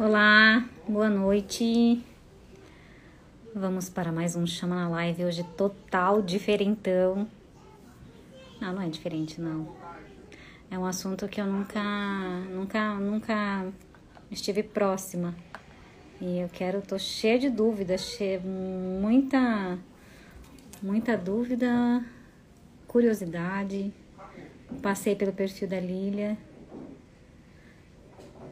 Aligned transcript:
Olá, 0.00 0.64
boa 0.88 1.08
noite. 1.08 2.00
Vamos 3.52 3.88
para 3.88 4.12
mais 4.12 4.36
um 4.36 4.46
Chama 4.46 4.76
na 4.76 4.88
Live. 4.88 5.24
Hoje 5.24 5.42
total 5.56 6.22
diferentão. 6.22 7.26
Não, 8.60 8.74
não 8.74 8.82
é 8.82 8.88
diferente, 8.88 9.40
não. 9.40 9.74
É 10.70 10.78
um 10.78 10.86
assunto 10.86 11.26
que 11.26 11.40
eu 11.40 11.46
nunca, 11.46 11.82
nunca, 12.48 12.94
nunca 12.94 13.66
estive 14.30 14.62
próxima. 14.62 15.34
E 16.20 16.38
eu 16.38 16.48
quero, 16.48 16.80
tô 16.80 16.96
cheia 16.96 17.36
de 17.36 17.50
dúvidas, 17.50 18.02
cheia, 18.02 18.38
muita, 18.38 19.76
muita 20.80 21.16
dúvida, 21.16 22.04
curiosidade. 22.86 23.92
Passei 24.80 25.16
pelo 25.16 25.32
perfil 25.32 25.66
da 25.66 25.80
Lilia. 25.80 26.38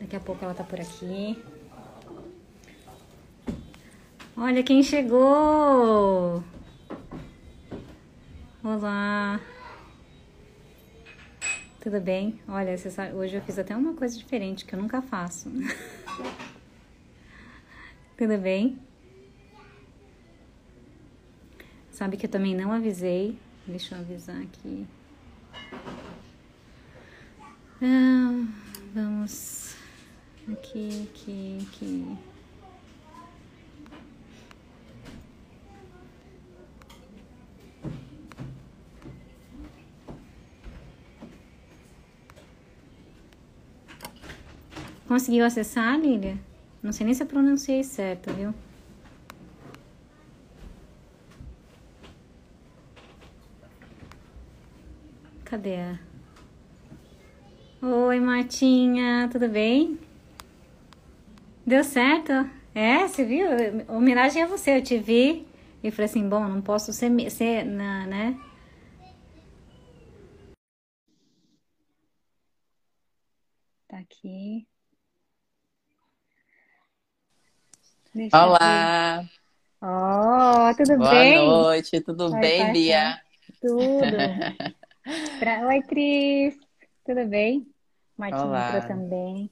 Daqui 0.00 0.16
a 0.16 0.20
pouco 0.20 0.44
ela 0.44 0.54
tá 0.54 0.62
por 0.62 0.80
aqui. 0.80 1.42
Olha 4.36 4.62
quem 4.62 4.82
chegou! 4.82 6.44
Olá! 8.62 9.40
Tudo 11.80 12.00
bem? 12.00 12.38
Olha, 12.46 12.76
sabe, 12.76 13.14
hoje 13.14 13.36
eu 13.36 13.42
fiz 13.42 13.58
até 13.58 13.74
uma 13.74 13.94
coisa 13.94 14.18
diferente 14.18 14.64
que 14.64 14.74
eu 14.74 14.82
nunca 14.82 15.00
faço. 15.00 15.50
Tudo 18.18 18.36
bem? 18.38 18.78
Sabe 21.90 22.16
que 22.16 22.26
eu 22.26 22.30
também 22.30 22.54
não 22.54 22.72
avisei. 22.72 23.38
Deixa 23.66 23.94
eu 23.94 24.00
avisar 24.00 24.42
aqui. 24.42 24.86
Ah, 27.80 28.44
vamos 28.94 29.65
aqui, 30.52 31.08
aqui, 31.10 31.58
aqui. 31.68 32.16
Conseguiu 45.06 45.44
acessar, 45.44 45.98
Lilia? 45.98 46.38
Não 46.82 46.92
sei 46.92 47.06
nem 47.06 47.14
se 47.14 47.22
eu 47.22 47.26
pronunciei 47.26 47.82
certo, 47.82 48.32
viu? 48.32 48.52
Cadê 55.44 55.76
a... 55.76 55.98
Oi, 57.80 58.20
Martinha, 58.20 59.28
tudo 59.30 59.48
bem? 59.48 60.05
Deu 61.66 61.82
certo? 61.82 62.32
É, 62.72 63.08
você 63.08 63.24
viu? 63.24 63.48
Homenagem 63.88 64.40
a 64.40 64.46
você, 64.46 64.76
eu 64.76 64.82
te 64.82 64.98
vi 64.98 65.44
e 65.82 65.90
falei 65.90 66.08
assim, 66.08 66.28
bom, 66.28 66.46
não 66.46 66.62
posso 66.62 66.92
ser, 66.92 67.10
ser 67.28 67.64
né? 67.64 68.38
Tá 73.88 73.98
aqui. 73.98 74.64
Deixa 78.14 78.46
Olá! 78.46 79.24
Oh, 79.82 80.72
tudo 80.76 80.98
Boa 80.98 81.10
bem? 81.10 81.34
Boa 81.34 81.62
noite, 81.64 82.00
tudo 82.00 82.32
Oi, 82.32 82.40
bem, 82.40 82.72
Bia? 82.72 83.20
Tudo. 83.60 84.16
pra... 85.40 85.66
Oi, 85.66 85.82
Cris, 85.82 86.56
tudo 87.04 87.26
bem? 87.26 87.66
Entrou 88.20 88.82
também. 88.86 89.50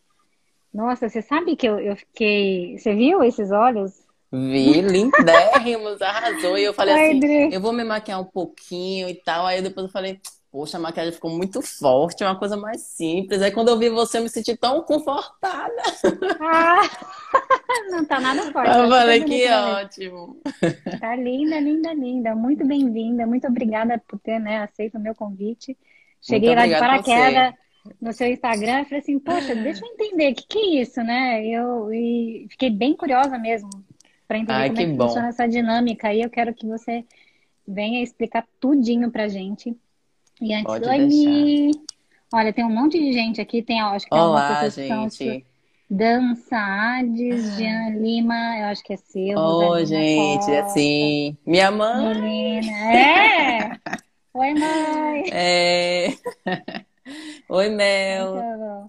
Nossa, 0.74 1.08
você 1.08 1.22
sabe 1.22 1.54
que 1.54 1.68
eu, 1.68 1.78
eu 1.78 1.94
fiquei. 1.94 2.76
Você 2.76 2.92
viu 2.94 3.22
esses 3.22 3.52
olhos? 3.52 3.92
Vi, 4.32 4.80
lindérrimos, 4.80 6.02
arrasou. 6.02 6.58
E 6.58 6.64
eu 6.64 6.74
falei 6.74 6.94
Oi, 6.94 7.18
assim: 7.18 7.54
eu 7.54 7.60
vou 7.60 7.72
me 7.72 7.84
maquiar 7.84 8.20
um 8.20 8.24
pouquinho 8.24 9.08
e 9.08 9.14
tal. 9.14 9.46
Aí 9.46 9.62
depois 9.62 9.86
eu 9.86 9.92
falei: 9.92 10.20
poxa, 10.50 10.76
a 10.76 10.80
maquiagem 10.80 11.12
ficou 11.12 11.30
muito 11.30 11.62
forte, 11.62 12.24
é 12.24 12.26
uma 12.26 12.36
coisa 12.36 12.56
mais 12.56 12.80
simples. 12.80 13.40
Aí 13.40 13.52
quando 13.52 13.68
eu 13.68 13.78
vi 13.78 13.88
você, 13.88 14.18
eu 14.18 14.22
me 14.24 14.28
senti 14.28 14.56
tão 14.56 14.82
confortada. 14.82 15.82
Ah, 16.40 16.82
não 17.90 18.04
tá 18.04 18.18
nada 18.18 18.42
forte. 18.50 18.76
Eu 18.76 18.88
falei: 18.88 19.22
que 19.22 19.48
né? 19.48 19.56
ótimo. 19.56 20.40
Tá 20.98 21.14
linda, 21.14 21.60
linda, 21.60 21.94
linda. 21.94 22.34
Muito 22.34 22.66
bem-vinda. 22.66 23.24
Muito 23.28 23.46
obrigada 23.46 24.02
por 24.08 24.18
ter 24.18 24.40
né, 24.40 24.64
aceito 24.64 24.98
o 24.98 25.00
meu 25.00 25.14
convite. 25.14 25.78
Cheguei 26.20 26.52
lá 26.52 26.66
de 26.66 26.76
paraquedas 26.76 27.54
no 28.00 28.12
seu 28.12 28.28
Instagram 28.28 28.80
e 28.80 28.84
falei 28.84 29.00
assim, 29.00 29.18
poxa, 29.18 29.54
deixa 29.54 29.84
eu 29.84 29.90
entender, 29.90 30.32
o 30.32 30.34
que, 30.34 30.46
que 30.46 30.58
é 30.58 30.82
isso, 30.82 31.02
né? 31.02 31.44
Eu 31.46 31.92
e 31.92 32.46
fiquei 32.50 32.70
bem 32.70 32.96
curiosa 32.96 33.38
mesmo 33.38 33.70
para 34.26 34.38
entender 34.38 34.58
Ai, 34.58 34.68
como 34.70 34.80
é 34.80 34.84
que 34.86 34.92
bom. 34.92 35.06
funciona 35.06 35.28
essa 35.28 35.46
dinâmica. 35.46 36.12
E 36.12 36.22
eu 36.22 36.30
quero 36.30 36.54
que 36.54 36.66
você 36.66 37.04
venha 37.66 38.02
explicar 38.02 38.46
tudinho 38.58 39.10
pra 39.10 39.28
gente. 39.28 39.76
E 40.40 40.52
antes, 40.52 40.64
Pode 40.64 40.86
deixar. 40.86 41.06
Mi. 41.06 41.70
Olha, 42.32 42.52
tem 42.52 42.64
um 42.64 42.74
monte 42.74 42.98
de 42.98 43.12
gente 43.12 43.40
aqui, 43.40 43.62
tem, 43.62 43.82
ó, 43.82 43.90
acho 43.90 44.06
que 44.06 44.10
tem 44.10 44.18
algumas 44.18 44.50
Olá, 44.50 44.60
pessoas 44.60 45.16
gente. 45.16 45.46
Dança 45.88 46.56
Ades, 46.56 47.56
Jean 47.56 47.90
Lima, 47.90 48.58
eu 48.58 48.64
acho 48.66 48.82
que 48.82 48.94
é 48.94 48.96
seu, 48.96 49.38
Oi, 49.38 49.64
Rosalina 49.64 49.86
gente, 49.86 50.38
Costa. 50.38 50.60
assim, 50.60 51.36
minha 51.46 51.70
mãe. 51.70 52.68
É! 52.90 53.78
Oi, 54.34 54.54
mãe! 54.54 55.24
É... 55.30 56.08
Oi, 57.48 57.68
Mel. 57.68 58.34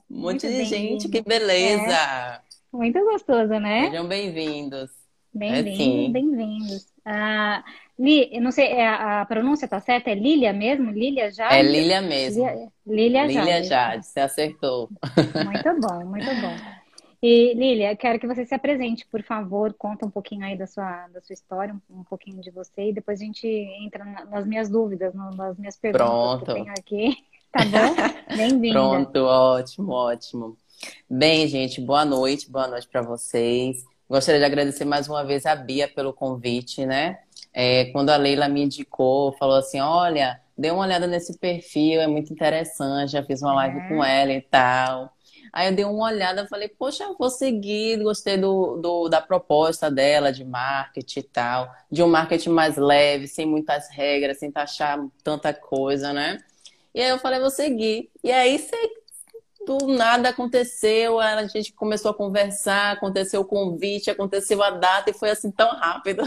Um 0.10 0.22
monte 0.22 0.48
de 0.48 0.66
gente, 0.66 1.10
que 1.10 1.22
beleza. 1.22 2.42
Muito 2.72 3.00
gostoso, 3.06 3.60
né? 3.60 3.86
Sejam 3.86 4.08
bem-vindos. 4.08 4.90
É 4.92 4.98
Bem-vindos, 5.34 5.78
sim. 5.78 6.12
bem-vindos. 6.12 6.94
Ah, 7.06 7.64
Li, 8.00 8.40
não 8.40 8.52
sei, 8.52 8.68
é, 8.74 8.88
a 8.88 9.22
a 9.22 9.26
pronúncia 9.26 9.68
tá 9.68 9.80
certa? 9.80 10.10
É 10.10 10.16
Lília 10.16 10.54
mesmo? 10.54 10.92
Lília 10.92 11.26
É 11.26 11.32
Jade? 11.32 11.68
Lília 11.72 12.02
mesmo. 12.02 12.46
Lia- 12.46 12.72
Lília 12.88 13.28
Lília 13.28 13.64
Jade. 13.64 13.70
Jade, 13.70 14.06
você 14.06 14.20
acertou. 14.22 14.90
Muito 15.34 15.70
bom, 15.82 16.06
muito 16.06 16.36
bom. 16.36 16.56
E 17.22 17.54
Lília, 17.56 17.92
eu 17.92 17.98
quero 17.98 18.20
que 18.20 18.28
você 18.28 18.46
se 18.46 18.54
apresente, 18.54 19.06
por 19.08 19.24
favor, 19.24 19.74
conta 19.74 20.06
um 20.06 20.12
pouquinho 20.12 20.46
aí 20.46 20.58
da 20.58 20.68
sua, 20.68 21.08
da 21.08 21.22
sua 21.22 21.34
história, 21.34 21.74
um, 21.90 22.00
um 22.02 22.04
pouquinho 22.04 22.42
de 22.42 22.52
você, 22.52 22.90
e 22.90 22.94
depois 22.94 23.20
a 23.22 23.26
gente 23.26 23.48
entra 23.48 24.06
na- 24.06 24.26
nas 24.26 24.46
minhas 24.46 24.70
dúvidas, 24.70 25.14
nas 25.14 25.58
minhas 25.58 25.78
perguntas 25.78 26.34
que 26.36 26.44
eu 26.44 26.48
Pronto. 26.48 26.54
tenho 26.54 26.72
aqui. 26.72 27.18
Tá 27.56 27.64
bom? 27.64 27.96
Bem-vinda. 28.36 28.74
Pronto, 28.74 29.20
ótimo, 29.24 29.92
ótimo. 29.94 30.58
Bem, 31.10 31.48
gente, 31.48 31.80
boa 31.80 32.04
noite, 32.04 32.52
boa 32.52 32.68
noite 32.68 32.88
para 32.88 33.02
vocês. 33.02 33.86
Gostaria 34.10 34.40
de 34.40 34.46
agradecer 34.46 34.84
mais 34.86 35.08
uma 35.08 35.24
vez 35.24 35.46
a 35.46 35.56
Bia 35.56 35.88
pelo 35.88 36.14
convite, 36.14 36.86
né? 36.86 37.20
É, 37.54 37.86
quando 37.94 38.10
a 38.10 38.18
Leila 38.18 38.50
me 38.50 38.62
indicou, 38.64 39.32
falou 39.38 39.56
assim: 39.56 39.80
olha, 39.80 40.40
dê 40.58 40.70
uma 40.70 40.84
olhada 40.84 41.08
nesse 41.08 41.38
perfil, 41.40 42.02
é 42.02 42.08
muito 42.08 42.34
interessante, 42.34 43.14
já 43.14 43.24
fiz 43.24 43.42
uma 43.42 43.54
live 43.54 43.78
É. 43.80 43.88
com 43.88 44.04
ela 44.04 44.34
e 44.34 44.42
tal. 44.42 45.14
Aí 45.54 45.70
eu 45.70 45.76
dei 45.76 45.86
uma 45.86 46.06
olhada, 46.08 46.46
falei, 46.48 46.68
poxa, 46.68 47.06
vou 47.18 47.30
seguir, 47.30 48.04
gostei 48.04 48.38
do, 48.38 48.76
do- 48.82 49.08
da 49.08 49.22
proposta 49.22 49.90
dela 49.90 50.34
de 50.34 50.44
marketing 50.44 51.20
e 51.20 51.24
tal, 51.24 51.72
de 51.90 52.04
um 52.04 52.08
marketing 52.10 52.50
mais 52.50 52.76
leve, 52.76 53.28
sem 53.28 53.46
muitas 53.46 53.90
regras, 53.90 54.40
sem 54.40 54.52
taxar 54.52 55.00
tanta 55.24 55.54
coisa, 55.54 56.12
né? 56.12 56.40
E 56.96 57.02
aí 57.02 57.10
eu 57.10 57.20
falei, 57.20 57.42
vou 57.42 57.52
seguir. 57.52 58.10
E 58.24 58.32
aí, 58.32 58.58
sei, 58.60 58.90
do 59.68 59.88
nada 59.88 60.30
aconteceu, 60.30 61.20
a 61.20 61.46
gente 61.48 61.74
começou 61.74 62.12
a 62.12 62.14
conversar, 62.14 62.94
aconteceu 62.94 63.42
o 63.42 63.46
convite, 63.46 64.10
aconteceu 64.12 64.62
a 64.64 64.72
data 64.72 65.10
e 65.10 65.14
foi 65.14 65.32
assim 65.32 65.52
tão 65.52 65.70
rápido. 65.76 66.24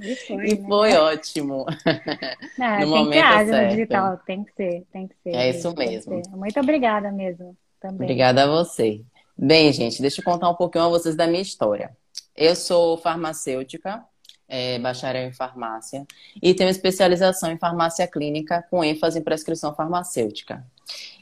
E 0.00 0.16
foi, 0.16 0.50
E 0.50 0.54
né? 0.54 0.68
foi 0.68 0.94
ótimo. 0.96 1.66
Ah, 2.60 2.84
No 2.84 2.92
tem 2.92 3.08
que 3.08 3.10
momento 3.10 3.12
ser 3.12 3.20
ágil 3.20 3.56
no 3.58 3.64
certo. 3.64 3.70
digital, 3.70 4.18
tem 4.26 4.44
que 4.44 4.52
ser, 4.54 4.86
tem 4.92 5.08
que 5.08 5.16
ser. 5.22 5.30
É 5.34 5.50
isso 5.50 5.74
que 5.74 5.86
mesmo. 5.86 6.22
Muito 6.30 6.60
obrigada 6.60 7.12
mesmo, 7.12 7.56
também. 7.80 8.04
Obrigada 8.04 8.44
a 8.44 8.46
você. 8.46 9.04
Bem, 9.36 9.72
gente, 9.72 10.00
deixa 10.02 10.20
eu 10.20 10.24
contar 10.24 10.48
um 10.50 10.54
pouquinho 10.54 10.84
a 10.84 10.88
vocês 10.88 11.16
da 11.16 11.26
minha 11.26 11.42
história. 11.42 11.96
Eu 12.36 12.56
sou 12.56 12.96
farmacêutica, 12.98 14.04
é, 14.48 14.78
bacharel 14.78 15.28
em 15.28 15.32
farmácia, 15.32 16.06
e 16.42 16.54
tenho 16.54 16.70
especialização 16.70 17.50
em 17.52 17.58
farmácia 17.58 18.06
clínica 18.06 18.64
com 18.70 18.82
ênfase 18.82 19.18
em 19.18 19.22
prescrição 19.22 19.74
farmacêutica. 19.74 20.64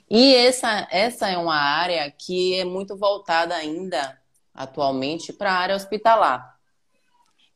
E 0.09 0.35
essa, 0.35 0.87
essa 0.91 1.29
é 1.29 1.37
uma 1.37 1.57
área 1.57 2.09
que 2.11 2.55
é 2.55 2.65
muito 2.65 2.97
voltada 2.97 3.55
ainda, 3.55 4.17
atualmente, 4.55 5.33
para 5.33 5.51
a 5.53 5.57
área 5.57 5.75
hospitalar, 5.75 6.57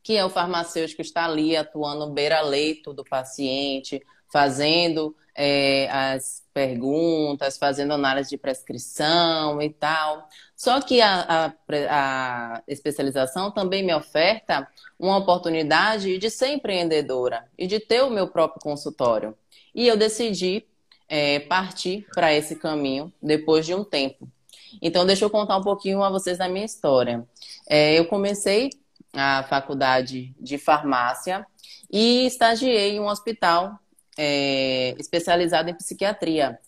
que 0.03 0.17
é 0.17 0.25
o 0.25 0.31
farmacêutico 0.31 0.97
que 0.97 1.07
está 1.07 1.25
ali 1.25 1.57
atuando 1.57 2.11
beira-leito 2.11 2.93
do 2.93 3.05
paciente, 3.05 4.03
fazendo 4.33 5.15
é, 5.35 5.89
as 5.91 6.43
perguntas, 6.53 7.57
fazendo 7.57 7.93
análise 7.93 8.31
de 8.31 8.37
prescrição 8.37 9.63
e 9.63 9.71
tal. 9.71 10.29
Só 10.61 10.79
que 10.79 11.01
a, 11.01 11.23
a, 11.23 11.55
a 11.89 12.63
especialização 12.69 13.51
também 13.51 13.83
me 13.83 13.95
oferta 13.95 14.69
uma 14.99 15.17
oportunidade 15.17 16.19
de 16.19 16.29
ser 16.29 16.49
empreendedora 16.49 17.49
e 17.57 17.67
de 17.67 17.81
ter 17.81 18.03
o 18.03 18.11
meu 18.11 18.29
próprio 18.29 18.61
consultório. 18.61 19.35
E 19.75 19.89
eu 19.89 19.97
decidi 19.97 20.67
é, 21.09 21.41
partir 21.41 22.07
para 22.15 22.35
esse 22.35 22.57
caminho 22.57 23.11
depois 23.23 23.65
de 23.65 23.75
um 23.75 23.83
tempo. 23.83 24.29
Então, 24.83 25.07
deixa 25.07 25.25
eu 25.25 25.31
contar 25.31 25.57
um 25.57 25.63
pouquinho 25.63 26.03
a 26.03 26.11
vocês 26.11 26.37
da 26.37 26.47
minha 26.47 26.67
história. 26.67 27.27
É, 27.67 27.99
eu 27.99 28.05
comecei 28.05 28.69
a 29.15 29.43
faculdade 29.45 30.35
de 30.39 30.59
farmácia 30.59 31.47
e 31.91 32.27
estagiei 32.27 32.97
em 32.97 33.01
um 33.01 33.07
hospital 33.07 33.81
é, 34.15 34.95
especializado 34.99 35.71
em 35.71 35.75
psiquiatria. 35.75 36.61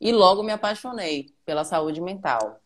E 0.00 0.12
logo 0.12 0.44
me 0.44 0.52
apaixonei 0.52 1.34
pela 1.44 1.64
saúde 1.64 2.00
mental. 2.00 2.60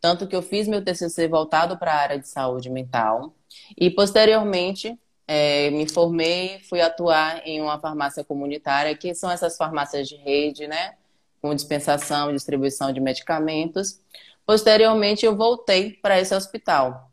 Tanto 0.00 0.26
que 0.26 0.36
eu 0.36 0.42
fiz 0.42 0.68
meu 0.68 0.84
TCC 0.84 1.28
voltado 1.28 1.78
para 1.78 1.92
a 1.92 1.96
área 1.96 2.18
de 2.18 2.28
saúde 2.28 2.70
mental. 2.70 3.34
E 3.76 3.90
posteriormente 3.90 4.98
é, 5.26 5.70
me 5.70 5.88
formei, 5.88 6.60
fui 6.68 6.80
atuar 6.80 7.46
em 7.46 7.60
uma 7.60 7.78
farmácia 7.78 8.22
comunitária, 8.24 8.96
que 8.96 9.14
são 9.14 9.30
essas 9.30 9.56
farmácias 9.56 10.08
de 10.08 10.16
rede, 10.16 10.66
né? 10.66 10.94
Com 11.40 11.54
dispensação 11.54 12.32
distribuição 12.32 12.92
de 12.92 13.00
medicamentos. 13.00 14.00
Posteriormente, 14.46 15.26
eu 15.26 15.36
voltei 15.36 15.92
para 15.94 16.20
esse 16.20 16.34
hospital. 16.34 17.10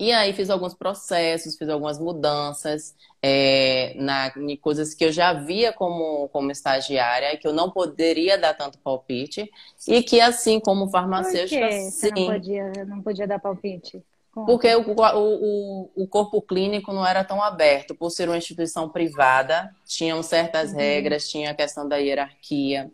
E 0.00 0.12
aí 0.12 0.32
fiz 0.32 0.48
alguns 0.48 0.72
processos, 0.72 1.58
fiz 1.58 1.68
algumas 1.68 1.98
mudanças 1.98 2.96
é, 3.22 3.92
na, 3.98 4.32
em 4.34 4.56
coisas 4.56 4.94
que 4.94 5.04
eu 5.04 5.12
já 5.12 5.34
via 5.34 5.74
como, 5.74 6.26
como 6.30 6.50
estagiária, 6.50 7.36
que 7.36 7.46
eu 7.46 7.52
não 7.52 7.70
poderia 7.70 8.38
dar 8.38 8.54
tanto 8.54 8.78
palpite, 8.78 9.50
e 9.86 10.02
que 10.02 10.18
assim 10.18 10.58
como 10.58 10.88
farmacêutica. 10.88 11.60
Por 11.60 11.68
que 11.68 11.90
sim, 11.90 12.10
não 12.14 12.32
podia, 12.32 12.72
não 12.86 13.02
podia 13.02 13.26
dar 13.26 13.38
palpite? 13.38 14.02
Porque 14.32 14.74
o, 14.74 14.94
o, 14.96 15.90
o, 15.94 16.06
corpo 16.06 16.40
clínico 16.40 16.94
não 16.94 17.04
era 17.04 17.22
tão 17.22 17.42
aberto, 17.42 17.94
por 17.94 18.08
ser 18.10 18.26
uma 18.26 18.38
instituição 18.38 18.88
privada, 18.88 19.70
tinham 19.84 20.22
certas 20.22 20.70
uhum. 20.70 20.78
regras, 20.78 21.28
tinha 21.28 21.50
a 21.50 21.54
questão 21.54 21.86
da 21.86 21.96
hierarquia. 21.96 22.90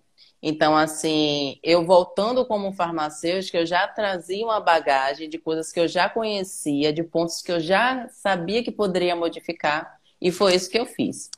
Então, 0.49 0.77
assim, 0.77 1.59
eu 1.61 1.85
voltando 1.85 2.47
como 2.47 2.73
farmacêutica, 2.73 3.59
eu 3.59 3.67
já 3.67 3.89
trazia 3.89 4.45
uma 4.45 4.61
bagagem 4.61 5.29
de 5.29 5.39
coisas 5.39 5.73
que 5.73 5.81
eu 5.81 5.89
já 5.89 6.09
conhecia, 6.09 6.93
de 6.93 7.03
pontos 7.03 7.43
que 7.43 7.51
eu 7.51 7.59
já 7.59 8.09
sabia 8.11 8.63
que 8.63 8.71
poderia 8.71 9.17
modificar, 9.17 9.99
e 10.23 10.31
foi 10.31 10.55
isso 10.55 10.71
que 10.71 10.79
eu 10.79 10.87
fiz. 10.87 11.29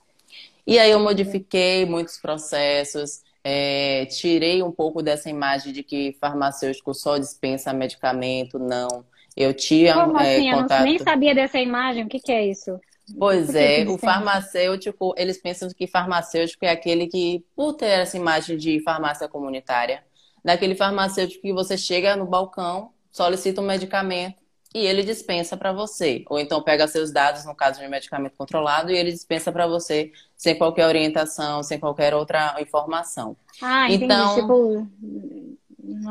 E 0.66 0.78
aí 0.78 0.90
eu 0.90 1.00
modifiquei 1.00 1.86
muitos 1.86 2.18
processos, 2.18 3.22
é, 3.42 4.04
tirei 4.04 4.62
um 4.62 4.70
pouco 4.70 5.02
dessa 5.02 5.30
imagem 5.30 5.72
de 5.72 5.82
que 5.82 6.14
farmacêutico 6.20 6.92
só 6.92 7.16
dispensa 7.16 7.72
medicamento, 7.72 8.58
não. 8.58 9.06
Eu 9.34 9.54
tinha 9.54 9.94
Como 9.94 10.18
é, 10.18 10.36
assim? 10.36 10.50
contato... 10.50 10.80
Eu 10.80 10.84
nem 10.84 10.98
sabia 10.98 11.34
dessa 11.34 11.58
imagem. 11.58 12.04
O 12.04 12.08
que, 12.08 12.20
que 12.20 12.30
é 12.30 12.44
isso? 12.44 12.78
Pois 13.16 13.54
é, 13.54 13.84
o 13.88 13.96
farmacêutico, 13.96 15.14
eles 15.16 15.40
pensam 15.40 15.68
que 15.70 15.86
farmacêutico 15.86 16.64
é 16.64 16.70
aquele 16.70 17.06
que, 17.06 17.44
por 17.54 17.74
ter 17.74 17.86
essa 17.86 18.16
imagem 18.16 18.56
de 18.56 18.80
farmácia 18.80 19.28
comunitária, 19.28 20.04
daquele 20.44 20.74
farmacêutico 20.74 21.42
que 21.42 21.52
você 21.52 21.76
chega 21.76 22.16
no 22.16 22.26
balcão, 22.26 22.90
solicita 23.10 23.60
um 23.60 23.66
medicamento 23.66 24.36
e 24.74 24.86
ele 24.86 25.02
dispensa 25.02 25.56
para 25.56 25.72
você. 25.72 26.24
Ou 26.28 26.38
então 26.38 26.62
pega 26.62 26.86
seus 26.86 27.10
dados, 27.10 27.44
no 27.44 27.54
caso 27.54 27.80
de 27.80 27.86
um 27.86 27.90
medicamento 27.90 28.36
controlado, 28.36 28.90
e 28.90 28.96
ele 28.96 29.10
dispensa 29.10 29.50
para 29.50 29.66
você 29.66 30.12
sem 30.36 30.56
qualquer 30.56 30.86
orientação, 30.86 31.62
sem 31.62 31.78
qualquer 31.78 32.14
outra 32.14 32.56
informação. 32.60 33.36
Ah, 33.62 33.90
entendi. 33.90 34.04
Então, 34.04 34.34
tipo, 34.34 34.86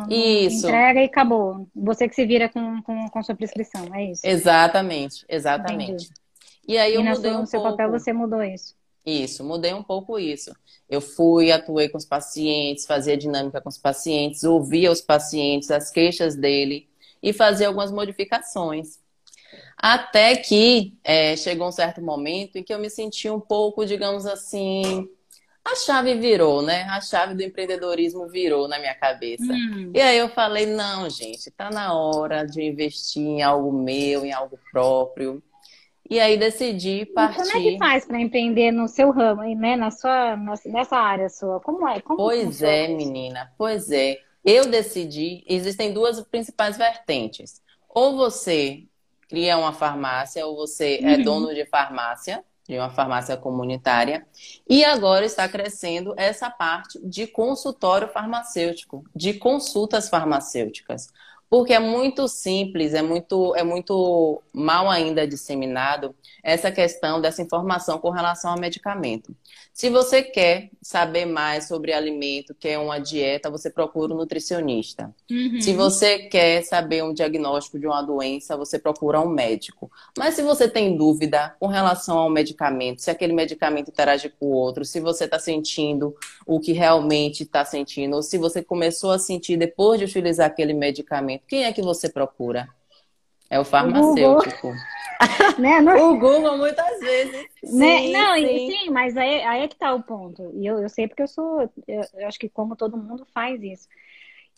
isso. 0.10 0.68
Entrega 0.68 1.02
e 1.02 1.06
acabou. 1.06 1.68
Você 1.76 2.10
que 2.10 2.16
se 2.16 2.26
vira 2.26 2.50
com, 2.50 2.82
com, 2.82 3.10
com 3.10 3.24
sua 3.24 3.36
prescrição, 3.36 3.94
é 3.94 4.12
isso? 4.12 4.22
Exatamente, 4.26 5.26
exatamente. 5.30 5.92
Entendi. 5.92 6.27
E 6.68 6.78
aí 6.78 6.94
eu 6.94 7.02
e 7.02 7.04
mudei 7.04 7.32
sua, 7.32 7.38
um 7.38 7.42
no 7.42 7.48
seu 7.48 7.62
pouco. 7.62 7.78
papel 7.78 7.92
você 7.92 8.12
mudou 8.12 8.44
isso. 8.44 8.76
Isso, 9.06 9.44
mudei 9.44 9.74
um 9.74 9.84
pouco 9.84 10.20
isso. 10.20 10.52
Eu 10.90 11.00
fui, 11.00 11.52
atuei 11.52 11.88
com 11.88 11.98
os 11.98 12.06
pacientes, 12.06 12.86
fazia 12.86 13.16
dinâmica 13.16 13.62
com 13.62 13.70
os 13.70 13.78
pacientes, 13.78 14.44
ouvia 14.44 14.92
os 14.92 15.02
pacientes, 15.02 15.72
as 15.72 15.90
queixas 15.90 16.36
dele 16.36 16.90
e 17.24 17.32
fazia 17.32 17.68
algumas 17.68 17.92
modificações. 17.92 19.00
Até 19.78 20.36
que 20.36 20.98
é, 21.04 21.36
chegou 21.38 21.68
um 21.68 21.72
certo 21.72 22.02
momento 22.02 22.58
em 22.58 22.64
que 22.64 22.74
eu 22.74 22.80
me 22.80 22.90
senti 22.90 23.30
um 23.30 23.40
pouco, 23.40 23.86
digamos 23.86 24.26
assim, 24.26 25.08
a 25.64 25.76
chave 25.76 26.16
virou, 26.16 26.62
né? 26.62 26.84
A 26.84 27.00
chave 27.02 27.36
do 27.36 27.44
empreendedorismo 27.44 28.28
virou 28.28 28.68
na 28.68 28.80
minha 28.80 28.96
cabeça. 28.96 29.52
Hum. 29.54 29.92
E 29.94 30.02
aí 30.02 30.18
eu 30.18 30.30
falei, 30.30 30.66
não, 30.66 31.10
gente, 31.10 31.52
tá 31.52 31.70
na 31.70 31.94
hora 31.94 32.46
de 32.46 32.64
investir 32.64 33.22
em 33.22 33.42
algo 33.44 33.72
meu, 33.72 34.26
em 34.26 34.32
algo 34.32 34.58
próprio. 34.72 35.44
E 36.10 36.20
aí 36.20 36.38
decidi 36.38 37.06
partir. 37.06 37.42
E 37.42 37.44
como 37.44 37.58
é 37.58 37.62
que 37.62 37.78
faz 37.78 38.06
para 38.06 38.20
empreender 38.20 38.72
no 38.72 38.88
seu 38.88 39.12
ramo, 39.12 39.44
né? 39.56 39.76
Na 39.76 39.92
sua, 39.92 40.38
nessa 40.66 40.98
área 40.98 41.30
sua? 41.30 41.60
Como 41.60 41.88
é? 41.88 42.00
Como 42.02 42.18
pois 42.18 42.62
é, 42.62 42.86
isso? 42.86 42.96
menina. 42.96 43.52
Pois 43.58 43.92
é. 43.92 44.18
Eu 44.44 44.70
decidi. 44.70 45.44
Existem 45.48 45.94
duas 45.94 46.22
principais 46.22 46.78
vertentes. 46.78 47.62
Ou 47.90 48.16
você 48.16 48.84
cria 49.28 49.58
uma 49.58 49.74
farmácia, 49.74 50.46
ou 50.46 50.56
você 50.56 51.00
é 51.02 51.02
uhum. 51.02 51.10
é 51.10 51.18
dono 51.18 51.54
de 51.54 51.66
farmácia 51.66 52.44
de 52.68 52.78
uma 52.78 52.90
farmácia 52.90 53.38
comunitária. 53.38 54.28
E 54.70 54.84
agora 54.84 55.26
está 55.26 55.48
crescendo 55.48 56.14
essa 56.18 56.50
parte 56.50 57.00
de 57.02 57.26
consultório 57.26 58.10
farmacêutico, 58.10 59.06
de 59.16 59.34
consultas 59.34 60.10
farmacêuticas. 60.10 61.08
Porque 61.50 61.74
é 61.74 61.80
muito 61.80 62.28
simples, 62.28 62.94
é 62.94 63.02
muito, 63.02 63.56
é 63.56 63.64
muito 63.64 64.44
mal 64.54 64.90
ainda 64.90 65.26
disseminado 65.26 66.14
essa 66.44 66.72
questão 66.72 67.22
dessa 67.22 67.42
informação 67.42 68.00
com 68.00 68.10
relação 68.10 68.52
ao 68.52 68.60
medicamento. 68.60 69.34
Se 69.78 69.92
você 69.92 70.24
quer 70.24 70.72
saber 70.82 71.28
mais 71.28 71.68
sobre 71.68 71.94
alimento, 71.94 72.56
quer 72.56 72.80
uma 72.80 72.98
dieta, 72.98 73.48
você 73.48 73.70
procura 73.70 74.12
um 74.12 74.18
nutricionista. 74.18 75.14
Uhum. 75.30 75.62
Se 75.62 75.72
você 75.72 76.18
quer 76.18 76.64
saber 76.64 77.04
um 77.04 77.14
diagnóstico 77.14 77.78
de 77.78 77.86
uma 77.86 78.02
doença, 78.02 78.58
você 78.58 78.80
procura 78.80 79.22
um 79.22 79.30
médico. 79.30 79.92
Mas 80.18 80.34
se 80.34 80.42
você 80.42 80.68
tem 80.68 80.98
dúvida 80.98 81.56
com 81.60 81.68
relação 81.68 82.18
ao 82.18 82.28
medicamento, 82.28 83.04
se 83.04 83.12
aquele 83.12 83.34
medicamento 83.34 83.90
interage 83.90 84.30
com 84.30 84.48
o 84.48 84.52
outro, 84.52 84.84
se 84.84 85.00
você 85.00 85.26
está 85.26 85.38
sentindo 85.38 86.16
o 86.44 86.60
que 86.60 86.72
realmente 86.72 87.44
está 87.44 87.64
sentindo, 87.64 88.16
ou 88.16 88.24
se 88.24 88.40
você 88.40 88.64
começou 88.64 89.12
a 89.12 89.20
sentir 89.20 89.58
depois 89.58 90.00
de 90.00 90.06
utilizar 90.06 90.48
aquele 90.48 90.74
medicamento, 90.74 91.44
quem 91.48 91.66
é 91.66 91.72
que 91.72 91.84
você 91.84 92.10
procura? 92.10 92.68
É 93.48 93.60
o 93.60 93.64
farmacêutico. 93.64 94.74
né? 95.58 95.80
O 95.96 96.18
Google 96.18 96.58
muitas 96.58 97.00
vezes. 97.00 97.34
Né? 97.64 97.98
Sim, 97.98 98.12
Não, 98.12 98.36
sim. 98.36 98.72
sim, 98.72 98.90
mas 98.90 99.18
aí, 99.18 99.42
aí 99.44 99.64
é 99.64 99.68
que 99.68 99.76
tá 99.76 99.94
o 99.94 100.04
ponto. 100.04 100.52
E 100.56 100.66
eu, 100.66 100.80
eu 100.80 100.90
sei 100.90 101.08
porque 101.08 101.24
eu 101.24 101.28
sou, 101.28 101.62
eu, 101.88 102.02
eu 102.16 102.28
acho 102.28 102.40
que 102.40 102.50
como 102.50 102.76
todo 102.76 102.98
mundo 102.98 103.26
faz 103.34 103.62
isso. 103.64 103.88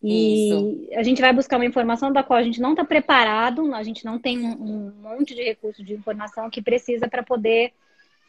E 0.01 0.47
isso. 0.47 0.89
a 0.97 1.03
gente 1.03 1.21
vai 1.21 1.33
buscar 1.33 1.57
uma 1.57 1.65
informação 1.65 2.11
da 2.11 2.23
qual 2.23 2.39
a 2.39 2.43
gente 2.43 2.61
não 2.61 2.71
está 2.71 2.85
preparado, 2.85 3.73
a 3.73 3.83
gente 3.83 4.05
não 4.05 4.17
tem 4.17 4.39
um, 4.39 4.51
um 4.51 4.93
monte 5.01 5.35
de 5.35 5.43
recursos 5.43 5.85
de 5.85 5.93
informação 5.93 6.49
que 6.49 6.61
precisa 6.61 7.07
para 7.07 7.21
poder 7.21 7.73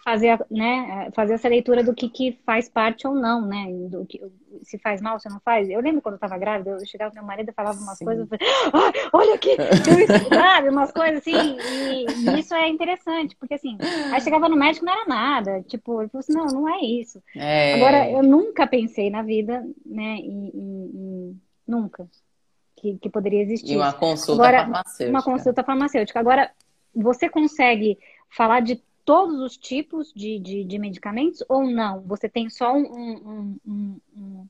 fazer, 0.04 0.38
né, 0.50 1.11
fazer 1.14 1.35
essa 1.35 1.49
leitura 1.49 1.83
do 1.83 1.95
que, 1.95 2.09
que 2.09 2.38
faz 2.45 2.69
parte 2.69 3.07
ou 3.07 3.14
não, 3.14 3.47
né? 3.47 3.66
Do 3.88 4.07
que, 4.07 4.21
se 4.62 4.78
faz 4.78 5.00
mal, 5.00 5.19
se 5.21 5.28
não 5.28 5.40
faz. 5.40 5.69
Eu 5.69 5.80
lembro 5.80 6.00
quando 6.00 6.14
eu 6.14 6.16
estava 6.16 6.38
grávida, 6.38 6.71
eu 6.71 6.87
chegava 6.87 7.11
com 7.11 7.16
meu 7.16 7.26
marido 7.26 7.50
e 7.50 7.54
falava 7.54 7.78
umas 7.78 7.99
Sim. 7.99 8.04
coisas, 8.04 8.23
eu 8.23 8.38
falei, 8.38 8.54
ah, 8.73 9.11
olha 9.12 9.35
aqui, 9.35 9.57
sabe, 10.28 10.69
umas 10.69 10.90
coisas 10.92 11.19
assim, 11.19 11.57
e, 11.59 12.07
e, 12.07 12.40
isso 12.40 12.54
é 12.54 12.69
interessante, 12.69 13.37
porque 13.37 13.54
assim, 13.54 13.76
aí 14.12 14.21
chegava 14.21 14.49
no 14.49 14.57
médico 14.57 14.85
não 14.85 14.92
era 14.92 15.07
nada, 15.07 15.62
tipo, 15.62 16.00
ele 16.00 16.09
falou 16.09 16.21
assim, 16.21 16.33
não, 16.33 16.47
não 16.47 16.69
é 16.69 16.80
isso. 16.80 17.23
É... 17.37 17.75
Agora, 17.75 18.11
eu 18.11 18.23
nunca 18.23 18.66
pensei 18.66 19.11
na 19.11 19.23
vida, 19.23 19.64
né, 19.85 20.16
e, 20.21 20.50
e 20.54 21.37
nunca, 21.66 22.09
que, 22.76 22.99
que 22.99 23.11
poderia 23.11 23.42
existir. 23.42 23.73
E 23.73 23.76
uma 23.76 23.92
consulta 23.92 24.42
Agora, 24.42 24.62
farmacêutica. 24.62 25.11
Uma 25.11 25.23
consulta 25.23 25.64
farmacêutica. 25.64 26.21
Agora, 26.21 26.50
você 26.95 27.28
consegue 27.28 27.99
falar 28.28 28.61
de 28.61 28.83
todos 29.04 29.40
os 29.40 29.57
tipos 29.57 30.12
de, 30.12 30.38
de, 30.38 30.64
de 30.64 30.78
medicamentos 30.78 31.42
ou 31.49 31.64
não? 31.64 32.02
Você 32.02 32.28
tem 32.28 32.49
só 32.49 32.73
um, 32.73 32.85
um, 32.85 33.57
um, 33.66 34.00
um 34.16 34.47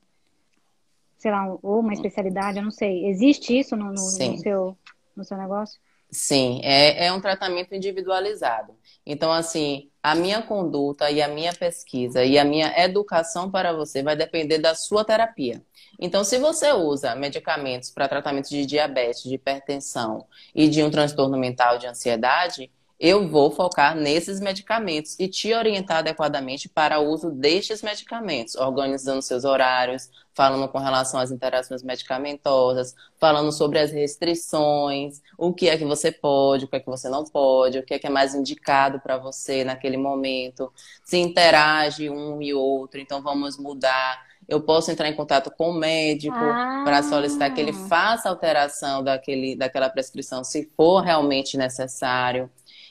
sei 1.17 1.31
lá, 1.31 1.55
ou 1.61 1.79
uma 1.79 1.93
especialidade, 1.93 2.57
eu 2.57 2.63
não 2.63 2.71
sei. 2.71 3.05
Existe 3.07 3.57
isso 3.57 3.75
no, 3.75 3.85
no, 3.85 3.91
no 3.91 4.37
seu, 4.37 4.77
no 5.15 5.23
seu 5.23 5.37
negócio? 5.37 5.79
Sim, 6.09 6.59
é, 6.63 7.05
é 7.05 7.13
um 7.13 7.21
tratamento 7.21 7.73
individualizado. 7.73 8.75
Então, 9.05 9.31
assim, 9.31 9.89
a 10.03 10.13
minha 10.13 10.41
conduta 10.41 11.09
e 11.09 11.21
a 11.21 11.27
minha 11.27 11.53
pesquisa 11.53 12.23
e 12.23 12.37
a 12.37 12.43
minha 12.43 12.73
educação 12.83 13.49
para 13.49 13.71
você 13.71 14.03
vai 14.03 14.15
depender 14.15 14.57
da 14.57 14.75
sua 14.75 15.05
terapia. 15.05 15.63
Então, 15.99 16.23
se 16.23 16.37
você 16.37 16.73
usa 16.73 17.15
medicamentos 17.15 17.89
para 17.89 18.09
tratamento 18.09 18.49
de 18.49 18.65
diabetes, 18.65 19.23
de 19.23 19.35
hipertensão 19.35 20.25
e 20.53 20.67
de 20.67 20.83
um 20.83 20.91
transtorno 20.91 21.37
mental 21.37 21.77
de 21.77 21.87
ansiedade, 21.87 22.69
eu 23.03 23.27
vou 23.27 23.49
focar 23.49 23.95
nesses 23.95 24.39
medicamentos 24.39 25.15
e 25.19 25.27
te 25.27 25.51
orientar 25.55 25.97
adequadamente 25.97 26.69
para 26.69 26.99
o 26.99 27.09
uso 27.09 27.31
destes 27.31 27.81
medicamentos, 27.81 28.53
organizando 28.53 29.23
seus 29.23 29.43
horários, 29.43 30.07
falando 30.35 30.67
com 30.67 30.77
relação 30.77 31.19
às 31.19 31.31
interações 31.31 31.81
medicamentosas, 31.81 32.93
falando 33.19 33.51
sobre 33.51 33.79
as 33.79 33.91
restrições, 33.91 35.19
o 35.35 35.51
que 35.51 35.67
é 35.67 35.79
que 35.79 35.83
você 35.83 36.11
pode, 36.11 36.65
o 36.65 36.67
que 36.67 36.75
é 36.75 36.79
que 36.79 36.85
você 36.85 37.09
não 37.09 37.23
pode, 37.23 37.79
o 37.79 37.83
que 37.83 37.95
é 37.95 37.99
que 37.99 38.05
é 38.05 38.09
mais 38.09 38.35
indicado 38.35 38.99
para 38.99 39.17
você 39.17 39.63
naquele 39.63 39.97
momento, 39.97 40.71
se 41.03 41.17
interage 41.17 42.07
um 42.07 42.39
e 42.39 42.53
outro, 42.53 42.99
então 42.99 43.19
vamos 43.19 43.57
mudar 43.57 44.29
eu 44.47 44.59
posso 44.59 44.91
entrar 44.91 45.07
em 45.07 45.15
contato 45.15 45.49
com 45.49 45.69
o 45.69 45.73
médico 45.73 46.35
ah. 46.35 46.81
para 46.83 47.01
solicitar 47.03 47.53
que 47.53 47.61
ele 47.61 47.71
faça 47.71 48.27
alteração 48.27 49.01
daquele, 49.01 49.55
daquela 49.55 49.89
prescrição, 49.89 50.43
se 50.43 50.69
for 50.75 50.99
realmente 50.99 51.57
necessário. 51.57 52.49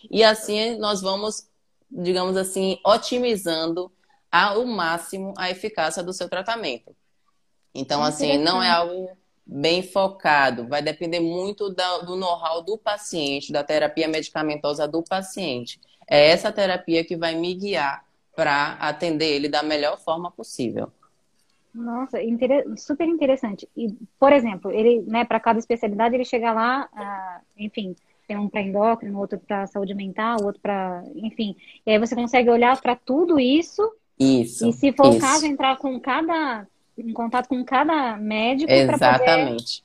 E 0.09 0.23
assim 0.23 0.79
nós 0.79 1.01
vamos, 1.01 1.49
digamos 1.91 2.37
assim, 2.37 2.79
otimizando 2.85 3.91
ao 4.31 4.65
máximo 4.65 5.35
a 5.37 5.51
eficácia 5.51 6.03
do 6.03 6.13
seu 6.13 6.29
tratamento. 6.29 6.95
Então, 7.75 8.03
assim, 8.03 8.39
não 8.39 8.63
é 8.63 8.71
algo 8.71 9.11
bem 9.45 9.83
focado, 9.83 10.69
vai 10.69 10.81
depender 10.81 11.19
muito 11.19 11.69
do 11.71 12.17
know-how 12.17 12.63
do 12.63 12.79
paciente, 12.79 13.53
da 13.53 13.65
terapia 13.65 14.07
medicamentosa 14.07 14.87
do 14.87 15.03
paciente. 15.03 15.81
É 16.09 16.29
essa 16.29 16.53
terapia 16.53 17.05
que 17.05 17.17
vai 17.17 17.35
me 17.35 17.55
guiar 17.55 18.05
para 18.35 18.75
atender 18.75 19.27
ele 19.27 19.49
da 19.49 19.63
melhor 19.63 19.99
forma 19.99 20.31
possível. 20.31 20.93
Nossa, 21.75 22.19
super 22.77 23.07
interessante. 23.07 23.69
E, 23.77 23.93
por 24.19 24.33
exemplo, 24.33 24.71
ele, 24.71 25.03
né, 25.03 25.25
para 25.25 25.39
cada 25.39 25.59
especialidade, 25.59 26.15
ele 26.15 26.25
chega 26.25 26.53
lá, 26.53 26.89
ah, 26.93 27.41
enfim, 27.57 27.95
tem 28.31 28.39
um 28.39 28.49
para 28.49 28.63
endócrino, 28.63 29.19
outro 29.19 29.41
para 29.41 29.67
saúde 29.67 29.93
mental, 29.93 30.37
outro 30.45 30.61
para, 30.61 31.03
enfim. 31.17 31.57
E 31.85 31.91
aí 31.91 31.99
você 31.99 32.15
consegue 32.15 32.49
olhar 32.49 32.81
para 32.81 32.95
tudo 32.95 33.41
isso. 33.41 33.93
Isso. 34.17 34.69
E 34.69 34.73
se 34.73 34.93
for 34.93 35.09
isso. 35.09 35.19
o 35.19 35.21
caso, 35.21 35.47
entrar 35.47 35.77
com 35.79 35.99
cada 35.99 36.65
em 36.97 37.13
contato 37.13 37.49
com 37.49 37.65
cada 37.65 38.17
médico 38.17 38.71
Exatamente. 38.71 39.83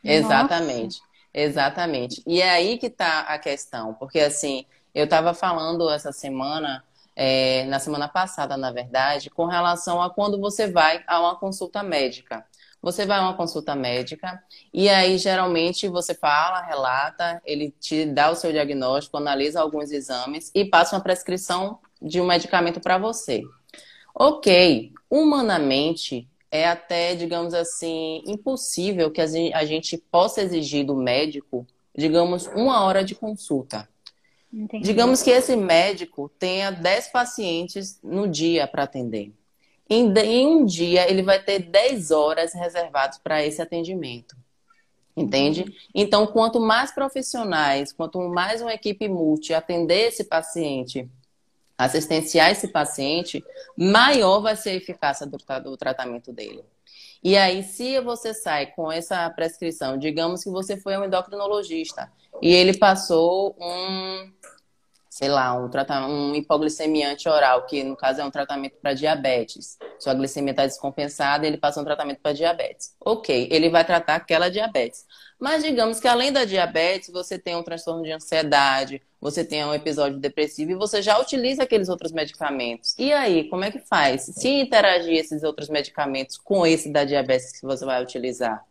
Poder... 0.00 0.14
Exatamente. 0.14 1.00
Nossa. 1.00 1.12
Exatamente. 1.34 2.22
E 2.24 2.40
é 2.40 2.50
aí 2.50 2.78
que 2.78 2.86
está 2.86 3.22
a 3.22 3.36
questão, 3.36 3.94
porque 3.94 4.20
assim, 4.20 4.64
eu 4.94 5.02
estava 5.04 5.34
falando 5.34 5.90
essa 5.90 6.12
semana, 6.12 6.84
é, 7.16 7.64
na 7.64 7.80
semana 7.80 8.06
passada, 8.06 8.56
na 8.56 8.70
verdade, 8.70 9.28
com 9.28 9.46
relação 9.46 10.00
a 10.00 10.08
quando 10.08 10.38
você 10.38 10.70
vai 10.70 11.02
a 11.04 11.20
uma 11.20 11.34
consulta 11.34 11.82
médica. 11.82 12.46
Você 12.82 13.06
vai 13.06 13.18
a 13.18 13.22
uma 13.22 13.36
consulta 13.36 13.76
médica 13.76 14.42
e 14.74 14.88
aí 14.88 15.16
geralmente 15.16 15.86
você 15.86 16.14
fala, 16.14 16.60
relata, 16.60 17.40
ele 17.46 17.72
te 17.80 18.04
dá 18.04 18.30
o 18.30 18.34
seu 18.34 18.50
diagnóstico, 18.50 19.16
analisa 19.16 19.60
alguns 19.60 19.92
exames 19.92 20.50
e 20.52 20.64
passa 20.64 20.96
uma 20.96 21.02
prescrição 21.02 21.78
de 22.00 22.20
um 22.20 22.26
medicamento 22.26 22.80
para 22.80 22.98
você. 22.98 23.42
Ok, 24.14 24.92
humanamente 25.08 26.28
é 26.50 26.68
até, 26.68 27.14
digamos 27.14 27.54
assim, 27.54 28.22
impossível 28.26 29.10
que 29.10 29.20
a 29.20 29.64
gente 29.64 29.96
possa 29.96 30.42
exigir 30.42 30.84
do 30.84 30.94
médico, 30.94 31.66
digamos, 31.96 32.46
uma 32.48 32.82
hora 32.82 33.02
de 33.04 33.14
consulta. 33.14 33.88
Entendi. 34.52 34.84
Digamos 34.84 35.22
que 35.22 35.30
esse 35.30 35.56
médico 35.56 36.30
tenha 36.38 36.70
10 36.70 37.08
pacientes 37.08 37.98
no 38.02 38.28
dia 38.28 38.66
para 38.66 38.82
atender. 38.82 39.32
Em, 39.92 40.12
em, 40.18 40.46
um 40.46 40.64
dia, 40.64 41.10
ele 41.10 41.22
vai 41.22 41.42
ter 41.42 41.58
10 41.58 42.10
horas 42.10 42.54
reservadas 42.54 43.18
para 43.18 43.44
esse 43.44 43.60
atendimento. 43.60 44.36
Entende? 45.16 45.62
Uhum. 45.62 45.72
Então, 45.94 46.26
quanto 46.26 46.58
mais 46.58 46.90
profissionais, 46.90 47.92
quanto 47.92 48.18
mais 48.20 48.62
uma 48.62 48.72
equipe 48.72 49.08
multi 49.08 49.52
atender 49.52 50.08
esse 50.08 50.24
paciente 50.24 51.10
assistenciar 51.76 52.50
esse 52.50 52.68
paciente, 52.68 53.44
maior 53.76 54.40
vai 54.40 54.56
ser 54.56 54.70
a 54.70 54.74
eficácia 54.74 55.26
do, 55.26 55.36
do 55.62 55.76
tratamento 55.76 56.32
dele. 56.32 56.62
E 57.22 57.36
aí, 57.36 57.62
se 57.62 58.00
você 58.00 58.34
sai 58.34 58.66
com 58.66 58.90
essa 58.90 59.28
prescrição, 59.30 59.96
digamos 59.96 60.42
que 60.42 60.50
você 60.50 60.76
foi 60.76 60.96
um 60.96 61.04
endocrinologista 61.04 62.10
e 62.40 62.52
ele 62.52 62.76
passou 62.76 63.56
um, 63.60 64.32
sei 65.12 65.28
lá, 65.28 65.54
um, 65.54 65.68
um 66.08 66.34
hipoglicemiante 66.34 67.28
oral, 67.28 67.66
que 67.66 67.84
no 67.84 67.94
caso 67.94 68.22
é 68.22 68.24
um 68.24 68.30
tratamento 68.30 68.78
para 68.80 68.94
diabetes. 68.94 69.76
Sua 69.98 70.14
glicemia 70.14 70.52
está 70.52 70.64
descompensada, 70.64 71.46
ele 71.46 71.58
passou 71.58 71.82
um 71.82 71.84
tratamento 71.84 72.20
para 72.22 72.32
diabetes. 72.32 72.96
Ok, 72.98 73.46
ele 73.50 73.68
vai 73.68 73.84
tratar 73.84 74.14
aquela 74.14 74.48
diabetes. 74.48 75.04
Mas 75.38 75.62
digamos 75.62 76.00
que 76.00 76.08
além 76.08 76.32
da 76.32 76.46
diabetes, 76.46 77.10
você 77.10 77.38
tem 77.38 77.54
um 77.54 77.62
transtorno 77.62 78.02
de 78.02 78.10
ansiedade, 78.10 79.02
você 79.20 79.44
tem 79.44 79.62
um 79.66 79.74
episódio 79.74 80.18
depressivo 80.18 80.70
e 80.70 80.76
você 80.76 81.02
já 81.02 81.18
utiliza 81.18 81.64
aqueles 81.64 81.90
outros 81.90 82.10
medicamentos. 82.10 82.94
E 82.98 83.12
aí, 83.12 83.50
como 83.50 83.64
é 83.64 83.70
que 83.70 83.80
faz? 83.80 84.22
Se 84.22 84.48
interagir 84.48 85.18
esses 85.18 85.42
outros 85.42 85.68
medicamentos 85.68 86.38
com 86.38 86.66
esse 86.66 86.90
da 86.90 87.04
diabetes 87.04 87.52
que 87.60 87.66
você 87.66 87.84
vai 87.84 88.02
utilizar? 88.02 88.64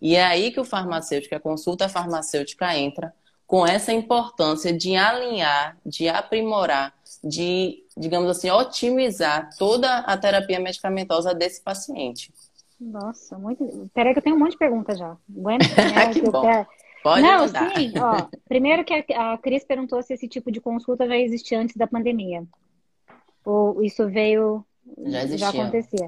E 0.00 0.14
é 0.14 0.24
aí 0.24 0.52
que 0.52 0.60
o 0.60 0.64
farmacêutico, 0.64 1.34
a 1.34 1.40
consulta 1.40 1.88
farmacêutica 1.88 2.72
entra 2.76 3.12
com 3.48 3.66
essa 3.66 3.94
importância 3.94 4.70
de 4.70 4.94
alinhar, 4.94 5.78
de 5.84 6.06
aprimorar, 6.06 6.92
de, 7.24 7.82
digamos 7.96 8.28
assim, 8.28 8.50
otimizar 8.50 9.48
toda 9.58 10.00
a 10.00 10.18
terapia 10.18 10.60
medicamentosa 10.60 11.34
desse 11.34 11.62
paciente. 11.62 12.30
Nossa, 12.78 13.38
muito. 13.38 13.90
Peraí 13.94 14.12
que 14.12 14.18
eu 14.18 14.22
tenho 14.22 14.36
um 14.36 14.38
monte 14.38 14.52
de 14.52 14.58
perguntas 14.58 14.98
já. 14.98 15.16
Bueno, 15.26 15.64
né, 15.94 16.12
que 16.12 16.20
bom. 16.30 16.42
Quero... 16.42 16.66
Pode 17.02 17.22
Não, 17.22 17.46
mandar. 17.46 17.74
sim, 17.74 17.92
ó. 17.98 18.28
Primeiro 18.46 18.84
que 18.84 18.92
a, 19.14 19.32
a 19.32 19.38
Cris 19.38 19.64
perguntou 19.64 20.02
se 20.02 20.12
esse 20.12 20.28
tipo 20.28 20.52
de 20.52 20.60
consulta 20.60 21.08
já 21.08 21.16
existia 21.16 21.58
antes 21.58 21.74
da 21.74 21.86
pandemia. 21.86 22.44
Ou 23.46 23.82
isso 23.82 24.06
veio. 24.10 24.62
Já 25.06 25.22
existia. 25.22 25.38
Já 25.38 25.48
acontecia. 25.48 26.06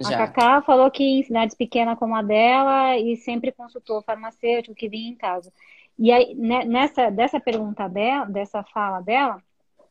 Já. 0.00 0.08
A 0.08 0.26
Cacá 0.26 0.62
falou 0.62 0.90
que 0.90 1.04
em 1.04 1.22
cidades 1.22 1.54
pequenas 1.54 1.98
como 1.98 2.16
a 2.16 2.22
dela 2.22 2.96
e 2.96 3.16
sempre 3.16 3.52
consultou 3.52 4.02
farmacêutico 4.02 4.74
que 4.74 4.88
vinha 4.88 5.10
em 5.10 5.14
casa. 5.14 5.52
E 6.00 6.10
aí, 6.10 6.34
né, 6.34 6.64
nessa 6.64 7.10
dessa 7.10 7.38
pergunta 7.38 7.86
dela, 7.86 8.24
dessa 8.24 8.64
fala 8.64 9.02
dela, 9.02 9.36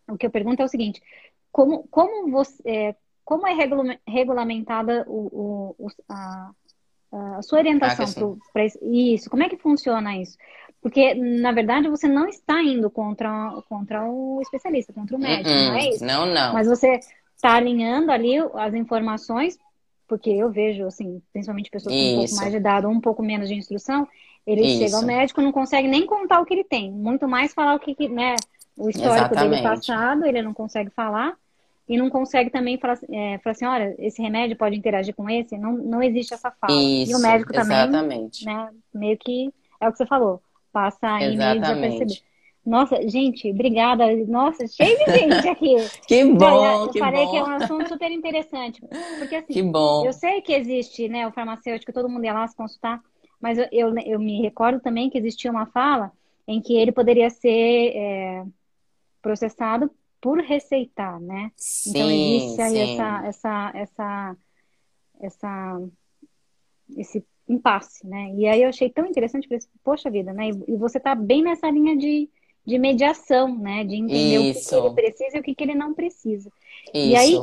o 0.09 0.17
que 0.17 0.25
eu 0.25 0.31
pergunto 0.31 0.59
é 0.59 0.65
o 0.65 0.67
seguinte: 0.67 0.99
como, 1.51 1.87
como 1.89 2.31
você, 2.31 2.63
é, 2.65 2.95
como 3.23 3.45
é 3.47 3.53
regulamentada 4.07 5.05
o, 5.07 5.75
o, 5.77 5.87
a, 6.09 6.49
a 7.11 7.41
sua 7.43 7.59
orientação 7.59 8.39
para 8.51 8.65
isso? 8.81 9.29
Como 9.29 9.43
é 9.43 9.49
que 9.49 9.57
funciona 9.57 10.17
isso? 10.17 10.35
Porque, 10.81 11.13
na 11.13 11.51
verdade, 11.51 11.89
você 11.89 12.07
não 12.07 12.27
está 12.27 12.59
indo 12.59 12.89
contra, 12.89 13.61
contra 13.69 14.09
o 14.09 14.41
especialista, 14.41 14.91
contra 14.91 15.15
o 15.15 15.19
médico, 15.19 15.49
uh 15.49 15.53
-uh. 15.53 15.67
não 15.67 15.75
é 15.75 15.89
isso? 15.89 16.05
Não, 16.05 16.25
não. 16.25 16.53
Mas 16.53 16.67
você 16.67 16.99
está 17.35 17.53
alinhando 17.53 18.11
ali 18.11 18.37
as 18.55 18.73
informações, 18.73 19.59
porque 20.07 20.31
eu 20.31 20.49
vejo, 20.49 20.87
assim, 20.87 21.21
principalmente 21.31 21.69
pessoas 21.69 21.93
com 21.93 22.01
um 22.01 22.15
pouco 22.15 22.35
mais 22.35 22.51
de 22.51 22.57
idade 22.57 22.85
ou 22.87 22.91
um 22.91 23.01
pouco 23.01 23.21
menos 23.21 23.47
de 23.47 23.53
instrução, 23.53 24.07
ele 24.45 24.65
isso. 24.65 24.79
chega 24.79 24.97
ao 24.97 25.03
médico 25.03 25.41
não 25.41 25.51
consegue 25.51 25.87
nem 25.87 26.05
contar 26.05 26.39
o 26.39 26.45
que 26.45 26.53
ele 26.53 26.63
tem, 26.63 26.91
muito 26.91 27.27
mais 27.27 27.53
falar 27.53 27.75
o 27.75 27.79
que, 27.79 28.07
né, 28.07 28.35
o 28.77 28.89
histórico 28.89 29.33
Exatamente. 29.33 29.49
dele 29.49 29.63
passado, 29.63 30.25
ele 30.25 30.41
não 30.41 30.53
consegue 30.53 30.89
falar 30.89 31.37
e 31.87 31.97
não 31.97 32.09
consegue 32.09 32.49
também 32.49 32.77
falar, 32.77 32.99
é, 33.11 33.39
falar 33.39 33.51
assim, 33.51 33.65
olha, 33.65 33.95
esse 33.97 34.21
remédio 34.21 34.55
pode 34.55 34.75
interagir 34.75 35.13
com 35.13 35.29
esse, 35.29 35.57
não, 35.57 35.73
não 35.73 36.03
existe 36.03 36.33
essa 36.33 36.51
fala. 36.51 36.73
Isso, 36.73 37.11
e 37.11 37.15
o 37.15 37.19
médico 37.19 37.51
exatamente. 37.53 38.45
também, 38.45 38.55
né, 38.55 38.69
meio 38.93 39.17
que 39.17 39.51
é 39.81 39.87
o 39.87 39.91
que 39.91 39.97
você 39.97 40.05
falou, 40.05 40.41
passa 40.71 41.15
aí 41.15 41.35
meio 41.35 41.59
desapercebido. 41.59 42.29
Nossa, 42.65 43.07
gente, 43.07 43.49
obrigada. 43.49 44.05
Nossa, 44.27 44.67
cheio 44.67 44.95
de 44.99 45.11
gente 45.11 45.47
aqui. 45.47 45.75
que 46.05 46.23
bom, 46.25 46.65
eu, 46.65 46.89
que 46.89 46.99
falei 46.99 47.25
bom. 47.25 47.31
que 47.31 47.37
é 47.37 47.43
um 47.43 47.55
assunto 47.55 47.87
super 47.87 48.11
interessante. 48.11 48.81
Porque 49.17 49.35
assim, 49.37 49.53
que 49.53 49.63
bom. 49.63 50.05
eu 50.05 50.13
sei 50.13 50.41
que 50.41 50.53
existe, 50.53 51.09
né, 51.09 51.27
o 51.27 51.31
farmacêutico, 51.31 51.91
todo 51.91 52.09
mundo 52.09 52.25
ia 52.25 52.33
lá 52.33 52.47
se 52.47 52.55
consultar, 52.55 53.01
mas 53.39 53.57
eu, 53.57 53.67
eu, 53.71 53.97
eu 53.99 54.19
me 54.19 54.41
recordo 54.41 54.79
também 54.79 55.09
que 55.09 55.17
existia 55.17 55.51
uma 55.51 55.65
fala 55.65 56.11
em 56.47 56.61
que 56.61 56.75
ele 56.75 56.91
poderia 56.91 57.29
ser 57.29 57.95
é, 57.95 58.45
processado 59.21 59.91
por 60.21 60.39
receitar, 60.39 61.19
né? 61.19 61.51
Sim, 61.55 61.89
então 61.89 62.11
existe 62.11 62.61
aí 62.61 62.71
sim. 62.71 62.93
essa, 62.93 63.27
essa, 63.27 63.71
essa, 63.75 64.37
essa, 65.21 65.81
esse 66.97 67.25
impasse, 67.47 68.05
né? 68.05 68.33
E 68.35 68.47
aí 68.47 68.63
eu 68.63 68.69
achei 68.69 68.89
tão 68.89 69.05
interessante, 69.05 69.47
porque, 69.47 69.65
poxa 69.83 70.09
vida, 70.09 70.33
né? 70.33 70.49
E 70.67 70.75
você 70.75 70.99
tá 70.99 71.15
bem 71.15 71.41
nessa 71.41 71.69
linha 71.69 71.95
de, 71.95 72.29
de 72.65 72.77
mediação, 72.77 73.57
né? 73.57 73.83
De 73.83 73.95
entender 73.95 74.51
Isso. 74.51 74.77
o 74.77 74.89
que, 74.89 74.95
que, 74.95 75.01
ele 75.01 75.11
precisa 75.11 75.37
e 75.37 75.39
o 75.39 75.43
que, 75.43 75.55
que 75.55 75.63
ele 75.63 75.75
não 75.75 75.93
precisa. 75.93 76.51
Isso. 76.93 77.07
E 77.07 77.15
aí, 77.15 77.35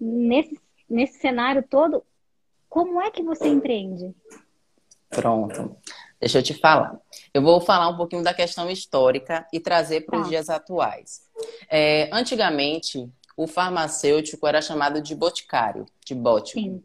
nesse, 0.00 0.60
nesse 0.88 1.18
cenário 1.18 1.62
todo, 1.62 2.02
como 2.68 3.00
é 3.00 3.10
que 3.10 3.22
você 3.22 3.48
empreende? 3.48 4.14
Pronto. 5.10 5.76
Deixa 6.20 6.38
eu 6.38 6.42
te 6.42 6.54
falar. 6.54 6.98
Eu 7.32 7.42
vou 7.42 7.60
falar 7.60 7.88
um 7.88 7.96
pouquinho 7.96 8.22
da 8.22 8.32
questão 8.32 8.70
histórica 8.70 9.46
e 9.52 9.60
trazer 9.60 10.02
para 10.02 10.18
os 10.18 10.24
tá. 10.24 10.28
dias 10.28 10.48
atuais. 10.48 11.22
É, 11.70 12.08
antigamente, 12.12 13.08
o 13.36 13.46
farmacêutico 13.46 14.46
era 14.46 14.62
chamado 14.62 15.00
de 15.00 15.14
boticário, 15.14 15.86
de 16.04 16.14
bótico. 16.14 16.58
Sim. 16.58 16.82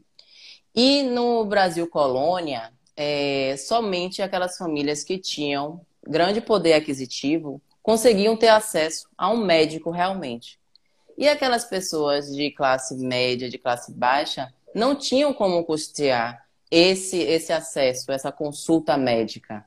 E 0.75 1.03
no 1.03 1.45
Brasil 1.45 1.87
colônia, 1.87 2.71
é, 2.95 3.55
somente 3.57 4.21
aquelas 4.21 4.57
famílias 4.57 5.03
que 5.03 5.17
tinham 5.17 5.81
grande 6.05 6.41
poder 6.41 6.73
aquisitivo 6.73 7.61
conseguiam 7.81 8.35
ter 8.35 8.49
acesso 8.49 9.07
a 9.17 9.29
um 9.29 9.37
médico 9.37 9.91
realmente. 9.91 10.59
E 11.17 11.27
aquelas 11.27 11.65
pessoas 11.65 12.33
de 12.33 12.51
classe 12.51 12.95
média, 12.95 13.49
de 13.49 13.57
classe 13.57 13.91
baixa, 13.91 14.53
não 14.73 14.95
tinham 14.95 15.33
como 15.33 15.63
custear 15.63 16.45
esse, 16.71 17.17
esse 17.17 17.51
acesso, 17.51 18.11
essa 18.11 18.31
consulta 18.31 18.97
médica. 18.97 19.65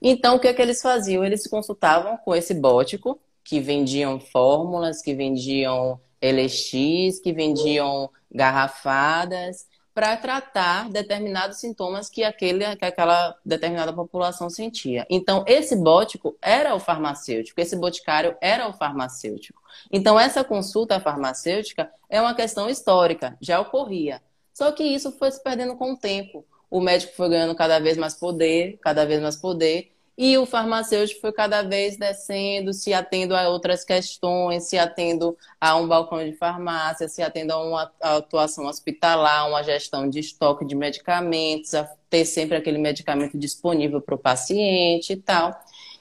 Então, 0.00 0.36
o 0.36 0.40
que 0.40 0.48
é 0.48 0.54
que 0.54 0.62
eles 0.62 0.80
faziam? 0.80 1.22
Eles 1.22 1.42
se 1.42 1.50
consultavam 1.50 2.16
com 2.16 2.34
esse 2.34 2.54
bótico, 2.54 3.20
que 3.44 3.60
vendiam 3.60 4.18
fórmulas, 4.18 5.02
que 5.02 5.14
vendiam 5.14 6.00
LX, 6.20 7.20
que 7.22 7.32
vendiam 7.32 8.10
garrafadas, 8.32 9.66
para 9.96 10.14
tratar 10.14 10.90
determinados 10.90 11.58
sintomas 11.58 12.10
que, 12.10 12.22
aquele, 12.22 12.76
que 12.76 12.84
aquela 12.84 13.34
determinada 13.42 13.94
população 13.94 14.50
sentia. 14.50 15.06
Então, 15.08 15.42
esse 15.46 15.74
bótico 15.74 16.36
era 16.42 16.74
o 16.74 16.78
farmacêutico, 16.78 17.58
esse 17.58 17.74
boticário 17.74 18.36
era 18.42 18.68
o 18.68 18.74
farmacêutico. 18.74 19.62
Então, 19.90 20.20
essa 20.20 20.44
consulta 20.44 21.00
farmacêutica 21.00 21.90
é 22.10 22.20
uma 22.20 22.34
questão 22.34 22.68
histórica, 22.68 23.38
já 23.40 23.58
ocorria. 23.58 24.20
Só 24.56 24.72
que 24.72 24.82
isso 24.82 25.12
foi 25.12 25.30
se 25.30 25.42
perdendo 25.42 25.76
com 25.76 25.92
o 25.92 25.96
tempo. 25.98 26.42
O 26.70 26.80
médico 26.80 27.12
foi 27.14 27.28
ganhando 27.28 27.54
cada 27.54 27.78
vez 27.78 27.98
mais 27.98 28.14
poder, 28.14 28.78
cada 28.80 29.04
vez 29.04 29.20
mais 29.20 29.36
poder, 29.36 29.92
e 30.16 30.38
o 30.38 30.46
farmacêutico 30.46 31.20
foi 31.20 31.30
cada 31.30 31.60
vez 31.60 31.98
descendo, 31.98 32.72
se 32.72 32.94
atendo 32.94 33.36
a 33.36 33.50
outras 33.50 33.84
questões, 33.84 34.66
se 34.66 34.78
atendo 34.78 35.36
a 35.60 35.76
um 35.76 35.86
balcão 35.86 36.24
de 36.24 36.32
farmácia, 36.32 37.06
se 37.06 37.20
atendo 37.20 37.52
a 37.52 37.62
uma 37.62 37.92
atuação 38.00 38.64
hospitalar, 38.64 39.46
uma 39.46 39.62
gestão 39.62 40.08
de 40.08 40.20
estoque 40.20 40.64
de 40.64 40.74
medicamentos, 40.74 41.74
a 41.74 41.84
ter 42.08 42.24
sempre 42.24 42.56
aquele 42.56 42.78
medicamento 42.78 43.36
disponível 43.36 44.00
para 44.00 44.14
o 44.14 44.18
paciente 44.18 45.12
e 45.12 45.16
tal. 45.16 45.54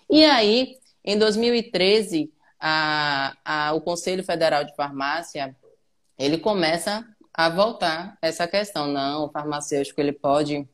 E 0.10 0.24
aí, 0.24 0.78
em 1.04 1.20
2013, 1.20 2.32
a, 2.58 3.36
a, 3.44 3.74
o 3.74 3.82
Conselho 3.82 4.24
Federal 4.24 4.64
de 4.64 4.74
Farmácia 4.78 5.54
ele 6.18 6.38
começa 6.38 7.06
a 7.36 7.50
voltar 7.50 8.18
essa 8.22 8.48
questão. 8.48 8.88
Não, 8.88 9.26
o 9.26 9.30
farmacêutico 9.30 10.00
ele 10.00 10.14
pode 10.14 10.68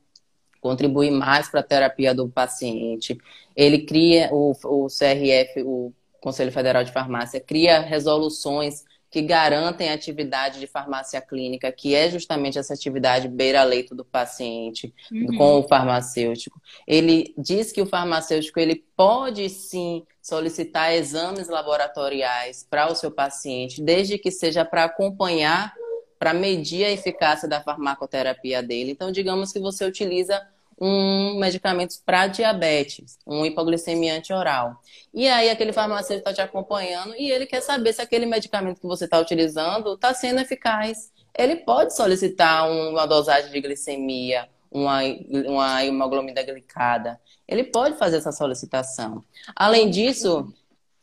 contribuir 0.61 1.09
mais 1.09 1.49
para 1.49 1.61
a 1.61 1.63
terapia 1.63 2.13
do 2.13 2.29
paciente. 2.29 3.17
Ele 3.55 3.79
cria, 3.79 4.29
o, 4.31 4.51
o 4.51 4.87
CRF, 4.87 5.63
o 5.63 5.91
Conselho 6.21 6.51
Federal 6.51 6.83
de 6.83 6.91
Farmácia, 6.91 7.41
cria 7.41 7.79
resoluções 7.79 8.83
que 9.09 9.21
garantem 9.21 9.89
a 9.89 9.93
atividade 9.93 10.57
de 10.57 10.67
farmácia 10.67 11.19
clínica, 11.19 11.69
que 11.69 11.93
é 11.93 12.09
justamente 12.09 12.57
essa 12.57 12.73
atividade 12.73 13.27
beira-leito 13.27 13.93
do 13.93 14.05
paciente 14.05 14.93
uhum. 15.11 15.37
com 15.37 15.59
o 15.59 15.67
farmacêutico. 15.67 16.61
Ele 16.87 17.33
diz 17.37 17.73
que 17.73 17.81
o 17.81 17.85
farmacêutico 17.85 18.57
ele 18.57 18.85
pode 18.95 19.49
sim 19.49 20.05
solicitar 20.21 20.93
exames 20.93 21.49
laboratoriais 21.49 22.65
para 22.69 22.89
o 22.89 22.95
seu 22.95 23.11
paciente, 23.11 23.81
desde 23.81 24.17
que 24.17 24.31
seja 24.31 24.63
para 24.63 24.85
acompanhar 24.85 25.73
para 26.21 26.35
medir 26.35 26.85
a 26.85 26.91
eficácia 26.91 27.49
da 27.49 27.63
farmacoterapia 27.63 28.61
dele. 28.61 28.91
Então, 28.91 29.11
digamos 29.11 29.51
que 29.51 29.59
você 29.59 29.83
utiliza 29.83 30.39
um 30.79 31.39
medicamento 31.39 31.95
para 32.05 32.27
diabetes, 32.27 33.17
um 33.25 33.43
hipoglicemia 33.43 34.17
anti-oral. 34.17 34.79
E 35.11 35.27
aí 35.27 35.49
aquele 35.49 35.73
farmacêutico 35.73 36.29
está 36.29 36.31
te 36.31 36.41
acompanhando 36.47 37.15
e 37.17 37.31
ele 37.31 37.47
quer 37.47 37.61
saber 37.61 37.91
se 37.93 38.03
aquele 38.03 38.27
medicamento 38.27 38.79
que 38.79 38.85
você 38.85 39.05
está 39.05 39.17
utilizando 39.17 39.95
está 39.95 40.13
sendo 40.13 40.41
eficaz. 40.41 41.11
Ele 41.35 41.55
pode 41.55 41.95
solicitar 41.95 42.69
uma 42.69 43.07
dosagem 43.07 43.51
de 43.51 43.59
glicemia, 43.59 44.47
uma, 44.69 44.99
uma 45.47 45.83
hemoglobina 45.83 46.43
glicada. 46.43 47.19
Ele 47.47 47.63
pode 47.63 47.97
fazer 47.97 48.17
essa 48.17 48.31
solicitação. 48.31 49.23
Além 49.55 49.89
disso, 49.89 50.53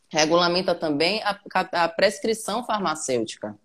regulamenta 0.09 0.77
também 0.77 1.21
a, 1.25 1.37
a 1.73 1.89
prescrição 1.89 2.65
farmacêutica. 2.65 3.59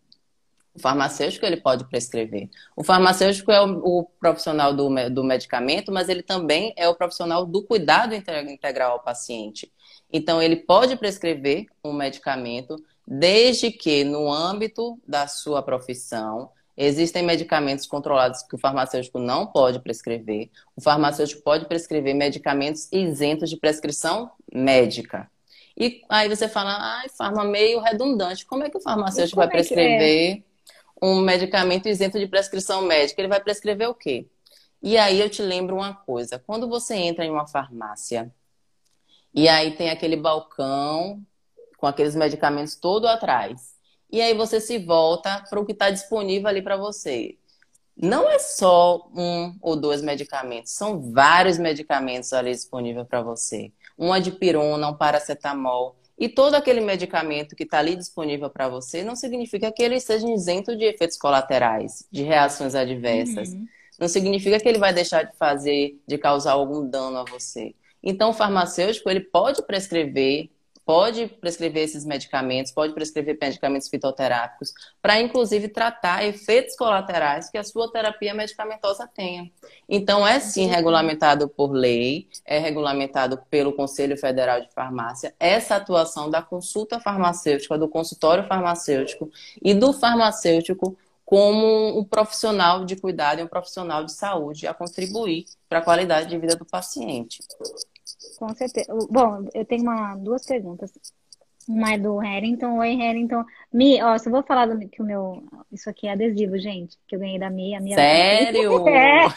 O 0.75 0.79
farmacêutico 0.79 1.45
ele 1.45 1.57
pode 1.57 1.85
prescrever. 1.85 2.49
O 2.75 2.83
farmacêutico 2.83 3.51
é 3.51 3.61
o, 3.61 3.99
o, 3.99 4.03
profissional 4.19 4.73
do, 4.73 4.89
do 5.11 5.23
medicamento, 5.23 5.91
mas 5.91 6.09
ele 6.09 6.23
também 6.23 6.73
é 6.75 6.87
o 6.87 6.95
profissional 6.95 7.45
do 7.45 7.63
cuidado 7.63 8.15
integral 8.15 8.93
ao 8.93 8.99
paciente. 8.99 9.71
Então, 10.11 10.41
ele 10.41 10.55
pode 10.55 10.95
prescrever 10.95 11.67
um 11.83 11.93
medicamento, 11.93 12.75
desde 13.07 13.71
que, 13.71 14.03
no 14.03 14.31
âmbito 14.31 14.99
da 15.07 15.27
sua 15.27 15.61
profissão, 15.61 16.49
existem 16.75 17.21
medicamentos 17.21 17.85
controlados 17.85 18.41
que 18.41 18.55
o 18.55 18.59
farmacêutico 18.59 19.19
não 19.19 19.45
pode 19.45 19.79
prescrever. 19.79 20.49
O 20.75 20.81
farmacêutico 20.81 21.43
pode 21.43 21.67
prescrever 21.67 22.15
medicamentos 22.15 22.87
isentos 22.91 23.49
de 23.49 23.57
prescrição 23.57 24.31
médica. 24.51 25.29
E 25.77 26.01
aí 26.09 26.29
você 26.29 26.47
fala, 26.47 26.75
ai, 26.79 27.09
farma 27.09 27.43
meio 27.43 27.79
redundante. 27.79 28.45
Como 28.45 28.63
é 28.63 28.69
que 28.69 28.77
o 28.77 28.81
farmacêutico 28.81 29.37
vai 29.37 29.47
prescrever? 29.47 30.37
É 30.49 30.52
um 31.03 31.19
medicamento 31.19 31.89
isento 31.89 32.17
de 32.17 32.25
prescrição 32.25 32.81
médica, 32.81 33.19
ele 33.19 33.27
vai 33.27 33.41
prescrever 33.41 33.89
o 33.89 33.93
quê? 33.93 34.25
E 34.81 34.97
aí 34.97 35.19
eu 35.19 35.29
te 35.29 35.41
lembro 35.41 35.75
uma 35.75 35.93
coisa: 35.93 36.39
quando 36.39 36.69
você 36.69 36.95
entra 36.95 37.25
em 37.25 37.29
uma 37.29 37.45
farmácia 37.45 38.33
e 39.33 39.49
aí 39.49 39.75
tem 39.75 39.89
aquele 39.89 40.15
balcão 40.15 41.21
com 41.77 41.87
aqueles 41.87 42.15
medicamentos 42.15 42.75
todo 42.75 43.05
atrás, 43.07 43.73
e 44.09 44.21
aí 44.21 44.33
você 44.33 44.61
se 44.61 44.77
volta 44.77 45.43
para 45.49 45.59
o 45.59 45.65
que 45.65 45.73
está 45.73 45.89
disponível 45.89 46.47
ali 46.47 46.61
para 46.61 46.77
você. 46.77 47.37
Não 47.97 48.29
é 48.29 48.39
só 48.39 49.09
um 49.13 49.57
ou 49.61 49.75
dois 49.75 50.01
medicamentos, 50.01 50.71
são 50.71 51.11
vários 51.11 51.57
medicamentos 51.57 52.31
ali 52.31 52.51
disponíveis 52.51 53.05
para 53.07 53.21
você. 53.21 53.73
Uma 53.97 54.21
de 54.21 54.31
pirona, 54.31 54.87
um 54.87 54.95
paracetamol. 54.95 55.97
E 56.23 56.29
todo 56.29 56.55
aquele 56.55 56.79
medicamento 56.79 57.53
que 57.53 57.63
está 57.63 57.79
ali 57.79 57.97
disponível 57.97 58.49
para 58.49 58.69
você 58.69 59.03
não 59.03 59.13
significa 59.13 59.69
que 59.73 59.83
ele 59.83 59.99
seja 59.99 60.25
isento 60.25 60.73
de 60.73 60.85
efeitos 60.85 61.17
colaterais, 61.17 62.07
de 62.09 62.23
reações 62.23 62.75
adversas. 62.75 63.49
Uhum. 63.49 63.67
Não 63.99 64.07
significa 64.07 64.57
que 64.57 64.69
ele 64.69 64.77
vai 64.77 64.93
deixar 64.93 65.23
de 65.23 65.35
fazer, 65.35 65.99
de 66.07 66.17
causar 66.17 66.53
algum 66.53 66.87
dano 66.87 67.17
a 67.17 67.25
você. 67.25 67.75
Então, 68.01 68.29
o 68.29 68.33
farmacêutico 68.33 69.09
ele 69.09 69.19
pode 69.19 69.63
prescrever 69.63 70.49
pode 70.85 71.27
prescrever 71.27 71.83
esses 71.83 72.05
medicamentos, 72.05 72.71
pode 72.71 72.93
prescrever 72.93 73.37
medicamentos 73.39 73.89
fitoterápicos, 73.89 74.73
para 75.01 75.19
inclusive 75.19 75.67
tratar 75.67 76.25
efeitos 76.25 76.75
colaterais 76.75 77.49
que 77.49 77.57
a 77.57 77.63
sua 77.63 77.91
terapia 77.91 78.33
medicamentosa 78.33 79.07
tenha. 79.07 79.49
Então, 79.87 80.27
é 80.27 80.39
sim 80.39 80.67
regulamentado 80.67 81.47
por 81.47 81.71
lei, 81.71 82.27
é 82.45 82.59
regulamentado 82.59 83.41
pelo 83.49 83.73
Conselho 83.73 84.17
Federal 84.17 84.61
de 84.61 84.71
Farmácia, 84.73 85.33
essa 85.39 85.75
atuação 85.75 86.29
da 86.29 86.41
consulta 86.41 86.99
farmacêutica, 86.99 87.77
do 87.77 87.87
consultório 87.87 88.45
farmacêutico 88.45 89.31
e 89.61 89.73
do 89.73 89.93
farmacêutico 89.93 90.97
como 91.25 91.97
um 91.97 92.03
profissional 92.03 92.85
de 92.85 92.95
cuidado 92.95 93.39
e 93.39 93.43
um 93.43 93.47
profissional 93.47 94.03
de 94.03 94.11
saúde 94.11 94.67
a 94.67 94.73
contribuir 94.73 95.45
para 95.69 95.79
a 95.79 95.81
qualidade 95.81 96.29
de 96.29 96.37
vida 96.37 96.55
do 96.55 96.65
paciente. 96.65 97.41
Com 98.43 98.53
certeza. 98.53 98.93
Bom, 99.09 99.47
eu 99.53 99.63
tenho 99.63 99.83
uma, 99.83 100.15
duas 100.15 100.45
perguntas. 100.45 100.91
Uma 101.65 101.93
é 101.93 101.97
do 101.97 102.17
Harrington. 102.17 102.77
Oi, 102.77 102.93
Harrington. 102.93 103.45
Mi, 103.71 104.03
ó, 104.03 104.17
só 104.17 104.29
vou 104.29 104.43
falar 104.43 104.65
do, 104.65 104.77
que 104.89 105.01
o 105.01 105.05
meu. 105.05 105.41
Isso 105.71 105.89
aqui 105.89 106.07
é 106.07 106.11
adesivo, 106.11 106.57
gente. 106.57 106.97
Que 107.07 107.15
eu 107.15 107.21
ganhei 107.21 107.39
da 107.39 107.49
Mi. 107.49 107.73
A 107.73 107.79
minha 107.79 107.95
Sério? 107.95 108.83
É. 108.85 109.27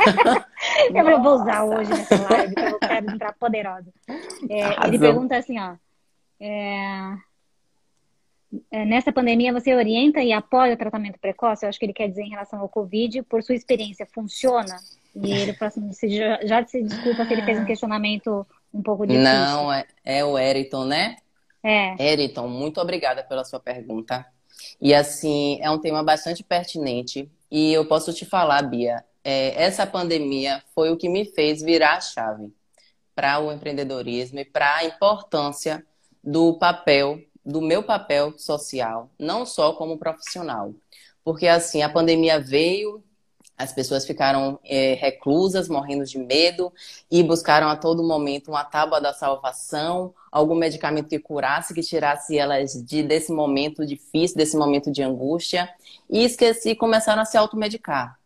eu 0.91 1.23
vou 1.23 1.35
usar 1.37 1.63
hoje 1.63 1.89
nessa 1.89 2.21
live, 2.29 2.55
que 2.57 2.61
eu 2.61 2.79
quero 2.81 3.11
entrar 3.13 3.33
poderosa. 3.35 3.93
É, 4.51 4.89
ele 4.89 4.99
pergunta 4.99 5.37
assim, 5.37 5.57
ó. 5.57 5.77
É, 6.41 7.17
é, 8.73 8.85
nessa 8.85 9.13
pandemia, 9.13 9.53
você 9.53 9.73
orienta 9.73 10.21
e 10.21 10.33
apoia 10.33 10.75
o 10.75 10.77
tratamento 10.77 11.21
precoce? 11.21 11.65
Eu 11.65 11.69
acho 11.69 11.79
que 11.79 11.87
ele 11.87 11.93
quer 11.93 12.09
dizer 12.09 12.23
em 12.23 12.31
relação 12.31 12.59
ao 12.59 12.69
Covid. 12.69 13.23
Por 13.23 13.41
sua 13.41 13.55
experiência, 13.55 14.05
funciona? 14.05 14.77
E 15.15 15.33
ele 15.33 15.57
assim, 15.61 16.11
já, 16.11 16.41
já 16.45 16.67
se 16.67 16.83
desculpa 16.83 17.25
se 17.25 17.33
ele 17.33 17.43
fez 17.43 17.59
um 17.59 17.65
questionamento 17.65 18.45
um 18.77 18.83
pouco 18.83 19.07
difícil. 19.07 19.25
Não, 19.25 19.73
é, 19.73 19.87
é 20.05 20.25
o 20.25 20.39
Eriton, 20.39 20.85
né? 20.85 21.17
É. 21.63 22.13
Eriton, 22.13 22.47
muito 22.49 22.81
obrigada 22.81 23.23
pela 23.25 23.45
sua 23.45 23.59
pergunta. 23.59 24.25
E 24.81 24.95
assim, 24.95 25.59
é 25.61 25.71
um 25.71 25.79
tema 25.79 26.03
bastante 26.03 26.43
pertinente. 26.45 27.31
E 27.51 27.73
eu 27.73 27.87
posso 27.87 28.13
te 28.13 28.25
falar, 28.25 28.63
Bia, 28.63 29.05
é, 29.25 29.63
essa 29.63 29.87
pandemia 29.87 30.63
foi 30.75 30.91
o 30.91 30.97
que 30.97 31.09
me 31.09 31.25
fez 31.25 31.63
virar 31.63 31.97
a 31.97 32.01
chave 32.01 32.53
para 33.15 33.41
o 33.41 33.51
empreendedorismo 33.51 34.39
e 34.39 34.45
para 34.45 34.77
a 34.77 34.85
importância 34.85 35.85
do 36.23 36.59
papel, 36.59 37.21
do 37.45 37.63
meu 37.63 37.83
papel 37.83 38.39
social, 38.39 39.11
não 39.19 39.47
só 39.47 39.73
como 39.73 39.99
profissional. 39.99 40.75
Porque 41.25 41.49
assim, 41.49 41.83
a 41.83 41.89
pandemia 41.89 42.39
veio, 42.39 43.03
as 43.59 43.73
pessoas 43.73 44.07
ficaram 44.07 44.59
é, 44.63 44.95
reclusas, 44.95 45.69
morrendo 45.69 46.05
de 46.05 46.19
medo 46.19 46.73
e 47.11 47.23
buscaram 47.23 47.69
a 47.69 47.77
todo 47.77 48.03
momento 48.03 48.49
uma 48.49 48.65
tábua 48.65 49.01
da 49.01 49.13
salvação, 49.13 50.15
algum 50.31 50.55
medicamento 50.55 51.09
que 51.09 51.19
curasse, 51.19 51.73
que 51.73 51.83
tirasse 51.83 52.37
elas 52.37 52.73
de, 52.85 53.03
desse 53.03 53.33
momento 53.33 53.87
difícil, 53.87 54.37
desse 54.37 54.57
momento 54.57 54.91
de 54.91 55.03
angústia. 55.03 55.69
E 56.11 56.23
esqueci, 56.25 56.75
começaram 56.75 57.23
a 57.23 57.25
se 57.25 57.39
automedicar. 57.39 58.19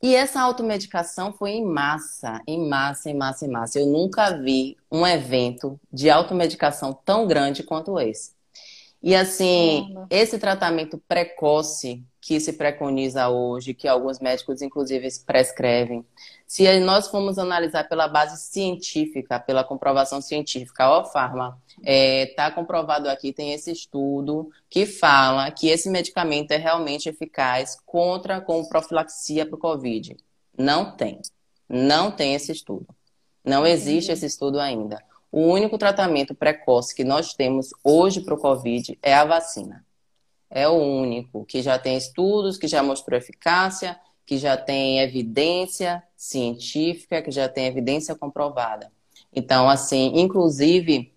E 0.00 0.14
essa 0.14 0.40
automedicação 0.42 1.32
foi 1.32 1.52
em 1.52 1.64
massa, 1.64 2.40
em 2.46 2.68
massa, 2.68 3.10
em 3.10 3.16
massa, 3.16 3.46
em 3.46 3.48
massa. 3.48 3.80
Eu 3.80 3.86
nunca 3.86 4.36
vi 4.38 4.76
um 4.92 5.06
evento 5.06 5.80
de 5.90 6.10
automedicação 6.10 6.92
tão 6.92 7.26
grande 7.26 7.62
quanto 7.62 7.98
esse. 7.98 8.33
E 9.04 9.14
assim, 9.14 9.94
esse 10.08 10.38
tratamento 10.38 10.96
precoce 11.06 12.02
que 12.22 12.40
se 12.40 12.54
preconiza 12.54 13.28
hoje, 13.28 13.74
que 13.74 13.86
alguns 13.86 14.18
médicos 14.18 14.62
inclusive 14.62 15.06
prescrevem, 15.26 16.02
se 16.46 16.80
nós 16.80 17.08
formos 17.08 17.38
analisar 17.38 17.86
pela 17.86 18.08
base 18.08 18.42
científica, 18.42 19.38
pela 19.38 19.62
comprovação 19.62 20.22
científica, 20.22 20.86
a 20.86 21.04
Farma 21.04 21.60
Está 21.82 21.82
é, 21.84 22.26
tá 22.34 22.50
comprovado 22.50 23.10
aqui, 23.10 23.30
tem 23.30 23.52
esse 23.52 23.70
estudo 23.70 24.50
que 24.70 24.86
fala 24.86 25.50
que 25.50 25.68
esse 25.68 25.90
medicamento 25.90 26.52
é 26.52 26.56
realmente 26.56 27.06
eficaz 27.06 27.76
contra 27.84 28.40
com 28.40 28.64
profilaxia 28.64 29.44
para 29.44 29.56
o 29.56 29.58
Covid. 29.58 30.16
Não 30.56 30.96
tem. 30.96 31.20
Não 31.68 32.10
tem 32.10 32.34
esse 32.34 32.52
estudo. 32.52 32.86
Não 33.44 33.66
existe 33.66 34.10
esse 34.10 34.24
estudo 34.24 34.58
ainda. 34.58 34.98
O 35.36 35.48
único 35.48 35.76
tratamento 35.76 36.32
precoce 36.32 36.94
que 36.94 37.02
nós 37.02 37.34
temos 37.34 37.70
hoje 37.82 38.20
para 38.20 38.34
o 38.34 38.38
Covid 38.38 38.96
é 39.02 39.12
a 39.12 39.24
vacina. 39.24 39.84
É 40.48 40.68
o 40.68 40.74
único 40.74 41.44
que 41.44 41.60
já 41.60 41.76
tem 41.76 41.96
estudos, 41.96 42.56
que 42.56 42.68
já 42.68 42.84
mostrou 42.84 43.18
eficácia, 43.18 43.98
que 44.24 44.38
já 44.38 44.56
tem 44.56 45.00
evidência 45.00 46.00
científica, 46.16 47.20
que 47.20 47.32
já 47.32 47.48
tem 47.48 47.66
evidência 47.66 48.14
comprovada. 48.14 48.92
Então, 49.34 49.68
assim, 49.68 50.12
inclusive, 50.14 51.12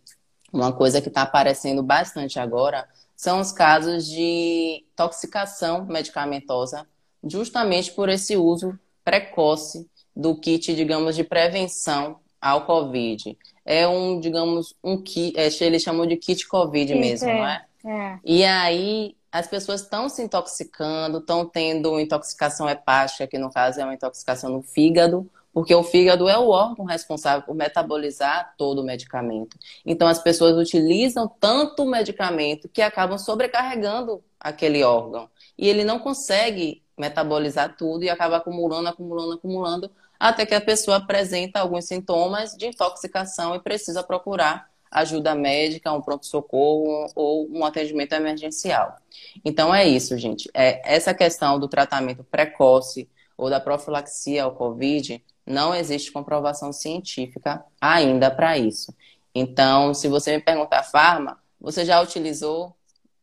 uma 0.51 0.73
coisa 0.73 0.99
que 0.99 1.09
está 1.09 1.21
aparecendo 1.21 1.83
bastante 1.83 2.39
agora 2.39 2.89
são 3.15 3.39
os 3.39 3.51
casos 3.51 4.07
de 4.07 4.83
toxicação 4.95 5.85
medicamentosa, 5.85 6.87
justamente 7.23 7.91
por 7.91 8.09
esse 8.09 8.35
uso 8.35 8.79
precoce 9.05 9.87
do 10.15 10.35
kit, 10.35 10.73
digamos, 10.73 11.15
de 11.15 11.23
prevenção 11.23 12.19
ao 12.41 12.65
Covid. 12.65 13.37
É 13.65 13.87
um, 13.87 14.19
digamos, 14.19 14.73
um 14.83 15.01
kit, 15.01 15.37
é, 15.37 15.49
eles 15.61 15.83
chamam 15.83 16.05
de 16.05 16.15
kit 16.15 16.47
Covid 16.47 16.91
Isso, 16.91 17.01
mesmo, 17.01 17.29
é, 17.29 17.33
não 17.33 17.47
é? 17.47 17.65
é? 17.85 18.19
E 18.23 18.43
aí 18.45 19.15
as 19.31 19.47
pessoas 19.47 19.81
estão 19.81 20.09
se 20.09 20.23
intoxicando, 20.23 21.19
estão 21.19 21.45
tendo 21.45 21.99
intoxicação 21.99 22.69
hepática, 22.69 23.27
que 23.27 23.37
no 23.37 23.51
caso 23.51 23.79
é 23.79 23.83
uma 23.83 23.93
intoxicação 23.93 24.49
no 24.49 24.61
fígado, 24.61 25.29
porque 25.53 25.73
o 25.73 25.83
fígado 25.83 26.29
é 26.29 26.37
o 26.37 26.49
órgão 26.49 26.85
responsável 26.85 27.41
por 27.43 27.55
metabolizar 27.55 28.53
todo 28.57 28.79
o 28.79 28.83
medicamento. 28.83 29.57
Então, 29.85 30.07
as 30.07 30.21
pessoas 30.21 30.55
utilizam 30.55 31.27
tanto 31.39 31.83
o 31.83 31.89
medicamento 31.89 32.69
que 32.69 32.81
acabam 32.81 33.17
sobrecarregando 33.17 34.23
aquele 34.39 34.83
órgão. 34.83 35.27
E 35.57 35.67
ele 35.67 35.83
não 35.83 35.97
consegue 35.97 36.83
metabolizar 36.97 37.75
tudo 37.75 38.03
e 38.03 38.09
acaba 38.09 38.37
acumulando, 38.37 38.89
acumulando, 38.89 39.33
acumulando, 39.33 39.91
até 40.19 40.45
que 40.45 40.55
a 40.55 40.61
pessoa 40.61 40.97
apresenta 40.97 41.59
alguns 41.59 41.85
sintomas 41.85 42.51
de 42.53 42.67
intoxicação 42.67 43.55
e 43.55 43.59
precisa 43.59 44.03
procurar 44.03 44.69
ajuda 44.91 45.35
médica, 45.35 45.91
um 45.91 46.01
pronto-socorro 46.01 47.11
ou 47.15 47.47
um 47.51 47.65
atendimento 47.65 48.13
emergencial. 48.13 48.95
Então 49.43 49.73
é 49.73 49.85
isso, 49.85 50.17
gente. 50.17 50.49
É, 50.53 50.81
essa 50.95 51.13
questão 51.13 51.59
do 51.59 51.67
tratamento 51.67 52.23
precoce 52.23 53.09
ou 53.37 53.49
da 53.49 53.59
profilaxia 53.59 54.43
ao 54.43 54.55
Covid 54.55 55.23
não 55.45 55.73
existe 55.73 56.11
comprovação 56.11 56.73
científica 56.73 57.63
ainda 57.79 58.29
para 58.31 58.57
isso. 58.57 58.93
Então, 59.33 59.93
se 59.93 60.07
você 60.07 60.35
me 60.35 60.43
perguntar, 60.43 60.83
Farma, 60.83 61.37
você 61.59 61.85
já 61.85 62.01
utilizou? 62.01 62.75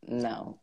Não. 0.07 0.57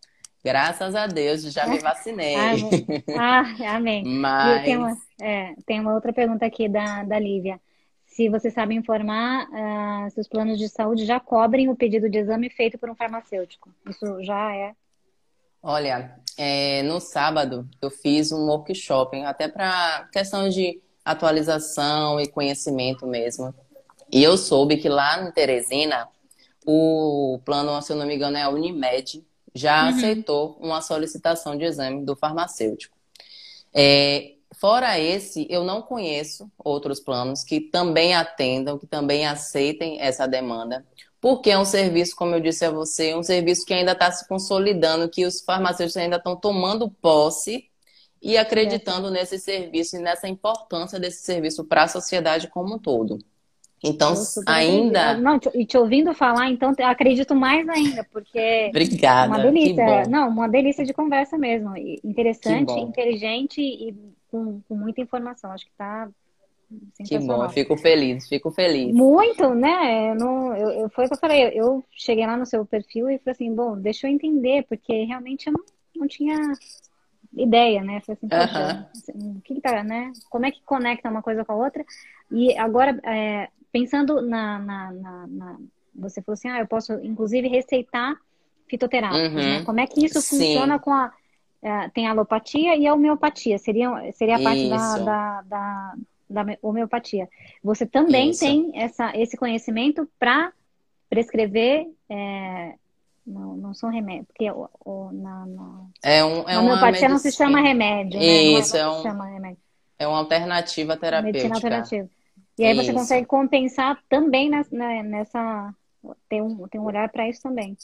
Graças 0.44 0.94
a 0.94 1.06
Deus, 1.06 1.42
já 1.42 1.66
me 1.66 1.78
vacinei. 1.80 2.34
amém. 2.34 3.04
Ah, 3.16 3.76
amém. 3.76 4.04
Mas... 4.04 4.98
Tem 5.22 5.30
uma, 5.30 5.50
é, 5.52 5.54
tem 5.64 5.80
uma 5.80 5.94
outra 5.94 6.12
pergunta 6.12 6.44
aqui 6.44 6.68
da, 6.68 7.04
da 7.04 7.18
Lívia. 7.18 7.60
Se 8.06 8.28
você 8.28 8.50
sabe 8.50 8.74
informar 8.74 9.48
uh, 9.48 10.10
se 10.10 10.20
os 10.20 10.28
planos 10.28 10.58
de 10.58 10.68
saúde 10.68 11.06
já 11.06 11.18
cobrem 11.18 11.68
o 11.68 11.76
pedido 11.76 12.10
de 12.10 12.18
exame 12.18 12.50
feito 12.50 12.76
por 12.76 12.90
um 12.90 12.94
farmacêutico. 12.94 13.70
Isso 13.88 14.22
já 14.22 14.54
é 14.54 14.74
Olha, 15.62 16.16
é, 16.36 16.82
no 16.82 16.98
sábado 16.98 17.68
eu 17.80 17.88
fiz 17.88 18.32
um 18.32 18.48
workshop, 18.48 19.16
até 19.22 19.46
para 19.46 20.08
questão 20.12 20.48
de 20.48 20.82
atualização 21.04 22.20
e 22.20 22.26
conhecimento 22.26 23.06
mesmo. 23.06 23.54
E 24.10 24.22
eu 24.22 24.36
soube 24.36 24.76
que 24.76 24.88
lá 24.88 25.22
em 25.22 25.30
Teresina, 25.30 26.08
o 26.66 27.40
plano, 27.44 27.80
se 27.80 27.92
eu 27.92 27.96
não 27.96 28.06
me 28.06 28.16
engano, 28.16 28.36
é 28.36 28.42
a 28.42 28.48
Unimed, 28.48 29.24
já 29.54 29.84
uhum. 29.84 29.88
aceitou 29.90 30.58
uma 30.60 30.82
solicitação 30.82 31.56
de 31.56 31.64
exame 31.64 32.04
do 32.04 32.16
farmacêutico. 32.16 32.96
É, 33.72 34.32
fora 34.54 34.98
esse, 34.98 35.46
eu 35.50 35.64
não 35.64 35.82
conheço 35.82 36.50
outros 36.58 37.00
planos 37.00 37.44
que 37.44 37.60
também 37.60 38.14
atendam, 38.14 38.78
que 38.78 38.86
também 38.86 39.26
aceitem 39.26 40.00
essa 40.00 40.26
demanda, 40.26 40.84
porque 41.20 41.50
é 41.50 41.58
um 41.58 41.64
serviço, 41.64 42.16
como 42.16 42.34
eu 42.34 42.40
disse 42.40 42.64
a 42.64 42.70
você, 42.70 43.14
um 43.14 43.22
serviço 43.22 43.64
que 43.64 43.72
ainda 43.72 43.92
está 43.92 44.10
se 44.10 44.26
consolidando, 44.26 45.08
que 45.08 45.24
os 45.24 45.40
farmacêuticos 45.40 45.96
ainda 45.96 46.16
estão 46.16 46.36
tomando 46.36 46.90
posse 46.90 47.68
e 48.20 48.36
acreditando 48.36 49.10
nesse 49.10 49.38
serviço 49.38 49.96
e 49.96 50.00
nessa 50.00 50.28
importância 50.28 50.98
desse 50.98 51.24
serviço 51.24 51.64
para 51.64 51.84
a 51.84 51.88
sociedade 51.88 52.48
como 52.48 52.74
um 52.74 52.78
todo. 52.78 53.18
Então, 53.84 54.14
ainda. 54.46 55.16
Não, 55.16 55.40
e 55.54 55.66
te 55.66 55.76
ouvindo 55.76 56.14
falar, 56.14 56.48
então, 56.48 56.72
acredito 56.84 57.34
mais 57.34 57.68
ainda, 57.68 58.06
porque. 58.12 58.66
Obrigada. 58.70 59.28
Uma 59.28 59.42
delícia. 59.42 60.04
Não, 60.08 60.28
uma 60.28 60.48
delícia 60.48 60.84
de 60.84 60.92
conversa 60.92 61.36
mesmo. 61.36 61.76
Interessante, 62.04 62.72
inteligente 62.74 63.60
e 63.60 63.92
com, 64.32 64.60
com, 64.66 64.74
muita 64.74 65.00
informação. 65.00 65.52
Acho 65.52 65.66
que 65.66 65.70
está. 65.70 66.08
Que 67.06 67.18
bom, 67.18 67.44
eu 67.44 67.50
fico 67.50 67.76
feliz, 67.76 68.26
fico 68.26 68.50
feliz. 68.50 68.94
Muito, 68.94 69.54
né? 69.54 70.14
Não, 70.14 70.56
eu, 70.56 70.70
eu, 70.70 70.88
foi 70.88 71.04
o 71.04 71.08
que 71.08 71.14
eu 71.14 71.18
falei. 71.18 71.50
Eu 71.54 71.84
cheguei 71.92 72.26
lá 72.26 72.34
no 72.34 72.46
seu 72.46 72.64
perfil 72.64 73.10
e 73.10 73.18
falei 73.18 73.32
assim: 73.32 73.54
bom, 73.54 73.78
deixa 73.78 74.08
eu 74.08 74.10
entender, 74.10 74.64
porque 74.66 75.04
realmente 75.04 75.48
eu 75.48 75.52
não, 75.52 75.64
não 75.94 76.08
tinha 76.08 76.34
ideia, 77.36 77.84
né? 77.84 78.00
Falei 78.00 78.18
assim, 78.22 79.14
uhum. 79.18 79.36
o 79.36 79.40
que, 79.42 79.54
que 79.54 79.60
tá, 79.60 79.84
né? 79.84 80.12
Como 80.30 80.46
é 80.46 80.50
que 80.50 80.62
conecta 80.62 81.10
uma 81.10 81.22
coisa 81.22 81.44
com 81.44 81.52
a 81.52 81.56
outra? 81.56 81.84
E 82.30 82.56
agora, 82.56 82.98
é, 83.04 83.48
pensando 83.70 84.22
na, 84.22 84.58
na, 84.58 84.92
na, 84.92 85.26
na, 85.26 85.56
Você 85.94 86.22
falou 86.22 86.34
assim, 86.34 86.48
ah, 86.48 86.60
eu 86.60 86.66
posso, 86.66 86.94
inclusive, 87.02 87.48
receitar 87.48 88.16
fitoterápicos, 88.66 89.32
né? 89.34 89.42
uhum. 89.42 89.58
né? 89.58 89.64
Como 89.64 89.80
é 89.80 89.86
que 89.86 90.04
isso 90.04 90.20
Sim. 90.20 90.38
funciona 90.38 90.78
com 90.78 90.92
a... 90.92 91.12
É, 91.62 91.88
tem 91.90 92.08
a 92.08 92.10
alopatia 92.10 92.76
e 92.76 92.86
a 92.86 92.92
homeopatia, 92.94 93.56
seria, 93.56 94.12
seria 94.12 94.36
a 94.36 94.42
parte 94.42 94.68
da, 94.68 94.98
da, 94.98 95.42
da, 95.42 95.94
da, 96.28 96.58
homeopatia. 96.60 97.28
Você 97.62 97.86
também 97.86 98.30
isso. 98.30 98.40
tem 98.40 98.72
essa, 98.74 99.16
esse 99.16 99.36
conhecimento 99.36 100.08
para 100.18 100.52
prescrever 101.08 101.86
é, 102.08 102.74
não, 103.24 103.56
não 103.56 103.74
são 103.74 103.90
remédios, 103.90 104.26
porque 104.26 104.50
o, 104.50 104.68
o, 104.84 105.12
na, 105.12 105.46
na, 105.46 105.86
é 106.02 106.24
um, 106.24 106.48
é 106.48 106.58
homeopatia 106.58 107.08
não 107.08 107.18
se 107.18 107.30
chama 107.30 107.60
remédio, 107.60 108.18
né? 108.18 108.26
Isso, 108.26 108.76
é, 108.76 108.88
um, 108.88 109.02
chama 109.02 109.26
remédio. 109.26 109.58
é 109.98 110.06
uma 110.06 110.18
alternativa 110.18 110.96
terapêutica. 110.96 111.48
Medicina 111.48 111.54
alternativa. 111.54 112.08
E 112.58 112.64
aí 112.64 112.76
isso. 112.76 112.86
você 112.86 112.92
consegue 112.92 113.26
compensar 113.26 114.02
também 114.08 114.50
nessa, 114.50 114.74
né, 114.74 115.02
nessa 115.02 115.72
tem 116.28 116.42
um, 116.42 116.66
tem 116.68 116.80
um 116.80 116.84
olhar 116.84 117.08
para 117.08 117.28
isso 117.28 117.42
também. 117.42 117.76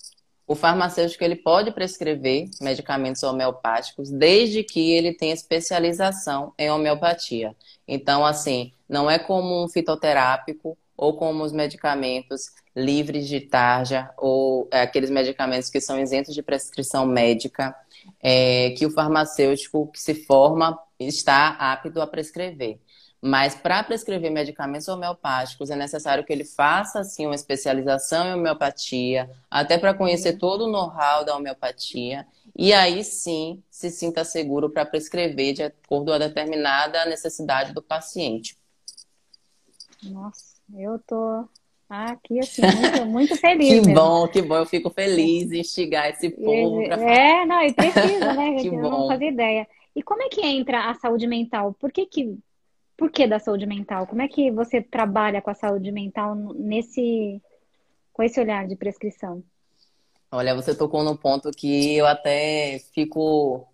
O 0.48 0.54
farmacêutico 0.54 1.22
ele 1.22 1.36
pode 1.36 1.70
prescrever 1.70 2.48
medicamentos 2.62 3.22
homeopáticos 3.22 4.10
desde 4.10 4.64
que 4.64 4.92
ele 4.92 5.12
tenha 5.12 5.34
especialização 5.34 6.54
em 6.58 6.70
homeopatia. 6.70 7.54
Então, 7.86 8.24
assim, 8.24 8.72
não 8.88 9.10
é 9.10 9.18
como 9.18 9.62
um 9.62 9.68
fitoterápico 9.68 10.76
ou 10.96 11.18
como 11.18 11.44
os 11.44 11.52
medicamentos 11.52 12.46
livres 12.74 13.28
de 13.28 13.40
tarja 13.40 14.10
ou 14.16 14.66
é, 14.72 14.80
aqueles 14.80 15.10
medicamentos 15.10 15.68
que 15.68 15.82
são 15.82 16.00
isentos 16.00 16.34
de 16.34 16.42
prescrição 16.42 17.04
médica, 17.04 17.76
é, 18.18 18.70
que 18.70 18.86
o 18.86 18.90
farmacêutico 18.90 19.88
que 19.92 20.00
se 20.00 20.14
forma 20.14 20.78
está 20.98 21.48
apto 21.60 22.00
a 22.00 22.06
prescrever. 22.06 22.78
Mas 23.20 23.54
para 23.54 23.82
prescrever 23.82 24.30
medicamentos 24.30 24.86
homeopáticos 24.86 25.70
é 25.70 25.76
necessário 25.76 26.24
que 26.24 26.32
ele 26.32 26.44
faça 26.44 27.00
assim 27.00 27.26
uma 27.26 27.34
especialização 27.34 28.26
em 28.28 28.34
homeopatia, 28.34 29.28
até 29.50 29.76
para 29.76 29.94
conhecer 29.94 30.34
uhum. 30.34 30.38
todo 30.38 30.64
o 30.64 30.70
know-how 30.70 31.24
da 31.24 31.36
homeopatia, 31.36 32.26
e 32.56 32.72
aí 32.72 33.02
sim 33.02 33.62
se 33.70 33.90
sinta 33.90 34.24
seguro 34.24 34.70
para 34.70 34.86
prescrever 34.86 35.54
de 35.54 35.62
acordo 35.64 36.06
com 36.06 36.12
a 36.12 36.18
determinada 36.18 37.04
necessidade 37.06 37.72
do 37.72 37.82
paciente. 37.82 38.56
Nossa, 40.02 40.54
eu 40.76 40.98
tô 41.00 41.44
aqui, 41.88 42.38
assim, 42.38 42.62
muito, 42.62 43.06
muito 43.06 43.36
feliz. 43.40 43.68
que 43.68 43.80
mesmo. 43.80 43.94
bom, 43.94 44.28
que 44.28 44.42
bom. 44.42 44.56
Eu 44.56 44.66
fico 44.66 44.90
feliz 44.90 45.50
em 45.50 45.60
instigar 45.60 46.10
esse 46.10 46.30
povo. 46.44 46.84
Pra... 46.84 47.00
É, 47.00 47.46
não, 47.46 47.62
e 47.62 47.72
precisa, 47.72 48.32
né? 48.34 48.56
que 48.60 48.68
eu 48.68 48.74
não 48.74 49.08
fazia 49.08 49.28
ideia. 49.28 49.66
E 49.96 50.02
como 50.02 50.22
é 50.22 50.28
que 50.28 50.44
entra 50.44 50.90
a 50.90 50.94
saúde 50.94 51.26
mental? 51.26 51.74
Por 51.78 51.90
que 51.90 52.06
que... 52.06 52.38
Por 52.98 53.12
que 53.12 53.28
da 53.28 53.38
saúde 53.38 53.64
mental? 53.64 54.08
Como 54.08 54.20
é 54.20 54.26
que 54.26 54.50
você 54.50 54.82
trabalha 54.82 55.40
com 55.40 55.50
a 55.50 55.54
saúde 55.54 55.92
mental 55.92 56.34
nesse... 56.34 57.40
com 58.12 58.24
esse 58.24 58.40
olhar 58.40 58.66
de 58.66 58.74
prescrição? 58.74 59.42
Olha, 60.32 60.52
você 60.52 60.74
tocou 60.74 61.04
num 61.04 61.16
ponto 61.16 61.52
que 61.52 61.94
eu 61.94 62.06
até 62.08 62.80
fico 62.92 63.66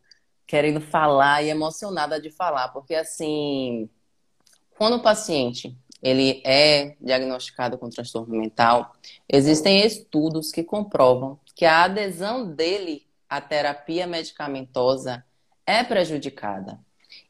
querendo 0.46 0.78
falar 0.78 1.42
e 1.42 1.48
emocionada 1.48 2.20
de 2.20 2.30
falar, 2.30 2.68
porque 2.68 2.94
assim, 2.94 3.88
quando 4.76 4.96
o 4.96 5.02
paciente 5.02 5.74
ele 6.02 6.42
é 6.44 6.94
diagnosticado 7.00 7.78
com 7.78 7.88
transtorno 7.88 8.37
mental, 8.37 8.92
existem 9.26 9.80
estudos 9.87 10.52
que 10.52 10.62
comprovam 10.62 11.40
que 11.54 11.64
a 11.64 11.84
adesão 11.84 12.46
dele 12.46 13.06
à 13.26 13.40
terapia 13.40 14.06
medicamentosa 14.06 15.24
é 15.66 15.82
prejudicada. 15.82 16.78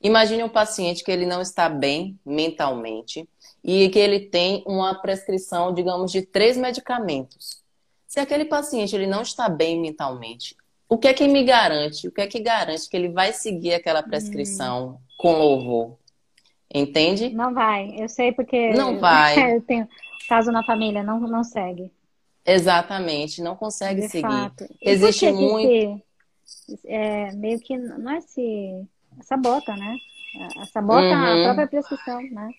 Imagine 0.05 0.45
um 0.45 0.51
paciente 0.51 1.03
que 1.03 1.11
ele 1.11 1.25
não 1.25 1.41
está 1.41 1.67
bem 1.67 2.21
mentalmente 2.27 3.27
e 3.65 3.89
que 3.89 3.99
ele 3.99 4.21
tem 4.21 4.63
uma 4.67 4.95
prescrição, 4.95 5.73
digamos, 5.73 6.13
de 6.13 6.21
três 6.21 6.59
medicamentos. 6.59 7.65
Se 8.07 8.21
aquele 8.21 8.45
paciente 8.45 8.95
ele 8.95 9.07
não 9.07 9.23
está 9.23 9.49
bem 9.49 9.81
mentalmente, 9.81 10.55
o 10.87 10.99
que 10.99 11.09
é 11.09 11.15
que 11.15 11.27
me 11.27 11.43
garante? 11.43 12.07
O 12.07 12.13
que 12.13 12.21
é 12.21 12.27
que 12.27 12.39
garante 12.39 12.87
que 12.87 12.95
ele 12.95 13.09
vai 13.09 13.33
seguir 13.33 13.73
aquela 13.73 14.03
prescrição 14.03 14.89
hum. 14.89 14.99
com 15.17 15.33
louvor? 15.39 15.97
Entende? 16.73 17.31
Não 17.31 17.55
vai. 17.55 17.95
Eu 17.97 18.09
sei 18.09 18.31
porque 18.31 18.75
não 18.75 18.99
vai. 19.01 19.57
eu 19.57 19.63
tenho 19.63 19.89
caso 20.29 20.53
na 20.53 20.63
família, 20.65 21.03
não, 21.03 21.19
não 21.21 21.43
segue. 21.43 21.91
Exatamente, 22.45 23.41
não 23.41 23.57
consegue 23.57 24.03
De 24.03 24.09
seguir. 24.11 24.29
Fato. 24.29 24.67
Existe 24.83 25.33
muito. 25.33 26.03
É, 26.85 27.33
meio 27.33 27.59
que 27.59 27.75
não 27.77 28.11
é 28.11 28.21
se 28.21 28.87
sabota, 29.23 29.77
né? 29.77 29.99
Sabota 30.73 31.07
uhum. 31.07 31.41
a 31.41 31.45
própria 31.45 31.67
prescrição, 31.67 32.23
né? 32.31 32.51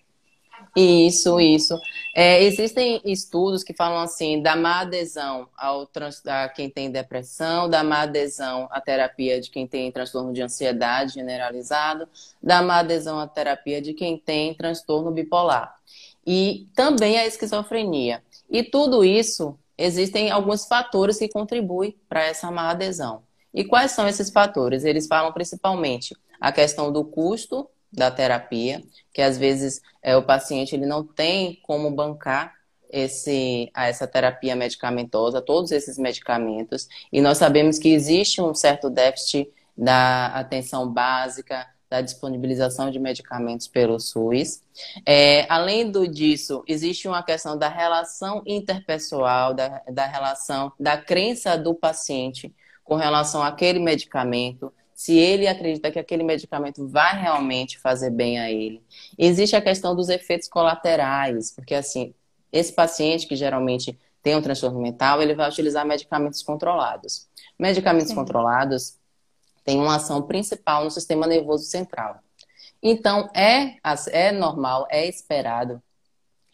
Isso, 0.76 1.40
isso. 1.40 1.80
É, 2.14 2.44
existem 2.44 3.02
estudos 3.06 3.64
que 3.64 3.74
falam 3.74 4.00
assim 4.00 4.42
da 4.42 4.56
má 4.56 4.82
adesão 4.82 5.48
ao 5.58 5.86
trans, 5.86 6.22
a 6.26 6.50
quem 6.50 6.70
tem 6.70 6.92
depressão, 6.92 7.70
da 7.70 7.84
má 7.84 8.02
adesão 8.02 8.68
à 8.72 8.82
terapia 8.82 9.40
de 9.40 9.50
quem 9.50 9.68
tem 9.68 9.92
transtorno 9.92 10.34
de 10.34 10.42
ansiedade 10.42 11.14
generalizado, 11.14 12.08
da 12.42 12.62
má 12.62 12.80
adesão 12.80 13.20
à 13.20 13.28
terapia 13.28 13.82
de 13.82 13.94
quem 13.94 14.18
tem 14.18 14.54
transtorno 14.54 15.12
bipolar. 15.12 15.76
E 16.26 16.68
também 16.76 17.18
a 17.18 17.26
esquizofrenia. 17.26 18.22
E 18.50 18.64
tudo 18.64 19.04
isso, 19.04 19.58
existem 19.78 20.32
alguns 20.32 20.66
fatores 20.66 21.18
que 21.18 21.30
contribuem 21.30 21.96
para 22.10 22.24
essa 22.24 22.52
má 22.52 22.70
adesão. 22.70 23.24
E 23.54 23.64
quais 23.64 23.92
são 23.92 24.08
esses 24.08 24.30
fatores? 24.30 24.84
Eles 24.84 25.08
falam 25.08 25.32
principalmente 25.32 26.16
a 26.40 26.52
questão 26.52 26.92
do 26.92 27.04
custo 27.04 27.70
da 27.92 28.12
terapia, 28.12 28.84
que 29.14 29.22
às 29.22 29.38
vezes 29.38 29.82
é, 30.02 30.16
o 30.18 30.24
paciente 30.24 30.76
ele 30.76 30.86
não 30.86 31.04
tem 31.04 31.60
como 31.64 31.90
bancar 31.90 32.54
esse, 32.90 33.72
essa 33.76 34.08
terapia 34.08 34.56
medicamentosa, 34.56 35.42
todos 35.42 35.72
esses 35.72 35.98
medicamentos, 35.98 36.88
e 37.12 37.22
nós 37.22 37.38
sabemos 37.38 37.80
que 37.80 37.90
existe 37.90 38.42
um 38.42 38.54
certo 38.54 38.90
déficit 38.90 39.50
da 39.78 40.28
atenção 40.28 40.92
básica, 40.92 41.68
da 41.90 42.02
disponibilização 42.02 42.90
de 42.90 43.00
medicamentos 43.00 43.68
pelo 43.68 44.00
SUS. 44.00 44.62
É, 45.06 45.46
além 45.50 45.90
do 45.90 46.08
disso, 46.08 46.64
existe 46.68 47.08
uma 47.08 47.24
questão 47.24 47.58
da 47.58 47.70
relação 47.70 48.42
interpessoal, 48.46 49.54
da, 49.54 49.82
da 49.92 50.06
relação, 50.06 50.72
da 50.80 50.98
crença 50.98 51.58
do 51.58 51.74
paciente 51.74 52.54
com 52.84 52.96
relação 52.96 53.44
àquele 53.44 53.80
medicamento, 53.80 54.72
se 54.96 55.18
ele 55.18 55.46
acredita 55.46 55.92
que 55.92 56.00
aquele 56.00 56.24
medicamento 56.24 56.88
vai 56.88 57.22
realmente 57.22 57.78
fazer 57.78 58.10
bem 58.10 58.40
a 58.40 58.50
ele. 58.50 58.82
Existe 59.18 59.54
a 59.54 59.62
questão 59.62 59.94
dos 59.94 60.08
efeitos 60.08 60.48
colaterais, 60.48 61.52
porque 61.52 61.76
assim, 61.76 62.16
esse 62.50 62.72
paciente 62.72 63.28
que 63.28 63.36
geralmente 63.36 64.00
tem 64.24 64.36
um 64.36 64.42
transtorno 64.42 64.82
mental, 64.82 65.22
ele 65.22 65.36
vai 65.36 65.50
utilizar 65.50 65.86
medicamentos 65.86 66.42
controlados. 66.42 67.28
Medicamentos 67.60 68.10
Sim. 68.10 68.16
controlados 68.16 68.98
têm 69.66 69.80
uma 69.80 69.98
ação 69.98 70.22
principal 70.22 70.86
no 70.86 70.90
sistema 70.90 71.28
nervoso 71.28 71.66
central. 71.66 72.20
Então, 72.82 73.30
é, 73.36 73.76
é 74.12 74.32
normal, 74.32 74.88
é 74.90 75.08
esperado 75.08 75.82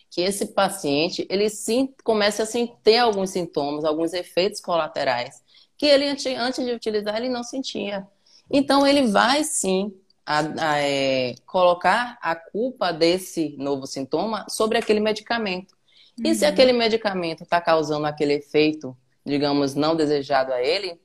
que 0.09 0.21
esse 0.21 0.47
paciente, 0.47 1.25
ele 1.29 1.49
sim 1.49 1.93
comece 2.03 2.41
a 2.41 2.43
assim, 2.43 2.75
ter 2.83 2.97
alguns 2.97 3.29
sintomas, 3.29 3.85
alguns 3.85 4.13
efeitos 4.13 4.59
colaterais, 4.59 5.41
que 5.77 5.85
ele, 5.85 6.05
antes 6.37 6.65
de 6.65 6.71
utilizar, 6.71 7.17
ele 7.17 7.29
não 7.29 7.43
sentia. 7.43 8.05
Então, 8.51 8.85
ele 8.85 9.07
vai 9.07 9.43
sim 9.43 9.93
a, 10.25 10.39
a, 10.39 10.79
é, 10.79 11.35
colocar 11.45 12.17
a 12.21 12.35
culpa 12.35 12.91
desse 12.91 13.55
novo 13.57 13.87
sintoma 13.87 14.45
sobre 14.49 14.77
aquele 14.77 14.99
medicamento. 14.99 15.73
Uhum. 16.17 16.31
E 16.31 16.35
se 16.35 16.45
uhum. 16.45 16.51
aquele 16.51 16.73
medicamento 16.73 17.43
está 17.43 17.59
causando 17.61 18.05
aquele 18.05 18.33
efeito, 18.33 18.95
digamos, 19.25 19.75
não 19.75 19.95
desejado 19.95 20.51
a 20.53 20.61
ele, 20.61 20.99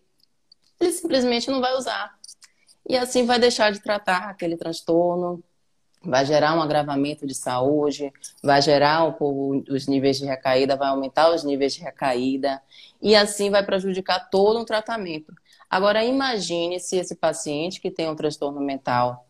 ele 0.81 0.93
simplesmente 0.93 1.51
não 1.51 1.61
vai 1.61 1.75
usar. 1.75 2.15
E 2.89 2.97
assim 2.97 3.27
vai 3.27 3.39
deixar 3.39 3.73
de 3.73 3.81
tratar 3.81 4.31
aquele 4.31 4.57
transtorno, 4.57 5.43
vai 6.05 6.25
gerar 6.25 6.57
um 6.57 6.63
agravamento 6.63 7.27
de 7.27 7.35
saúde, 7.35 8.13
vai 8.43 8.63
gerar 8.63 9.05
um, 9.05 9.65
os 9.69 9.87
níveis 9.87 10.19
de 10.19 10.25
recaída, 10.25 10.77
vai 10.77 10.89
aumentar 10.89 11.35
os 11.35 11.43
níveis 11.43 11.75
de 11.75 11.81
recaída, 11.81 12.63
e 13.03 13.17
assim 13.17 13.51
vai 13.51 13.65
prejudicar 13.65 14.31
todo 14.31 14.61
o 14.61 14.65
tratamento. 14.65 15.33
Agora, 15.77 16.03
imagine 16.03 16.81
se 16.81 16.97
esse 16.97 17.15
paciente 17.15 17.83
que 17.83 17.91
tem 17.91 18.09
um 18.09 18.17
transtorno 18.17 18.63
mental, 18.63 19.27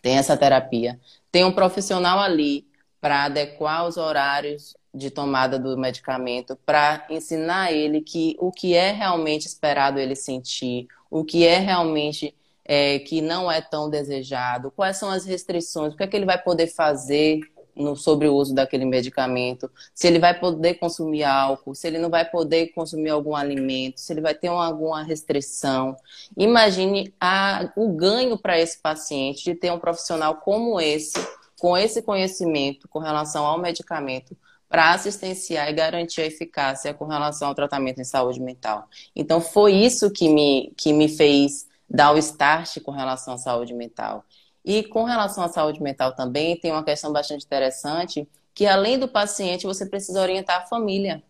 tem 0.00 0.16
essa 0.16 0.34
terapia, 0.34 0.98
tem 1.30 1.44
um 1.44 1.52
profissional 1.52 2.20
ali 2.20 2.66
para 3.02 3.24
adequar 3.24 3.86
os 3.86 3.98
horários 3.98 4.74
de 4.94 5.10
tomada 5.10 5.58
do 5.58 5.76
medicamento, 5.76 6.56
para 6.64 7.06
ensinar 7.10 7.70
ele 7.70 8.00
que 8.00 8.34
o 8.40 8.50
que 8.50 8.72
é 8.72 8.92
realmente 8.92 9.46
esperado 9.46 9.98
ele 9.98 10.16
sentir, 10.16 10.88
o 11.10 11.22
que 11.22 11.46
é 11.46 11.58
realmente 11.58 12.34
é, 12.64 12.98
que 13.00 13.20
não 13.20 13.52
é 13.52 13.60
tão 13.60 13.90
desejado, 13.90 14.70
quais 14.70 14.96
são 14.96 15.10
as 15.10 15.26
restrições, 15.26 15.92
o 15.92 15.98
que 15.98 16.04
é 16.04 16.06
que 16.06 16.16
ele 16.16 16.24
vai 16.24 16.42
poder 16.42 16.68
fazer 16.68 17.40
no, 17.76 17.96
sobre 17.96 18.28
o 18.28 18.34
uso 18.34 18.54
daquele 18.54 18.84
medicamento, 18.84 19.70
se 19.94 20.06
ele 20.06 20.18
vai 20.18 20.38
poder 20.38 20.74
consumir 20.74 21.24
álcool, 21.24 21.74
se 21.74 21.86
ele 21.86 21.98
não 21.98 22.10
vai 22.10 22.24
poder 22.24 22.68
consumir 22.68 23.10
algum 23.10 23.34
alimento, 23.34 23.98
se 23.98 24.12
ele 24.12 24.20
vai 24.20 24.34
ter 24.34 24.48
uma, 24.48 24.66
alguma 24.66 25.02
restrição. 25.02 25.96
Imagine 26.36 27.14
a, 27.20 27.70
o 27.76 27.88
ganho 27.92 28.38
para 28.38 28.58
esse 28.58 28.80
paciente 28.80 29.44
de 29.44 29.54
ter 29.54 29.72
um 29.72 29.78
profissional 29.78 30.36
como 30.36 30.80
esse, 30.80 31.14
com 31.58 31.76
esse 31.76 32.02
conhecimento 32.02 32.88
com 32.88 32.98
relação 32.98 33.44
ao 33.44 33.58
medicamento, 33.58 34.36
para 34.68 34.92
assistenciar 34.92 35.68
e 35.68 35.72
garantir 35.72 36.22
a 36.22 36.26
eficácia 36.26 36.92
com 36.92 37.04
relação 37.04 37.48
ao 37.48 37.54
tratamento 37.54 38.00
em 38.00 38.04
saúde 38.04 38.40
mental. 38.40 38.88
Então, 39.14 39.40
foi 39.40 39.72
isso 39.72 40.10
que 40.10 40.28
me, 40.28 40.72
que 40.76 40.92
me 40.92 41.08
fez 41.08 41.68
dar 41.88 42.12
o 42.12 42.18
start 42.18 42.80
com 42.80 42.90
relação 42.90 43.34
à 43.34 43.38
saúde 43.38 43.72
mental. 43.72 44.24
E 44.64 44.82
com 44.84 45.04
relação 45.04 45.44
à 45.44 45.48
saúde 45.48 45.82
mental 45.82 46.14
também, 46.14 46.56
tem 46.58 46.72
uma 46.72 46.84
questão 46.84 47.12
bastante 47.12 47.44
interessante, 47.44 48.26
que 48.54 48.66
além 48.66 48.98
do 48.98 49.08
paciente, 49.08 49.66
você 49.66 49.84
precisa 49.84 50.20
orientar 50.20 50.62
a 50.62 50.66
família. 50.66 51.22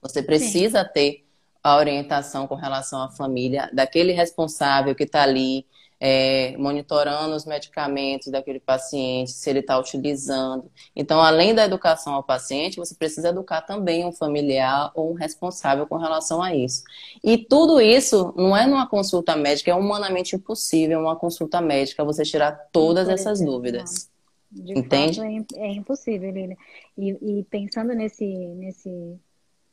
Você 0.00 0.22
precisa 0.22 0.82
Sim. 0.84 0.90
ter 0.92 1.24
a 1.62 1.76
orientação 1.76 2.46
com 2.46 2.54
relação 2.54 3.02
à 3.02 3.10
família, 3.10 3.70
daquele 3.72 4.12
responsável 4.12 4.94
que 4.94 5.04
está 5.04 5.22
ali 5.22 5.66
é, 6.06 6.54
monitorando 6.58 7.34
os 7.34 7.46
medicamentos 7.46 8.30
daquele 8.30 8.60
paciente, 8.60 9.30
se 9.30 9.48
ele 9.48 9.60
está 9.60 9.78
utilizando. 9.78 10.70
Então, 10.94 11.18
além 11.18 11.54
da 11.54 11.64
educação 11.64 12.12
ao 12.12 12.22
paciente, 12.22 12.76
você 12.76 12.94
precisa 12.94 13.30
educar 13.30 13.62
também 13.62 14.04
um 14.04 14.12
familiar 14.12 14.92
ou 14.94 15.12
um 15.12 15.14
responsável 15.14 15.86
com 15.86 15.96
relação 15.96 16.42
a 16.42 16.54
isso. 16.54 16.82
E 17.24 17.38
tudo 17.38 17.80
isso 17.80 18.34
não 18.36 18.54
é 18.54 18.66
numa 18.66 18.86
consulta 18.86 19.34
médica, 19.34 19.70
é 19.70 19.74
humanamente 19.74 20.36
impossível 20.36 21.00
uma 21.00 21.16
consulta 21.16 21.58
médica 21.62 22.04
você 22.04 22.22
tirar 22.22 22.52
todas 22.70 23.08
essas 23.08 23.40
dúvidas. 23.40 24.10
De 24.52 24.78
Entende? 24.78 25.20
Fato, 25.20 25.56
é, 25.56 25.68
é 25.68 25.72
impossível, 25.72 26.30
Lilian. 26.30 26.56
E, 26.98 27.38
e 27.38 27.44
pensando 27.44 27.94
nesse, 27.94 28.26
nesse 28.26 29.18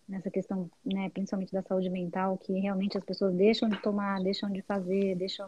nessa 0.08 0.32
questão, 0.32 0.70
né, 0.86 1.10
principalmente 1.10 1.52
da 1.52 1.62
saúde 1.62 1.90
mental, 1.90 2.38
que 2.38 2.54
realmente 2.54 2.98
as 2.98 3.04
pessoas 3.04 3.34
deixam 3.34 3.68
de 3.70 3.82
tomar, 3.82 4.22
deixam 4.22 4.50
de 4.50 4.62
fazer, 4.62 5.16
deixam 5.16 5.48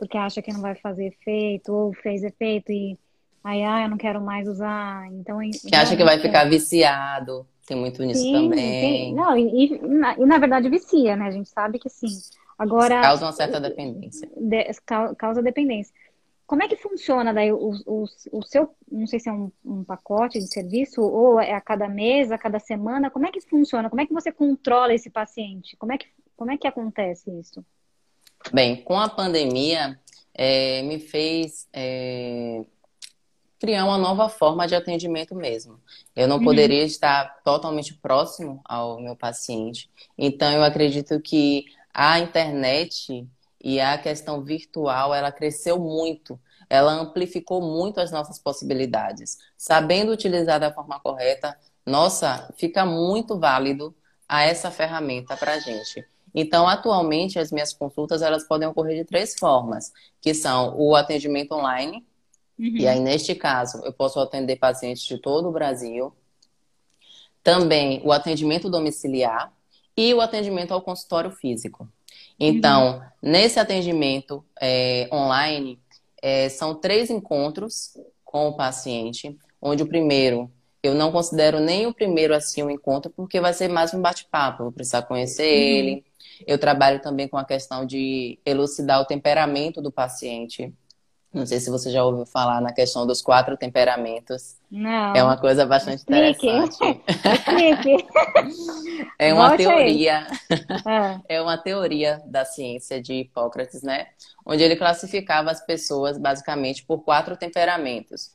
porque 0.00 0.16
acha 0.16 0.40
que 0.40 0.50
não 0.50 0.62
vai 0.62 0.74
fazer 0.74 1.08
efeito, 1.08 1.74
ou 1.74 1.92
fez 1.92 2.24
efeito 2.24 2.72
e 2.72 2.98
aí, 3.44 3.62
ah, 3.62 3.82
eu 3.82 3.90
não 3.90 3.98
quero 3.98 4.18
mais 4.18 4.48
usar. 4.48 5.06
Então, 5.12 5.38
que 5.40 5.76
acha 5.76 5.94
que 5.94 6.02
vai 6.02 6.18
ficar 6.18 6.48
viciado. 6.48 7.46
Tem 7.66 7.76
muito 7.76 8.02
nisso 8.02 8.22
sim, 8.22 8.32
também. 8.32 8.80
Tem, 8.80 9.14
não, 9.14 9.36
e, 9.36 9.66
e, 9.66 9.78
na, 9.86 10.16
e, 10.16 10.24
na, 10.24 10.38
verdade 10.38 10.70
vicia, 10.70 11.14
né? 11.16 11.26
A 11.26 11.30
gente 11.30 11.50
sabe 11.50 11.78
que 11.78 11.90
sim. 11.90 12.08
Agora. 12.58 13.02
Causa 13.02 13.26
uma 13.26 13.32
certa 13.32 13.60
dependência. 13.60 14.26
De, 14.34 14.64
causa 15.18 15.42
dependência. 15.42 15.94
Como 16.46 16.62
é 16.62 16.68
que 16.68 16.76
funciona 16.76 17.34
daí 17.34 17.52
o, 17.52 17.70
o, 17.86 18.04
o 18.32 18.42
seu, 18.42 18.74
não 18.90 19.06
sei 19.06 19.20
se 19.20 19.28
é 19.28 19.32
um, 19.32 19.52
um, 19.64 19.84
pacote 19.84 20.38
de 20.38 20.48
serviço 20.52 21.02
ou 21.02 21.38
é 21.38 21.52
a 21.52 21.60
cada 21.60 21.88
mês, 21.88 22.32
a 22.32 22.38
cada 22.38 22.58
semana, 22.58 23.10
como 23.10 23.26
é 23.26 23.30
que 23.30 23.40
funciona? 23.42 23.88
Como 23.88 24.00
é 24.00 24.06
que 24.06 24.12
você 24.12 24.32
controla 24.32 24.94
esse 24.94 25.10
paciente? 25.10 25.76
Como 25.76 25.92
é 25.92 25.98
que, 25.98 26.06
como 26.36 26.50
é 26.50 26.56
que 26.56 26.66
acontece 26.66 27.30
isso? 27.38 27.64
Bem, 28.52 28.82
com 28.82 28.98
a 28.98 29.08
pandemia, 29.08 29.98
é, 30.34 30.82
me 30.82 30.98
fez 30.98 31.68
é, 31.72 32.64
criar 33.60 33.84
uma 33.84 33.98
nova 33.98 34.28
forma 34.28 34.66
de 34.66 34.74
atendimento 34.74 35.34
mesmo. 35.34 35.78
Eu 36.16 36.26
não 36.26 36.38
uhum. 36.38 36.44
poderia 36.44 36.82
estar 36.82 37.42
totalmente 37.44 37.94
próximo 37.94 38.60
ao 38.64 39.00
meu 39.00 39.14
paciente. 39.14 39.90
Então, 40.16 40.50
eu 40.50 40.64
acredito 40.64 41.20
que 41.20 41.66
a 41.92 42.18
internet 42.18 43.28
e 43.62 43.78
a 43.78 43.98
questão 43.98 44.42
virtual, 44.42 45.14
ela 45.14 45.30
cresceu 45.30 45.78
muito. 45.78 46.40
Ela 46.68 46.92
amplificou 46.92 47.60
muito 47.60 48.00
as 48.00 48.10
nossas 48.10 48.38
possibilidades. 48.38 49.38
Sabendo 49.58 50.12
utilizar 50.12 50.58
da 50.58 50.72
forma 50.72 50.98
correta, 50.98 51.56
nossa, 51.84 52.52
fica 52.56 52.86
muito 52.86 53.38
válido 53.38 53.94
a 54.26 54.42
essa 54.42 54.70
ferramenta 54.70 55.36
para 55.36 55.52
a 55.52 55.58
gente. 55.58 56.06
Então, 56.34 56.68
atualmente, 56.68 57.38
as 57.38 57.50
minhas 57.50 57.72
consultas 57.72 58.22
elas 58.22 58.44
podem 58.46 58.68
ocorrer 58.68 58.96
de 58.96 59.04
três 59.04 59.34
formas, 59.38 59.92
que 60.20 60.34
são 60.34 60.74
o 60.78 60.94
atendimento 60.94 61.52
online, 61.52 62.04
uhum. 62.58 62.76
e 62.76 62.86
aí, 62.86 63.00
neste 63.00 63.34
caso, 63.34 63.80
eu 63.84 63.92
posso 63.92 64.20
atender 64.20 64.56
pacientes 64.56 65.02
de 65.02 65.18
todo 65.18 65.48
o 65.48 65.52
Brasil. 65.52 66.12
Também 67.42 68.00
o 68.04 68.12
atendimento 68.12 68.70
domiciliar 68.70 69.52
e 69.96 70.12
o 70.14 70.20
atendimento 70.20 70.72
ao 70.72 70.82
consultório 70.82 71.30
físico. 71.30 71.88
Então, 72.38 72.98
uhum. 72.98 73.02
nesse 73.22 73.58
atendimento 73.58 74.44
é, 74.60 75.08
online, 75.12 75.78
é, 76.22 76.48
são 76.48 76.74
três 76.74 77.10
encontros 77.10 77.96
com 78.24 78.48
o 78.48 78.56
paciente, 78.56 79.36
onde 79.60 79.82
o 79.82 79.86
primeiro 79.86 80.50
eu 80.82 80.94
não 80.94 81.12
considero 81.12 81.60
nem 81.60 81.86
o 81.86 81.92
primeiro 81.92 82.34
assim 82.34 82.62
um 82.62 82.70
encontro, 82.70 83.10
porque 83.14 83.40
vai 83.40 83.52
ser 83.52 83.68
mais 83.68 83.92
um 83.92 84.00
bate-papo. 84.00 84.64
Vou 84.64 84.72
precisar 84.72 85.02
conhecer 85.02 85.42
uhum. 85.42 85.78
ele. 85.78 86.04
Eu 86.46 86.58
trabalho 86.58 87.00
também 87.00 87.28
com 87.28 87.36
a 87.36 87.44
questão 87.44 87.84
de 87.84 88.38
elucidar 88.44 89.00
o 89.00 89.04
temperamento 89.04 89.80
do 89.80 89.92
paciente. 89.92 90.72
Não 91.32 91.46
sei 91.46 91.60
se 91.60 91.70
você 91.70 91.92
já 91.92 92.04
ouviu 92.04 92.26
falar 92.26 92.60
na 92.60 92.72
questão 92.72 93.06
dos 93.06 93.22
quatro 93.22 93.56
temperamentos. 93.56 94.56
Não. 94.68 95.14
É 95.14 95.22
uma 95.22 95.36
coisa 95.36 95.64
bastante 95.64 95.98
Explique. 95.98 96.48
interessante. 96.48 97.00
é 99.16 99.32
uma 99.32 99.48
Volte 99.48 99.64
teoria. 99.64 100.26
Ah. 100.84 101.20
É 101.28 101.40
uma 101.40 101.56
teoria 101.56 102.20
da 102.26 102.44
ciência 102.44 103.00
de 103.00 103.14
Hipócrates, 103.14 103.82
né? 103.82 104.08
Onde 104.44 104.64
ele 104.64 104.74
classificava 104.74 105.52
as 105.52 105.64
pessoas 105.64 106.18
basicamente 106.18 106.84
por 106.84 107.04
quatro 107.04 107.36
temperamentos, 107.36 108.32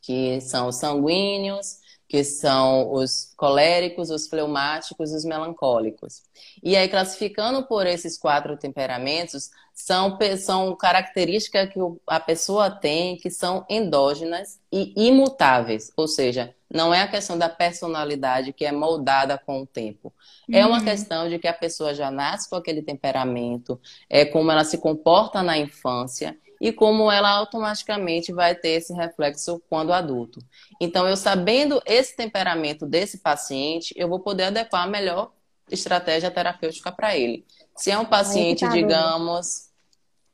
que 0.00 0.40
são 0.40 0.68
os 0.68 0.76
sanguíneos, 0.76 1.81
que 2.12 2.22
são 2.24 2.92
os 2.92 3.32
coléricos, 3.38 4.10
os 4.10 4.28
fleumáticos 4.28 5.10
e 5.10 5.16
os 5.16 5.24
melancólicos. 5.24 6.20
E 6.62 6.76
aí, 6.76 6.86
classificando 6.86 7.66
por 7.66 7.86
esses 7.86 8.18
quatro 8.18 8.54
temperamentos, 8.54 9.48
são, 9.72 10.18
são 10.38 10.76
características 10.76 11.72
que 11.72 11.80
a 12.06 12.20
pessoa 12.20 12.70
tem 12.70 13.16
que 13.16 13.30
são 13.30 13.64
endógenas 13.66 14.60
e 14.70 14.92
imutáveis, 14.94 15.90
ou 15.96 16.06
seja, 16.06 16.54
não 16.70 16.92
é 16.92 17.00
a 17.00 17.08
questão 17.08 17.38
da 17.38 17.48
personalidade 17.48 18.52
que 18.52 18.66
é 18.66 18.72
moldada 18.72 19.38
com 19.38 19.62
o 19.62 19.66
tempo. 19.66 20.12
Uhum. 20.46 20.54
É 20.54 20.66
uma 20.66 20.80
uhum. 20.80 20.84
questão 20.84 21.30
de 21.30 21.38
que 21.38 21.48
a 21.48 21.54
pessoa 21.54 21.94
já 21.94 22.10
nasce 22.10 22.50
com 22.50 22.56
aquele 22.56 22.82
temperamento, 22.82 23.80
é 24.10 24.26
como 24.26 24.50
ela 24.52 24.64
se 24.64 24.76
comporta 24.76 25.42
na 25.42 25.56
infância 25.56 26.36
e 26.62 26.72
como 26.72 27.10
ela 27.10 27.28
automaticamente 27.28 28.32
vai 28.32 28.54
ter 28.54 28.68
esse 28.68 28.94
reflexo 28.94 29.60
quando 29.68 29.92
adulto. 29.92 30.38
Então, 30.80 31.08
eu 31.08 31.16
sabendo 31.16 31.82
esse 31.84 32.16
temperamento 32.16 32.86
desse 32.86 33.18
paciente, 33.18 33.92
eu 33.96 34.08
vou 34.08 34.20
poder 34.20 34.44
adequar 34.44 34.84
a 34.84 34.86
melhor 34.86 35.32
estratégia 35.68 36.30
terapêutica 36.30 36.92
para 36.92 37.16
ele. 37.16 37.44
Se 37.74 37.90
é 37.90 37.98
um 37.98 38.04
paciente, 38.04 38.60
tá 38.60 38.68
digamos, 38.68 39.70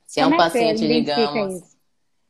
se 0.06 0.20
é 0.20 0.26
um 0.26 0.34
é 0.34 0.36
paciente, 0.36 0.86
digamos, 0.86 1.62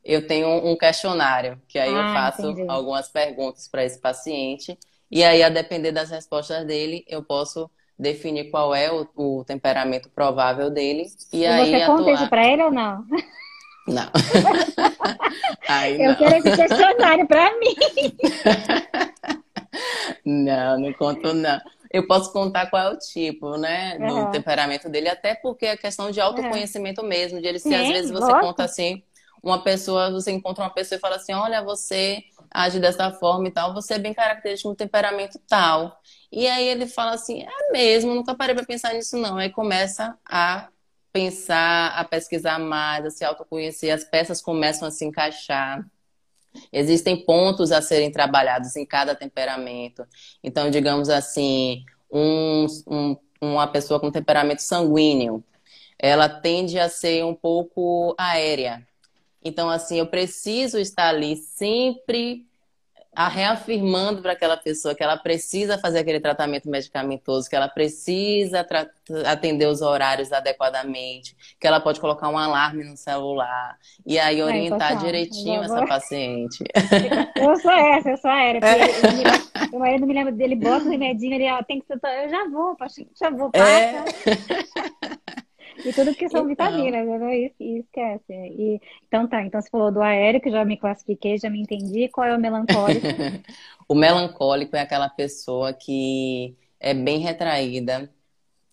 eu 0.01 0.25
tenho 0.25 0.47
um 0.47 0.77
questionário, 0.77 1.61
que 1.67 1.77
aí 1.77 1.93
ah, 1.93 1.97
eu 1.97 2.13
faço 2.13 2.51
entendi. 2.51 2.69
algumas 2.69 3.09
perguntas 3.09 3.67
para 3.67 3.83
esse 3.83 3.99
paciente, 3.99 4.79
e 5.11 5.25
aí, 5.25 5.43
a 5.43 5.49
depender 5.49 5.91
das 5.91 6.09
respostas 6.09 6.65
dele, 6.65 7.03
eu 7.05 7.21
posso 7.21 7.69
definir 7.97 8.49
qual 8.49 8.73
é 8.73 8.89
o, 8.89 9.05
o 9.13 9.43
temperamento 9.43 10.09
provável 10.09 10.69
dele. 10.69 11.05
E, 11.33 11.39
e 11.39 11.45
aí 11.45 11.69
você 11.69 11.85
conta 11.85 12.11
isso 12.11 12.29
para 12.29 12.47
ele 12.47 12.63
ou 12.63 12.71
não? 12.71 13.03
Não. 13.89 14.09
eu 15.99 16.15
quero 16.15 16.37
esse 16.37 16.55
questionário 16.55 17.27
para 17.27 17.59
mim. 17.59 17.75
não, 20.25 20.79
não 20.79 20.93
conto 20.93 21.33
não. 21.33 21.59
Eu 21.91 22.05
posso 22.05 22.31
contar 22.31 22.69
qual 22.69 22.83
é 22.83 22.89
o 22.93 22.99
tipo, 22.99 23.57
né, 23.57 23.97
do 23.97 24.13
uhum. 24.13 24.31
temperamento 24.31 24.87
dele, 24.87 25.09
até 25.09 25.33
porque 25.33 25.65
é 25.65 25.75
questão 25.75 26.11
de 26.11 26.21
autoconhecimento 26.21 27.01
uhum. 27.01 27.07
mesmo, 27.07 27.41
de 27.41 27.47
ele 27.47 27.57
às 27.57 27.63
vezes 27.63 28.11
você 28.11 28.31
conta 28.39 28.63
assim, 28.63 29.01
uma 29.41 29.63
pessoa, 29.63 30.11
você 30.11 30.31
encontra 30.31 30.63
uma 30.63 30.69
pessoa 30.69 30.97
e 30.97 31.01
fala 31.01 31.15
assim, 31.15 31.33
olha, 31.33 31.63
você 31.63 32.23
age 32.51 32.79
dessa 32.79 33.11
forma 33.11 33.47
e 33.47 33.51
tal, 33.51 33.73
você 33.73 33.95
é 33.95 33.99
bem 33.99 34.13
característico 34.13 34.69
no 34.69 34.75
temperamento 34.75 35.39
tal. 35.47 35.99
E 36.31 36.47
aí 36.47 36.67
ele 36.67 36.85
fala 36.85 37.13
assim, 37.13 37.41
é 37.41 37.71
mesmo, 37.71 38.13
nunca 38.13 38.35
parei 38.35 38.53
para 38.53 38.65
pensar 38.65 38.93
nisso 38.93 39.17
não. 39.17 39.37
Aí 39.37 39.49
começa 39.49 40.15
a 40.29 40.67
pensar, 41.19 41.89
a 41.97 42.05
pesquisar 42.05 42.57
mais, 42.59 43.05
a 43.05 43.09
se 43.09 43.25
autoconhecer, 43.25 43.93
as 43.93 44.05
peças 44.05 44.41
começam 44.41 44.87
a 44.87 44.91
se 44.91 45.03
encaixar. 45.03 45.85
Existem 46.71 47.25
pontos 47.25 47.73
a 47.73 47.81
serem 47.81 48.09
trabalhados 48.09 48.77
em 48.77 48.85
cada 48.85 49.13
temperamento. 49.13 50.07
Então, 50.41 50.69
digamos 50.69 51.09
assim, 51.09 51.83
um, 52.09 52.65
um, 52.87 53.17
uma 53.41 53.67
pessoa 53.67 53.99
com 53.99 54.09
temperamento 54.09 54.61
sanguíneo, 54.61 55.43
ela 55.97 56.29
tende 56.29 56.79
a 56.79 56.87
ser 56.87 57.25
um 57.25 57.35
pouco 57.35 58.15
aérea. 58.17 58.87
Então, 59.43 59.69
assim, 59.69 59.99
eu 59.99 60.07
preciso 60.07 60.79
estar 60.79 61.09
ali 61.09 61.35
sempre 61.35 62.47
reafirmando 63.15 64.21
para 64.21 64.33
aquela 64.33 64.55
pessoa 64.55 64.95
que 64.95 65.03
ela 65.03 65.17
precisa 65.17 65.77
fazer 65.77 65.99
aquele 65.99 66.19
tratamento 66.19 66.69
medicamentoso, 66.69 67.49
que 67.49 67.55
ela 67.55 67.67
precisa 67.67 68.65
atender 69.25 69.65
os 69.67 69.81
horários 69.81 70.31
adequadamente, 70.31 71.35
que 71.59 71.67
ela 71.67 71.79
pode 71.79 71.99
colocar 71.99 72.29
um 72.29 72.37
alarme 72.37 72.83
no 72.83 72.95
celular 72.95 73.77
e 74.05 74.17
aí 74.19 74.41
orientar 74.41 74.97
direitinho 74.97 75.63
essa 75.63 75.85
paciente. 75.85 76.63
Eu 77.35 77.55
sou 77.57 77.71
essa, 77.71 78.09
eu 78.09 78.17
sou 78.17 78.29
aérea. 78.29 78.59
É. 78.59 79.69
Meu 79.71 79.79
marido 79.79 80.05
me 80.05 80.13
lembra 80.13 80.31
dele, 80.31 80.55
bota 80.55 80.85
o 80.85 80.89
remedinho, 80.89 81.33
ele 81.33 81.51
ó, 81.51 81.63
tem 81.63 81.79
que 81.79 81.87
ser. 81.87 81.99
Eu 82.23 82.29
já 82.29 82.47
vou, 82.49 82.77
já 83.19 83.29
vou, 83.29 83.49
passa. 83.49 83.65
É. 83.65 84.03
Tudo 85.99 86.15
que 86.15 86.29
são 86.29 86.49
então... 86.49 86.71
vitaminas, 86.71 87.19
né? 87.19 87.37
E, 87.37 87.53
e 87.59 87.79
esquece. 87.79 88.33
E, 88.33 88.81
então 89.07 89.27
tá, 89.27 89.43
então 89.43 89.61
você 89.61 89.69
falou 89.69 89.91
do 89.91 90.01
aéreo, 90.01 90.41
que 90.41 90.49
já 90.49 90.63
me 90.63 90.77
classifiquei, 90.77 91.37
já 91.37 91.49
me 91.49 91.61
entendi. 91.61 92.07
Qual 92.09 92.25
é 92.25 92.35
o 92.35 92.39
melancólico? 92.39 93.05
o 93.87 93.95
melancólico 93.95 94.75
é 94.75 94.81
aquela 94.81 95.09
pessoa 95.09 95.73
que 95.73 96.55
é 96.79 96.93
bem 96.93 97.19
retraída, 97.19 98.09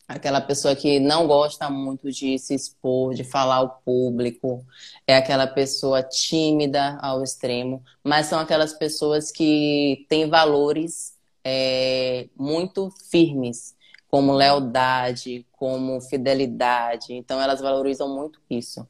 aquela 0.07 0.41
pessoa 0.41 0.77
que 0.77 1.01
não 1.01 1.27
gosta 1.27 1.69
muito 1.69 2.11
de 2.11 2.39
se 2.39 2.55
expor, 2.55 3.15
de 3.15 3.25
falar 3.25 3.57
ao 3.57 3.81
público, 3.85 4.65
é 5.07 5.17
aquela 5.17 5.47
pessoa 5.47 6.03
tímida 6.03 6.97
ao 7.01 7.23
extremo, 7.23 7.83
mas 8.05 8.27
são 8.27 8.39
aquelas 8.39 8.73
pessoas 8.73 9.33
que 9.33 10.07
têm 10.09 10.29
valores 10.29 11.17
é, 11.45 12.29
muito 12.37 12.91
firmes, 13.11 13.76
como 14.09 14.33
lealdade, 14.33 15.47
como 15.53 16.01
fidelidade. 16.01 17.13
Então, 17.13 17.41
elas 17.41 17.61
valorizam 17.61 18.09
muito 18.15 18.41
isso. 18.49 18.87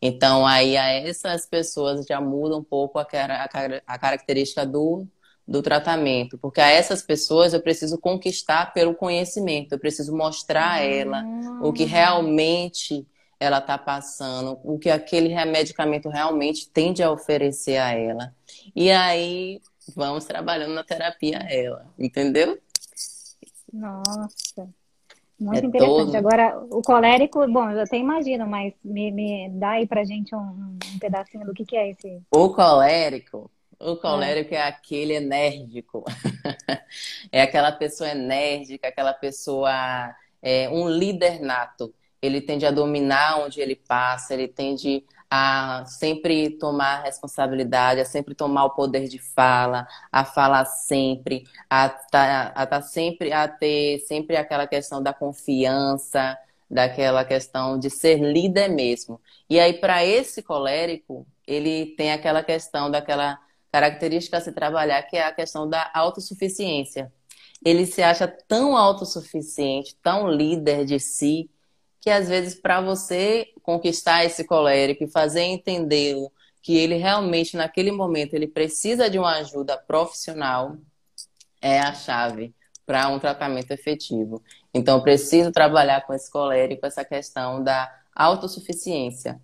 Então, 0.00 0.46
aí, 0.46 0.76
a 0.76 0.86
essas 0.88 1.46
pessoas 1.46 2.06
já 2.06 2.20
muda 2.20 2.56
um 2.56 2.64
pouco 2.64 2.98
a, 2.98 3.02
a, 3.02 3.48
a 3.86 3.98
característica 3.98 4.64
do, 4.64 5.06
do 5.46 5.62
tratamento. 5.62 6.38
Porque 6.38 6.60
a 6.60 6.70
essas 6.70 7.02
pessoas 7.02 7.52
eu 7.52 7.60
preciso 7.60 7.98
conquistar 7.98 8.72
pelo 8.72 8.94
conhecimento, 8.94 9.72
eu 9.72 9.78
preciso 9.78 10.16
mostrar 10.16 10.74
a 10.74 10.80
ela 10.80 11.24
o 11.60 11.72
que 11.72 11.84
realmente 11.84 13.06
ela 13.38 13.58
está 13.58 13.76
passando, 13.76 14.58
o 14.62 14.78
que 14.78 14.90
aquele 14.90 15.34
medicamento 15.46 16.08
realmente 16.08 16.68
tende 16.68 17.02
a 17.02 17.10
oferecer 17.10 17.78
a 17.78 17.92
ela. 17.92 18.34
E 18.76 18.90
aí, 18.90 19.60
vamos 19.96 20.24
trabalhando 20.24 20.74
na 20.74 20.84
terapia 20.84 21.40
a 21.42 21.52
ela, 21.52 21.86
entendeu? 21.98 22.58
Nossa, 23.72 24.68
muito 25.38 25.64
é 25.64 25.66
interessante. 25.66 26.06
Todo... 26.06 26.16
Agora, 26.16 26.58
o 26.70 26.82
colérico, 26.82 27.46
bom, 27.50 27.70
eu 27.70 27.80
até 27.80 27.96
imagino, 27.96 28.46
mas 28.46 28.74
me, 28.84 29.10
me 29.10 29.48
dá 29.50 29.70
aí 29.70 29.86
pra 29.86 30.04
gente 30.04 30.34
um, 30.34 30.78
um 30.92 30.98
pedacinho 30.98 31.46
do 31.46 31.54
que, 31.54 31.64
que 31.64 31.76
é 31.76 31.90
esse. 31.90 32.20
O 32.30 32.50
colérico, 32.50 33.50
o 33.80 33.96
colérico 33.96 34.54
é, 34.54 34.58
é 34.58 34.62
aquele 34.62 35.14
enérgico. 35.14 36.04
é 37.32 37.40
aquela 37.40 37.72
pessoa 37.72 38.10
enérgica, 38.10 38.88
aquela 38.88 39.14
pessoa, 39.14 40.14
é, 40.42 40.68
um 40.68 40.88
líder 40.88 41.40
nato. 41.40 41.94
Ele 42.20 42.42
tende 42.42 42.66
a 42.66 42.70
dominar 42.70 43.40
onde 43.40 43.62
ele 43.62 43.74
passa, 43.74 44.34
ele 44.34 44.46
tende 44.46 45.02
a 45.30 45.84
sempre 45.86 46.50
tomar 46.58 47.02
responsabilidade, 47.04 48.00
a 48.00 48.04
sempre 48.04 48.34
tomar 48.34 48.64
o 48.64 48.70
poder 48.70 49.08
de 49.08 49.18
fala, 49.18 49.86
a 50.10 50.24
falar 50.24 50.64
sempre, 50.64 51.44
a 51.68 51.88
tá, 51.88 52.48
a 52.54 52.66
tá 52.66 52.82
sempre 52.82 53.32
a 53.32 53.46
ter 53.46 54.00
sempre 54.00 54.36
aquela 54.36 54.66
questão 54.66 55.00
da 55.02 55.12
confiança, 55.14 56.36
daquela 56.68 57.24
questão 57.24 57.78
de 57.78 57.90
ser 57.90 58.18
líder 58.18 58.68
mesmo. 58.68 59.20
E 59.48 59.60
aí 59.60 59.74
para 59.74 60.04
esse 60.04 60.42
colérico, 60.42 61.26
ele 61.46 61.94
tem 61.96 62.12
aquela 62.12 62.42
questão 62.42 62.90
daquela 62.90 63.38
característica 63.72 64.38
a 64.38 64.40
se 64.40 64.52
trabalhar 64.52 65.02
que 65.04 65.16
é 65.16 65.24
a 65.24 65.32
questão 65.32 65.68
da 65.68 65.90
autossuficiência. 65.94 67.12
Ele 67.64 67.86
se 67.86 68.02
acha 68.02 68.26
tão 68.26 68.76
autossuficiente, 68.76 69.96
tão 70.02 70.28
líder 70.28 70.84
de 70.84 70.98
si, 70.98 71.50
que 72.00 72.10
às 72.10 72.28
vezes 72.28 72.54
para 72.54 72.80
você 72.80 73.52
conquistar 73.62 74.24
esse 74.24 74.44
colérico 74.44 75.04
e 75.04 75.10
fazer 75.10 75.42
entendê-lo 75.42 76.32
que 76.62 76.76
ele 76.76 76.96
realmente 76.96 77.56
naquele 77.56 77.92
momento 77.92 78.34
ele 78.34 78.46
precisa 78.46 79.08
de 79.08 79.18
uma 79.18 79.36
ajuda 79.36 79.76
profissional 79.76 80.76
é 81.60 81.78
a 81.78 81.92
chave 81.92 82.54
para 82.86 83.08
um 83.08 83.18
tratamento 83.18 83.70
efetivo. 83.70 84.42
Então 84.74 85.00
preciso 85.00 85.52
trabalhar 85.52 86.06
com 86.06 86.12
esse 86.12 86.30
colérico 86.30 86.86
essa 86.86 87.04
questão 87.04 87.62
da 87.62 87.90
autossuficiência, 88.14 89.40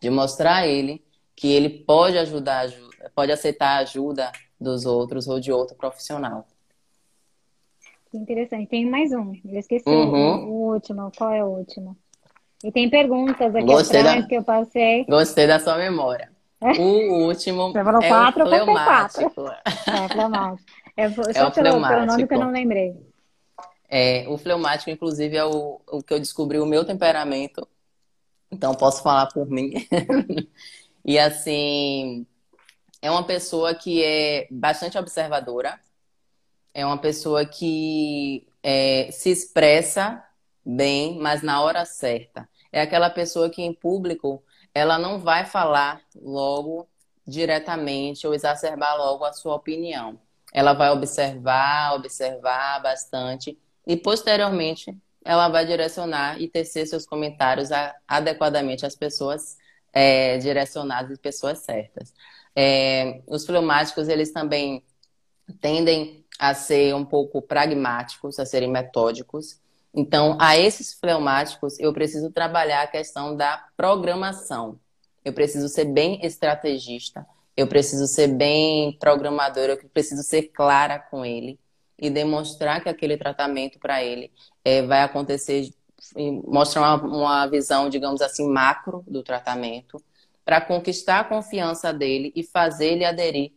de 0.00 0.10
mostrar 0.10 0.56
a 0.56 0.66
ele 0.66 1.04
que 1.36 1.52
ele 1.52 1.68
pode 1.68 2.18
ajudar, 2.18 2.68
pode 3.14 3.32
aceitar 3.32 3.76
a 3.76 3.78
ajuda 3.78 4.32
dos 4.60 4.86
outros 4.86 5.26
ou 5.26 5.40
de 5.40 5.52
outro 5.52 5.76
profissional. 5.76 6.46
Que 8.14 8.18
interessante. 8.18 8.68
Tem 8.68 8.88
mais 8.88 9.12
um. 9.12 9.34
Eu 9.44 9.58
esqueci 9.58 9.88
uhum. 9.88 10.44
o, 10.44 10.72
último. 10.72 11.10
Qual 11.16 11.32
é 11.32 11.44
o 11.44 11.48
último? 11.48 11.96
E 12.62 12.70
tem 12.70 12.88
perguntas 12.88 13.54
aqui 13.54 13.66
Gostei 13.66 14.00
atrás 14.00 14.22
da... 14.22 14.28
que 14.28 14.36
eu 14.36 14.44
passei. 14.44 15.04
Gostei 15.04 15.46
da 15.48 15.58
sua 15.58 15.76
memória. 15.76 16.32
O 16.78 17.26
último 17.26 17.72
Você 17.72 17.84
falou 17.84 18.00
é 18.00 18.08
quatro, 18.08 18.44
o 18.44 18.48
fleumático. 18.48 19.32
É, 19.86 20.08
fleumático. 20.08 20.70
É, 20.96 21.10
só 21.10 21.22
é 21.22 21.44
o 21.44 21.50
pelo, 21.52 21.86
pelo 21.86 22.06
nome 22.06 22.26
que 22.26 22.34
eu 22.34 22.38
não 22.38 22.50
lembrei. 22.50 22.96
É, 23.86 24.24
o 24.28 24.38
fleumático, 24.38 24.88
inclusive, 24.88 25.36
é 25.36 25.44
o, 25.44 25.80
o 25.86 26.02
que 26.02 26.14
eu 26.14 26.18
descobri 26.18 26.58
o 26.58 26.64
meu 26.64 26.84
temperamento. 26.84 27.68
Então, 28.50 28.74
posso 28.74 29.02
falar 29.02 29.26
por 29.26 29.46
mim. 29.46 29.72
e 31.04 31.18
assim, 31.18 32.26
é 33.02 33.10
uma 33.10 33.24
pessoa 33.24 33.74
que 33.74 34.02
é 34.02 34.46
bastante 34.50 34.96
observadora. 34.96 35.78
É 36.74 36.84
uma 36.84 36.98
pessoa 36.98 37.46
que 37.46 38.46
é, 38.62 39.08
se 39.12 39.30
expressa 39.30 40.22
bem, 40.64 41.18
mas 41.18 41.42
na 41.42 41.62
hora 41.62 41.84
certa. 41.84 42.48
É 42.72 42.80
aquela 42.80 43.08
pessoa 43.08 43.48
que 43.48 43.62
em 43.62 43.72
público 43.72 44.42
ela 44.74 44.98
não 44.98 45.20
vai 45.20 45.44
falar 45.44 46.02
logo 46.20 46.88
diretamente 47.26 48.26
ou 48.26 48.34
exacerbar 48.34 48.96
logo 48.96 49.24
a 49.24 49.32
sua 49.32 49.54
opinião. 49.54 50.18
Ela 50.52 50.72
vai 50.72 50.90
observar, 50.90 51.94
observar 51.94 52.82
bastante 52.82 53.56
e 53.86 53.96
posteriormente 53.96 54.96
ela 55.24 55.48
vai 55.48 55.64
direcionar 55.64 56.40
e 56.40 56.48
tecer 56.48 56.86
seus 56.86 57.06
comentários 57.06 57.70
adequadamente 58.06 58.84
às 58.84 58.94
pessoas 58.94 59.56
é, 59.92 60.36
direcionadas 60.38 61.16
e 61.16 61.20
pessoas 61.20 61.60
certas. 61.60 62.12
É, 62.54 63.22
os 63.26 63.46
fleumáticos, 63.46 64.08
eles 64.08 64.32
também 64.32 64.84
tendem 65.60 66.23
a 66.38 66.54
ser 66.54 66.94
um 66.94 67.04
pouco 67.04 67.40
pragmáticos, 67.40 68.38
a 68.38 68.46
serem 68.46 68.70
metódicos. 68.70 69.58
Então, 69.94 70.36
a 70.40 70.58
esses 70.58 70.92
fleumáticos, 70.94 71.78
eu 71.78 71.92
preciso 71.92 72.30
trabalhar 72.30 72.82
a 72.82 72.86
questão 72.86 73.36
da 73.36 73.64
programação. 73.76 74.78
Eu 75.24 75.32
preciso 75.32 75.68
ser 75.68 75.86
bem 75.86 76.24
estrategista, 76.24 77.26
eu 77.56 77.66
preciso 77.66 78.06
ser 78.06 78.28
bem 78.28 78.96
programadora, 78.98 79.72
eu 79.72 79.88
preciso 79.88 80.22
ser 80.22 80.48
clara 80.48 80.98
com 80.98 81.24
ele 81.24 81.58
e 81.98 82.10
demonstrar 82.10 82.82
que 82.82 82.88
aquele 82.88 83.16
tratamento 83.16 83.78
para 83.78 84.02
ele 84.02 84.32
é, 84.64 84.82
vai 84.82 85.02
acontecer, 85.02 85.70
mostrar 86.44 86.82
uma, 86.82 86.96
uma 86.96 87.46
visão, 87.46 87.88
digamos 87.88 88.20
assim, 88.20 88.48
macro 88.48 89.04
do 89.06 89.22
tratamento, 89.22 90.02
para 90.44 90.60
conquistar 90.60 91.20
a 91.20 91.24
confiança 91.24 91.92
dele 91.92 92.32
e 92.34 92.42
fazer 92.42 92.92
ele 92.92 93.04
aderir 93.04 93.52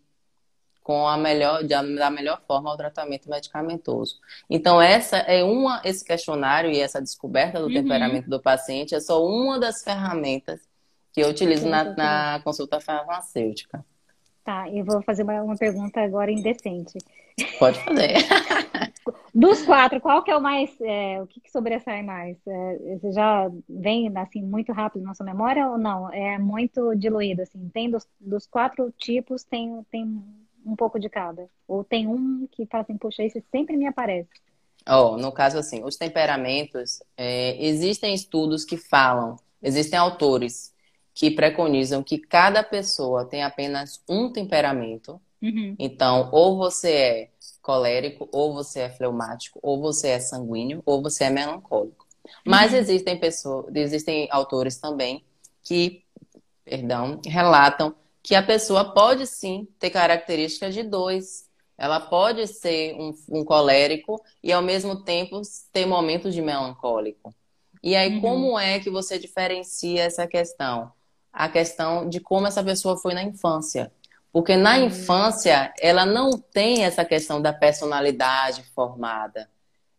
com 0.88 1.06
a 1.06 1.18
melhor, 1.18 1.66
da 1.66 2.10
melhor 2.10 2.42
forma 2.48 2.70
ao 2.72 2.78
tratamento 2.78 3.30
medicamentoso. 3.30 4.22
Então, 4.50 4.82
essa 4.82 5.18
é 5.18 5.44
uma, 5.44 5.82
esse 5.84 6.02
questionário 6.02 6.72
e 6.72 6.80
essa 6.80 7.02
descoberta 7.02 7.60
do 7.60 7.66
uhum. 7.66 7.74
temperamento 7.74 8.30
do 8.30 8.42
paciente 8.42 8.96
é 8.96 9.02
só 9.02 9.22
uma 9.22 9.60
das 9.60 9.84
ferramentas 9.84 10.62
que 11.12 11.20
eu 11.20 11.28
utilizo 11.28 11.68
na, 11.68 11.84
na 11.84 12.42
consulta 12.42 12.80
farmacêutica. 12.80 13.84
Tá, 14.46 14.70
eu 14.70 14.86
vou 14.86 15.02
fazer 15.02 15.24
uma, 15.24 15.42
uma 15.44 15.58
pergunta 15.58 16.00
agora 16.00 16.32
indecente. 16.32 16.98
Pode 17.60 17.78
fazer. 17.84 18.14
Dos 19.36 19.64
quatro, 19.64 20.00
qual 20.00 20.24
que 20.24 20.32
é 20.32 20.38
o 20.38 20.42
mais, 20.42 20.70
é, 20.80 21.22
o 21.22 21.28
que, 21.28 21.42
que 21.42 21.52
sobressai 21.52 22.02
mais? 22.02 22.38
É, 22.48 22.98
você 22.98 23.12
já 23.12 23.52
vem 23.68 24.10
assim 24.18 24.42
muito 24.42 24.72
rápido 24.72 25.04
na 25.04 25.14
sua 25.14 25.26
memória 25.26 25.68
ou 25.68 25.78
não? 25.78 26.12
É 26.14 26.40
muito 26.40 26.96
diluído 26.96 27.42
assim. 27.42 27.70
Tem 27.74 27.92
dos, 27.92 28.08
dos 28.22 28.48
quatro 28.48 28.90
tipos 28.98 29.44
tem 29.44 29.86
tem 29.92 30.24
um 30.68 30.76
pouco 30.76 31.00
de 31.00 31.10
cada. 31.10 31.50
Ou 31.68 31.84
tem 31.84 32.08
um 32.08 32.48
que 32.52 32.66
fala 32.66 32.84
assim, 32.84 32.98
puxa, 32.98 33.24
esse 33.24 33.44
sempre 33.52 33.78
me 33.78 33.88
aparece. 33.88 34.30
Oh, 34.88 35.18
no 35.18 35.32
caso 35.32 35.58
assim, 35.58 35.84
os 35.84 35.98
temperamentos, 35.98 37.02
é, 37.16 37.62
existem 37.66 38.14
estudos 38.14 38.64
que 38.64 38.78
falam, 38.78 39.38
existem 39.62 39.98
autores 40.00 40.74
que 41.14 41.32
preconizam 41.32 42.04
que 42.04 42.18
cada 42.18 42.64
pessoa 42.64 43.26
tem 43.26 43.44
apenas 43.44 44.02
um 44.08 44.32
temperamento. 44.32 45.20
Uhum. 45.42 45.76
Então, 45.78 46.30
ou 46.32 46.58
você 46.58 46.92
é 46.92 47.30
colérico, 47.62 48.30
ou 48.32 48.54
você 48.54 48.82
é 48.82 48.90
fleumático, 48.90 49.60
ou 49.62 49.82
você 49.82 50.10
é 50.10 50.20
sanguíneo, 50.20 50.82
ou 50.86 51.02
você 51.02 51.26
é 51.26 51.30
melancólico. 51.30 52.06
Mas 52.46 52.72
uhum. 52.72 52.78
existem 52.78 53.20
pessoas, 53.20 53.76
existem 53.76 54.28
autores 54.32 54.78
também 54.78 55.24
que, 55.64 56.04
perdão, 56.64 57.20
relatam 57.26 57.94
que 58.28 58.36
a 58.36 58.44
pessoa 58.44 58.94
pode 58.94 59.26
sim 59.26 59.68
ter 59.80 59.90
características 59.90 60.74
de 60.74 60.84
dois. 60.84 61.48
Ela 61.78 62.00
pode 62.00 62.46
ser 62.48 62.94
um, 62.96 63.14
um 63.30 63.46
colérico 63.46 64.22
e 64.44 64.52
ao 64.52 64.62
mesmo 64.62 65.04
tempo 65.04 65.42
ter 65.72 65.86
momentos 65.86 66.34
de 66.34 66.42
melancólico. 66.42 67.34
E 67.82 67.96
aí, 67.96 68.16
uhum. 68.16 68.22
como 68.22 68.60
é 68.60 68.80
que 68.80 68.90
você 68.90 69.18
diferencia 69.18 70.04
essa 70.04 70.28
questão? 70.28 70.92
a 71.38 71.48
questão 71.48 72.10
de 72.10 72.20
como 72.20 72.48
essa 72.48 72.64
pessoa 72.64 72.98
foi 72.98 73.14
na 73.14 73.22
infância. 73.22 73.92
Porque 74.34 74.58
na 74.58 74.78
hum. 74.78 74.86
infância, 74.86 75.72
ela 75.80 76.04
não 76.04 76.32
tem 76.32 76.84
essa 76.84 77.06
questão 77.06 77.40
da 77.40 77.54
personalidade 77.54 78.64
formada. 78.74 79.48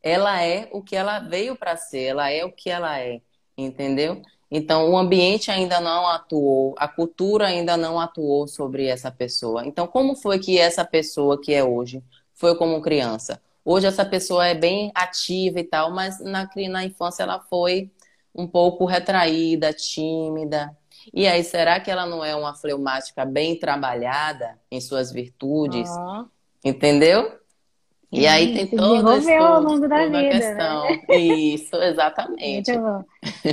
Ela 0.02 0.42
é 0.42 0.68
o 0.72 0.82
que 0.82 0.96
ela 0.96 1.20
veio 1.20 1.54
para 1.54 1.76
ser, 1.76 2.06
ela 2.06 2.28
é 2.28 2.44
o 2.44 2.50
que 2.50 2.68
ela 2.68 2.98
é, 2.98 3.20
entendeu? 3.56 4.20
Então, 4.50 4.90
o 4.90 4.96
ambiente 4.96 5.50
ainda 5.50 5.80
não 5.80 6.06
atuou, 6.06 6.74
a 6.78 6.88
cultura 6.88 7.46
ainda 7.46 7.76
não 7.76 8.00
atuou 8.00 8.48
sobre 8.48 8.86
essa 8.86 9.10
pessoa. 9.10 9.66
Então, 9.66 9.86
como 9.86 10.16
foi 10.16 10.38
que 10.38 10.58
essa 10.58 10.84
pessoa 10.84 11.40
que 11.40 11.52
é 11.52 11.62
hoje 11.62 12.02
foi 12.34 12.56
como 12.56 12.80
criança? 12.80 13.42
Hoje, 13.64 13.86
essa 13.86 14.04
pessoa 14.04 14.46
é 14.46 14.54
bem 14.54 14.90
ativa 14.94 15.60
e 15.60 15.64
tal, 15.64 15.90
mas 15.90 16.18
na, 16.20 16.48
na 16.70 16.84
infância 16.84 17.22
ela 17.22 17.40
foi 17.40 17.90
um 18.34 18.46
pouco 18.46 18.86
retraída, 18.86 19.72
tímida, 19.72 20.74
e 21.12 21.26
aí, 21.26 21.42
será 21.42 21.80
que 21.80 21.90
ela 21.90 22.06
não 22.06 22.24
é 22.24 22.34
uma 22.34 22.54
fleumática 22.54 23.24
bem 23.24 23.58
trabalhada 23.58 24.58
em 24.70 24.80
suas 24.80 25.12
virtudes? 25.12 25.88
Uhum. 25.88 26.26
Entendeu? 26.64 27.37
E 28.10 28.26
aí 28.26 28.54
tem 28.54 28.66
todo 28.66 29.12
esse, 29.12 29.34
ao 29.34 29.62
longo 29.62 29.86
da 29.86 30.04
vida, 30.06 30.22
né? 30.22 30.30
questão. 30.30 30.84
Né? 30.84 31.16
Isso, 31.16 31.76
exatamente. 31.82 32.72
Muito 32.72 32.80
bom. 32.80 33.04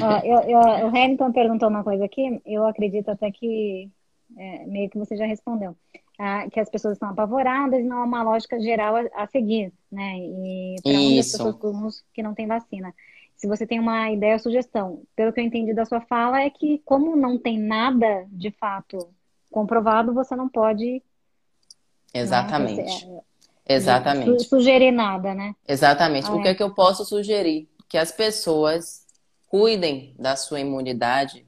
Ó, 0.01 0.19
eu, 0.23 0.39
eu, 0.49 0.59
o 0.59 0.87
Hamilton 0.87 1.31
perguntou 1.33 1.69
uma 1.69 1.83
coisa 1.83 2.05
aqui, 2.05 2.41
eu 2.45 2.65
acredito 2.65 3.09
até 3.09 3.29
que 3.31 3.89
é, 4.37 4.65
meio 4.65 4.89
que 4.89 4.97
você 4.97 5.17
já 5.17 5.25
respondeu. 5.25 5.75
Ah, 6.17 6.47
que 6.49 6.61
as 6.61 6.69
pessoas 6.69 6.93
estão 6.93 7.09
apavoradas 7.09 7.81
e 7.81 7.83
não 7.83 7.97
há 7.97 8.03
uma 8.05 8.23
lógica 8.23 8.57
geral 8.61 8.95
a, 8.95 9.23
a 9.23 9.27
seguir, 9.27 9.73
né? 9.91 10.17
E 10.17 10.75
para 10.81 10.93
onde 10.93 11.19
as 11.19 11.31
pessoas 11.31 12.03
que 12.13 12.23
não 12.23 12.33
tem 12.33 12.47
vacina 12.47 12.93
se 13.35 13.47
você 13.47 13.67
tem 13.67 13.79
uma 13.79 14.09
ideia 14.11 14.33
ou 14.33 14.39
sugestão. 14.39 15.03
Pelo 15.15 15.33
que 15.33 15.39
eu 15.39 15.43
entendi 15.43 15.73
da 15.73 15.85
sua 15.85 16.01
fala, 16.01 16.41
é 16.41 16.49
que 16.49 16.81
como 16.85 17.15
não 17.15 17.37
tem 17.37 17.59
nada 17.59 18.25
de 18.31 18.51
fato 18.51 19.09
comprovado, 19.51 20.13
você 20.13 20.35
não 20.35 20.49
pode. 20.49 20.93
Né, 22.13 22.21
Exatamente. 22.21 23.07
Né, 23.07 23.21
Exatamente. 23.67 24.47
sugerir 24.47 24.91
nada, 24.91 25.33
né? 25.33 25.55
Exatamente. 25.67 26.27
Ah, 26.27 26.33
o 26.35 26.41
que 26.41 26.47
é. 26.47 26.51
é 26.51 26.55
que 26.55 26.63
eu 26.63 26.73
posso 26.73 27.03
sugerir? 27.03 27.67
Que 27.89 27.97
as 27.97 28.11
pessoas 28.11 29.05
cuidem 29.47 30.13
da 30.19 30.35
sua 30.35 30.59
imunidade, 30.59 31.45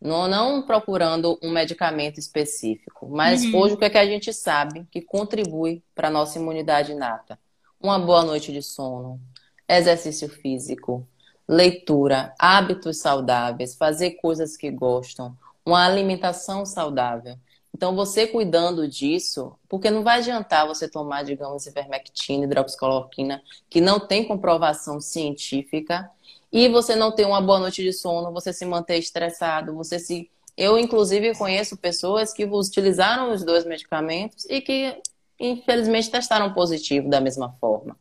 não, 0.00 0.26
não 0.28 0.62
procurando 0.62 1.38
um 1.42 1.50
medicamento 1.50 2.18
específico, 2.18 3.08
mas 3.10 3.44
uhum. 3.44 3.56
hoje 3.56 3.74
o 3.74 3.76
que 3.76 3.84
é 3.84 3.90
que 3.90 3.98
a 3.98 4.06
gente 4.06 4.32
sabe 4.32 4.86
que 4.90 5.02
contribui 5.02 5.82
para 5.94 6.08
a 6.08 6.10
nossa 6.10 6.38
imunidade 6.38 6.92
inata? 6.92 7.38
Uma 7.80 7.98
boa 7.98 8.24
noite 8.24 8.52
de 8.52 8.62
sono, 8.62 9.20
exercício 9.68 10.28
físico, 10.28 11.06
leitura, 11.46 12.32
hábitos 12.38 12.98
saudáveis, 12.98 13.74
fazer 13.74 14.12
coisas 14.12 14.56
que 14.56 14.70
gostam, 14.70 15.36
uma 15.66 15.84
alimentação 15.84 16.64
saudável. 16.64 17.36
Então, 17.74 17.94
você 17.94 18.26
cuidando 18.26 18.86
disso, 18.86 19.56
porque 19.68 19.90
não 19.90 20.02
vai 20.02 20.18
adiantar 20.18 20.66
você 20.66 20.88
tomar, 20.88 21.22
digamos, 21.22 21.66
ivermectina, 21.66 22.44
hidroxicloroquina, 22.44 23.42
que 23.68 23.80
não 23.80 23.98
tem 24.00 24.26
comprovação 24.26 25.00
científica, 25.00 26.10
e 26.52 26.68
você 26.68 26.96
não 26.96 27.12
ter 27.12 27.26
uma 27.26 27.40
boa 27.40 27.60
noite 27.60 27.82
de 27.82 27.92
sono, 27.92 28.32
você 28.32 28.52
se 28.52 28.64
manter 28.64 28.98
estressado, 28.98 29.74
você 29.74 29.98
se. 29.98 30.28
Eu, 30.56 30.78
inclusive, 30.78 31.34
conheço 31.36 31.76
pessoas 31.76 32.32
que 32.32 32.44
utilizaram 32.44 33.32
os 33.32 33.44
dois 33.44 33.64
medicamentos 33.64 34.44
e 34.50 34.60
que, 34.60 35.00
infelizmente, 35.38 36.10
testaram 36.10 36.52
positivo 36.52 37.08
da 37.08 37.20
mesma 37.20 37.52
forma. 37.60 37.96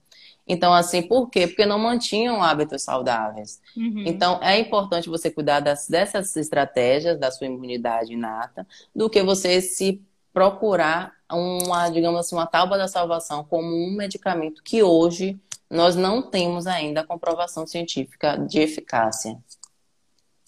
Então, 0.50 0.74
assim, 0.74 1.04
por 1.04 1.30
quê? 1.30 1.46
Porque 1.46 1.64
não 1.64 1.78
mantinham 1.78 2.42
hábitos 2.42 2.82
saudáveis. 2.82 3.62
Uhum. 3.78 4.04
Então, 4.04 4.40
é 4.42 4.58
importante 4.58 5.08
você 5.08 5.30
cuidar 5.30 5.60
das, 5.60 5.88
dessas 5.88 6.36
estratégias 6.36 7.20
da 7.20 7.30
sua 7.30 7.46
imunidade 7.46 8.14
inata, 8.14 8.66
do 8.94 9.08
que 9.08 9.22
você 9.22 9.62
se 9.62 10.02
procurar 10.34 11.14
uma, 11.32 11.90
digamos 11.90 12.20
assim, 12.20 12.36
uma 12.36 12.48
tábua 12.48 12.80
da 12.80 12.88
salvação 12.88 13.44
como 13.44 13.68
um 13.68 13.96
medicamento 13.96 14.64
que 14.64 14.82
hoje 14.82 15.40
nós 15.70 15.96
não 15.96 16.20
temos 16.22 16.66
ainda 16.66 17.02
a 17.02 17.06
comprovação 17.06 17.68
científica 17.68 18.36
de 18.36 18.60
eficácia. 18.60 19.38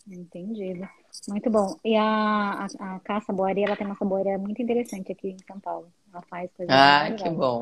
Entendido. 0.09 0.87
Muito 1.27 1.49
bom. 1.51 1.75
E 1.85 1.95
a, 1.95 2.67
a, 2.79 2.95
a 2.95 2.99
Caça 3.01 3.31
Boaria, 3.31 3.65
ela 3.65 3.75
tem 3.75 3.85
uma 3.85 3.95
saboreia 3.95 4.39
muito 4.39 4.61
interessante 4.61 5.11
aqui 5.11 5.29
em 5.29 5.37
São 5.45 5.59
Paulo. 5.59 5.91
Ela 6.11 6.23
faz 6.23 6.49
coisas 6.53 6.73
Ah, 6.75 7.11
que 7.11 7.29
bom. 7.29 7.59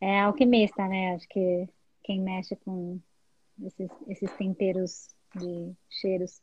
É 0.00 0.20
alquimista, 0.20 0.86
né? 0.86 1.14
Acho 1.14 1.28
que, 1.28 1.68
quem 2.02 2.20
mexe 2.20 2.56
com 2.56 3.00
esses, 3.64 3.90
esses 4.08 4.30
temperos 4.32 5.08
de 5.34 5.72
cheiros. 5.90 6.40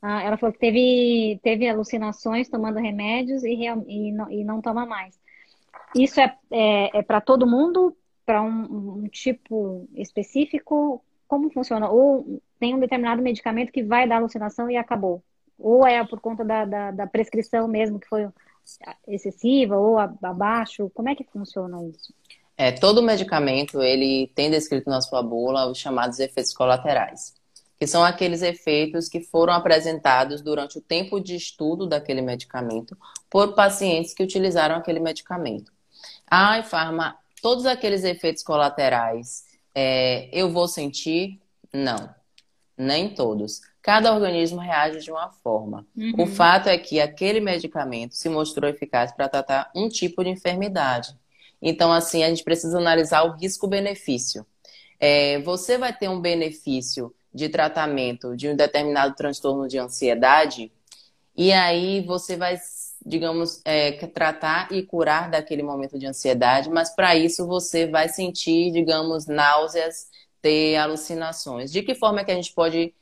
Ah, 0.00 0.22
ela 0.22 0.36
falou 0.36 0.52
que 0.52 0.60
teve, 0.60 1.40
teve 1.42 1.68
alucinações 1.68 2.48
tomando 2.48 2.78
remédios 2.78 3.42
e, 3.44 3.64
e, 3.64 4.12
não, 4.12 4.30
e 4.30 4.44
não 4.44 4.60
toma 4.60 4.86
mais. 4.86 5.18
Isso 5.94 6.20
é, 6.20 6.36
é, 6.50 6.98
é 6.98 7.02
para 7.02 7.20
todo 7.20 7.46
mundo? 7.46 7.96
Para 8.24 8.42
um, 8.42 9.02
um, 9.02 9.08
tipo 9.08 9.88
específico? 9.94 11.02
Como 11.26 11.50
funciona? 11.50 11.88
Ou 11.88 12.40
tem 12.58 12.74
um 12.74 12.80
determinado 12.80 13.22
medicamento 13.22 13.72
que 13.72 13.82
vai 13.82 14.06
dar 14.06 14.16
alucinação 14.16 14.70
e 14.70 14.76
acabou? 14.76 15.22
Ou 15.58 15.86
é 15.86 16.04
por 16.06 16.20
conta 16.20 16.44
da, 16.44 16.64
da, 16.64 16.90
da 16.90 17.06
prescrição 17.06 17.66
mesmo, 17.66 17.98
que 17.98 18.08
foi 18.08 18.28
excessiva 19.06 19.76
ou 19.76 19.98
abaixo? 19.98 20.90
Como 20.94 21.08
é 21.08 21.14
que 21.14 21.24
funciona 21.24 21.82
isso? 21.84 22.14
É, 22.60 22.72
todo 22.72 23.00
medicamento, 23.00 23.80
ele 23.80 24.32
tem 24.34 24.50
descrito 24.50 24.90
na 24.90 25.00
sua 25.00 25.22
bula 25.22 25.70
os 25.70 25.78
chamados 25.78 26.18
efeitos 26.18 26.52
colaterais, 26.52 27.32
que 27.78 27.86
são 27.86 28.04
aqueles 28.04 28.42
efeitos 28.42 29.08
que 29.08 29.20
foram 29.20 29.52
apresentados 29.52 30.42
durante 30.42 30.76
o 30.76 30.80
tempo 30.80 31.20
de 31.20 31.36
estudo 31.36 31.86
daquele 31.86 32.20
medicamento 32.20 32.98
por 33.30 33.54
pacientes 33.54 34.12
que 34.12 34.24
utilizaram 34.24 34.74
aquele 34.74 34.98
medicamento. 34.98 35.72
A 36.26 36.60
Farma, 36.64 37.16
todos 37.40 37.64
aqueles 37.64 38.02
efeitos 38.02 38.42
colaterais, 38.42 39.44
é, 39.72 40.28
eu 40.32 40.50
vou 40.50 40.66
sentir? 40.66 41.40
Não, 41.72 42.12
nem 42.76 43.08
todos. 43.08 43.60
Cada 43.80 44.12
organismo 44.12 44.58
reage 44.58 44.98
de 44.98 45.12
uma 45.12 45.30
forma. 45.30 45.86
Uhum. 45.96 46.12
O 46.18 46.26
fato 46.26 46.68
é 46.68 46.76
que 46.76 47.00
aquele 47.00 47.38
medicamento 47.38 48.16
se 48.16 48.28
mostrou 48.28 48.68
eficaz 48.68 49.12
para 49.12 49.28
tratar 49.28 49.70
um 49.76 49.88
tipo 49.88 50.24
de 50.24 50.30
enfermidade. 50.30 51.16
Então, 51.60 51.92
assim, 51.92 52.22
a 52.22 52.28
gente 52.28 52.44
precisa 52.44 52.78
analisar 52.78 53.22
o 53.24 53.36
risco-benefício. 53.36 54.46
É, 55.00 55.38
você 55.40 55.78
vai 55.78 55.92
ter 55.92 56.08
um 56.08 56.20
benefício 56.20 57.14
de 57.32 57.48
tratamento 57.48 58.36
de 58.36 58.48
um 58.48 58.56
determinado 58.56 59.14
transtorno 59.14 59.68
de 59.68 59.78
ansiedade, 59.78 60.72
e 61.36 61.52
aí 61.52 62.00
você 62.00 62.36
vai, 62.36 62.58
digamos, 63.06 63.60
é, 63.64 63.92
tratar 64.08 64.72
e 64.72 64.82
curar 64.82 65.30
daquele 65.30 65.62
momento 65.62 65.98
de 65.98 66.06
ansiedade, 66.06 66.68
mas 66.68 66.90
para 66.94 67.14
isso 67.14 67.46
você 67.46 67.86
vai 67.86 68.08
sentir, 68.08 68.72
digamos, 68.72 69.26
náuseas, 69.26 70.08
ter 70.42 70.76
alucinações. 70.76 71.70
De 71.70 71.82
que 71.82 71.94
forma 71.94 72.20
é 72.20 72.24
que 72.24 72.32
a 72.32 72.34
gente 72.34 72.52
pode 72.52 72.92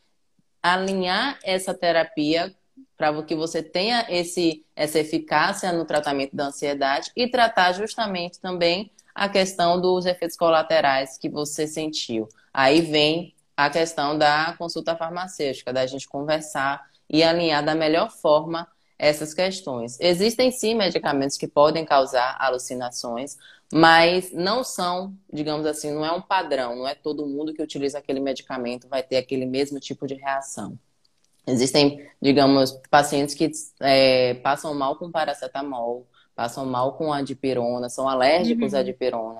alinhar 0.62 1.38
essa 1.44 1.72
terapia 1.72 2.54
para 2.96 3.22
que 3.22 3.34
você 3.34 3.62
tenha 3.62 4.06
esse, 4.08 4.64
essa 4.74 4.98
eficácia 4.98 5.72
no 5.72 5.84
tratamento 5.84 6.34
da 6.34 6.46
ansiedade 6.46 7.10
e 7.14 7.28
tratar 7.28 7.72
justamente 7.72 8.40
também 8.40 8.90
a 9.14 9.28
questão 9.28 9.80
dos 9.80 10.06
efeitos 10.06 10.36
colaterais 10.36 11.16
que 11.18 11.28
você 11.28 11.66
sentiu. 11.66 12.28
Aí 12.52 12.80
vem 12.80 13.34
a 13.56 13.70
questão 13.70 14.16
da 14.16 14.54
consulta 14.58 14.94
farmacêutica, 14.94 15.72
da 15.72 15.86
gente 15.86 16.06
conversar 16.06 16.84
e 17.08 17.22
alinhar 17.22 17.64
da 17.64 17.74
melhor 17.74 18.10
forma 18.10 18.68
essas 18.98 19.32
questões. 19.32 19.98
Existem 20.00 20.50
sim 20.50 20.74
medicamentos 20.74 21.36
que 21.36 21.46
podem 21.46 21.84
causar 21.84 22.36
alucinações, 22.38 23.36
mas 23.72 24.32
não 24.32 24.62
são, 24.62 25.14
digamos 25.32 25.66
assim, 25.66 25.92
não 25.92 26.04
é 26.04 26.12
um 26.12 26.20
padrão, 26.20 26.76
não 26.76 26.88
é 26.88 26.94
todo 26.94 27.26
mundo 27.26 27.52
que 27.52 27.62
utiliza 27.62 27.98
aquele 27.98 28.20
medicamento 28.20 28.88
vai 28.88 29.02
ter 29.02 29.16
aquele 29.16 29.46
mesmo 29.46 29.80
tipo 29.80 30.06
de 30.06 30.14
reação. 30.14 30.78
Existem, 31.46 32.04
digamos, 32.20 32.72
pacientes 32.90 33.34
que 33.34 33.50
é, 33.80 34.34
passam 34.34 34.74
mal 34.74 34.96
com 34.96 35.10
paracetamol, 35.10 36.06
passam 36.34 36.66
mal 36.66 36.94
com 36.94 37.12
adipirona, 37.12 37.88
são 37.88 38.08
alérgicos 38.08 38.72
uhum. 38.72 38.78
à 38.78 38.82
dipirona, 38.82 39.38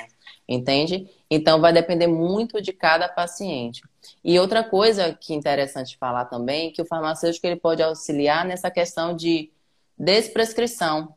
entende? 0.48 1.10
Então 1.30 1.60
vai 1.60 1.72
depender 1.72 2.06
muito 2.06 2.62
de 2.62 2.72
cada 2.72 3.08
paciente. 3.08 3.82
E 4.24 4.38
outra 4.38 4.64
coisa 4.64 5.12
que 5.12 5.32
é 5.32 5.36
interessante 5.36 5.98
falar 5.98 6.24
também, 6.26 6.72
que 6.72 6.80
o 6.80 6.86
farmacêutico 6.86 7.46
ele 7.46 7.56
pode 7.56 7.82
auxiliar 7.82 8.44
nessa 8.44 8.70
questão 8.70 9.14
de 9.14 9.50
desprescrição. 9.98 11.14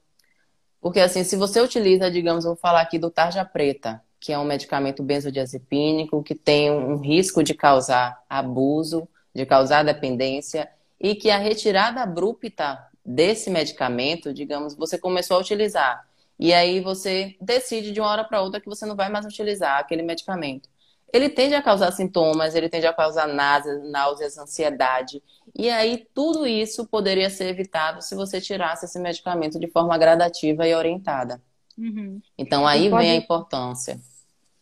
Porque 0.82 1.00
assim, 1.00 1.24
se 1.24 1.36
você 1.36 1.62
utiliza, 1.62 2.10
digamos, 2.10 2.46
vou 2.46 2.56
falar 2.56 2.82
aqui 2.82 2.98
do 2.98 3.12
tarja 3.12 3.46
preta, 3.46 4.02
que 4.20 4.34
é 4.34 4.40
um 4.40 4.44
medicamento 4.44 5.02
benzodiazepínico 5.02 6.24
que 6.24 6.36
tem 6.36 6.72
um 6.72 6.98
risco 6.98 7.44
de 7.44 7.54
causar 7.54 8.22
abuso, 8.30 9.08
de 9.34 9.46
causar 9.46 9.84
dependência, 9.84 10.70
e 11.00 11.16
que 11.16 11.30
a 11.30 11.38
retirada 11.38 12.02
abrupta 12.02 12.78
desse 13.06 13.50
medicamento, 13.50 14.34
digamos, 14.34 14.76
você 14.76 14.98
começou 14.98 15.38
a 15.38 15.40
utilizar. 15.40 16.06
E 16.38 16.54
aí 16.54 16.80
você 16.80 17.36
decide 17.42 17.92
de 17.92 18.00
uma 18.00 18.10
hora 18.10 18.24
para 18.24 18.42
outra 18.42 18.62
que 18.62 18.70
você 18.70 18.86
não 18.86 18.96
vai 18.96 19.10
mais 19.10 19.26
utilizar 19.26 19.80
aquele 19.80 20.02
medicamento. 20.02 20.70
Ele 21.12 21.28
tende 21.28 21.56
a 21.56 21.62
causar 21.62 21.92
sintomas, 21.92 22.54
ele 22.54 22.70
tende 22.70 22.86
a 22.86 22.94
causar 22.94 23.28
náuseas, 23.28 23.90
náuseas, 23.90 24.38
ansiedade. 24.38 25.24
E 25.58 25.70
aí 25.70 26.08
tudo 26.14 26.46
isso 26.46 26.86
poderia 26.86 27.30
ser 27.30 27.46
evitado 27.46 28.02
se 28.02 28.14
você 28.14 28.40
tirasse 28.40 28.86
esse 28.86 29.00
medicamento 29.00 29.60
de 29.60 29.68
forma 29.68 29.98
gradativa 29.98 30.68
e 30.68 30.76
orientada. 30.76 31.42
Uhum. 31.78 32.22
Então 32.38 32.68
aí 32.68 32.90
pode... 32.90 33.04
vem 33.04 33.12
a 33.12 33.16
importância. 33.16 34.00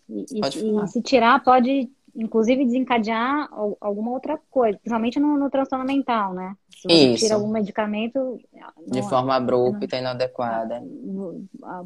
E, 0.10 0.26
e, 0.32 0.84
e 0.84 0.88
se 0.88 1.02
tirar, 1.02 1.44
pode 1.44 1.90
inclusive 2.18 2.66
desencadear 2.66 3.48
alguma 3.80 4.12
outra 4.12 4.40
coisa, 4.50 4.78
principalmente 4.80 5.20
no, 5.20 5.38
no 5.38 5.50
transtorno 5.50 5.86
mental, 5.86 6.34
né? 6.34 6.56
Se 6.70 6.88
você 6.88 7.14
Isso. 7.14 7.24
tira 7.24 7.36
algum 7.36 7.50
medicamento. 7.50 8.40
De 8.88 9.02
forma 9.04 9.36
abrupta 9.36 9.96
e 9.96 10.00
inadequada. 10.00 10.84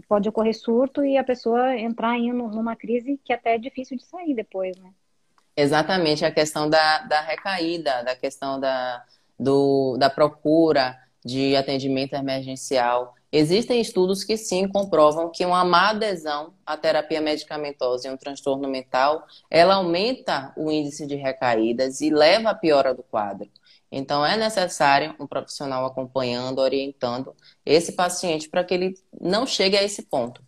Pode 0.08 0.30
ocorrer 0.30 0.54
surto 0.54 1.04
e 1.04 1.18
a 1.18 1.24
pessoa 1.24 1.78
entrar 1.78 2.18
em 2.18 2.32
numa 2.32 2.76
crise 2.76 3.20
que 3.24 3.34
até 3.34 3.56
é 3.56 3.58
difícil 3.58 3.98
de 3.98 4.06
sair 4.06 4.34
depois, 4.34 4.76
né? 4.78 4.90
Exatamente, 5.56 6.24
a 6.24 6.32
questão 6.32 6.70
da, 6.70 7.00
da 7.00 7.22
recaída, 7.22 8.02
da 8.04 8.16
questão 8.16 8.58
da, 8.58 9.04
do, 9.38 9.98
da 9.98 10.10
procura 10.10 10.98
de 11.24 11.56
atendimento 11.58 12.14
emergencial. 12.14 13.14
Existem 13.32 13.80
estudos 13.80 14.24
que 14.24 14.36
sim 14.36 14.68
comprovam 14.68 15.32
que 15.32 15.46
uma 15.46 15.64
má 15.64 15.92
adesão 15.92 16.54
à 16.66 16.76
terapia 16.76 17.22
medicamentosa 17.22 18.08
em 18.08 18.12
um 18.12 18.18
transtorno 18.18 18.68
mental, 18.68 19.26
ela 19.50 19.76
aumenta 19.76 20.52
o 20.58 20.70
índice 20.70 21.08
de 21.08 21.16
recaídas 21.16 22.02
e 22.02 22.10
leva 22.10 22.50
à 22.50 22.56
piora 22.56 22.94
do 22.94 23.04
quadro. 23.04 23.50
Então 23.90 24.26
é 24.26 24.36
necessário 24.38 25.16
um 25.20 25.28
profissional 25.28 25.86
acompanhando, 25.86 26.60
orientando 26.60 27.34
esse 27.66 27.94
paciente 27.94 28.50
para 28.50 28.64
que 28.64 28.74
ele 28.74 28.94
não 29.20 29.46
chegue 29.46 29.78
a 29.78 29.84
esse 29.84 30.04
ponto. 30.04 30.44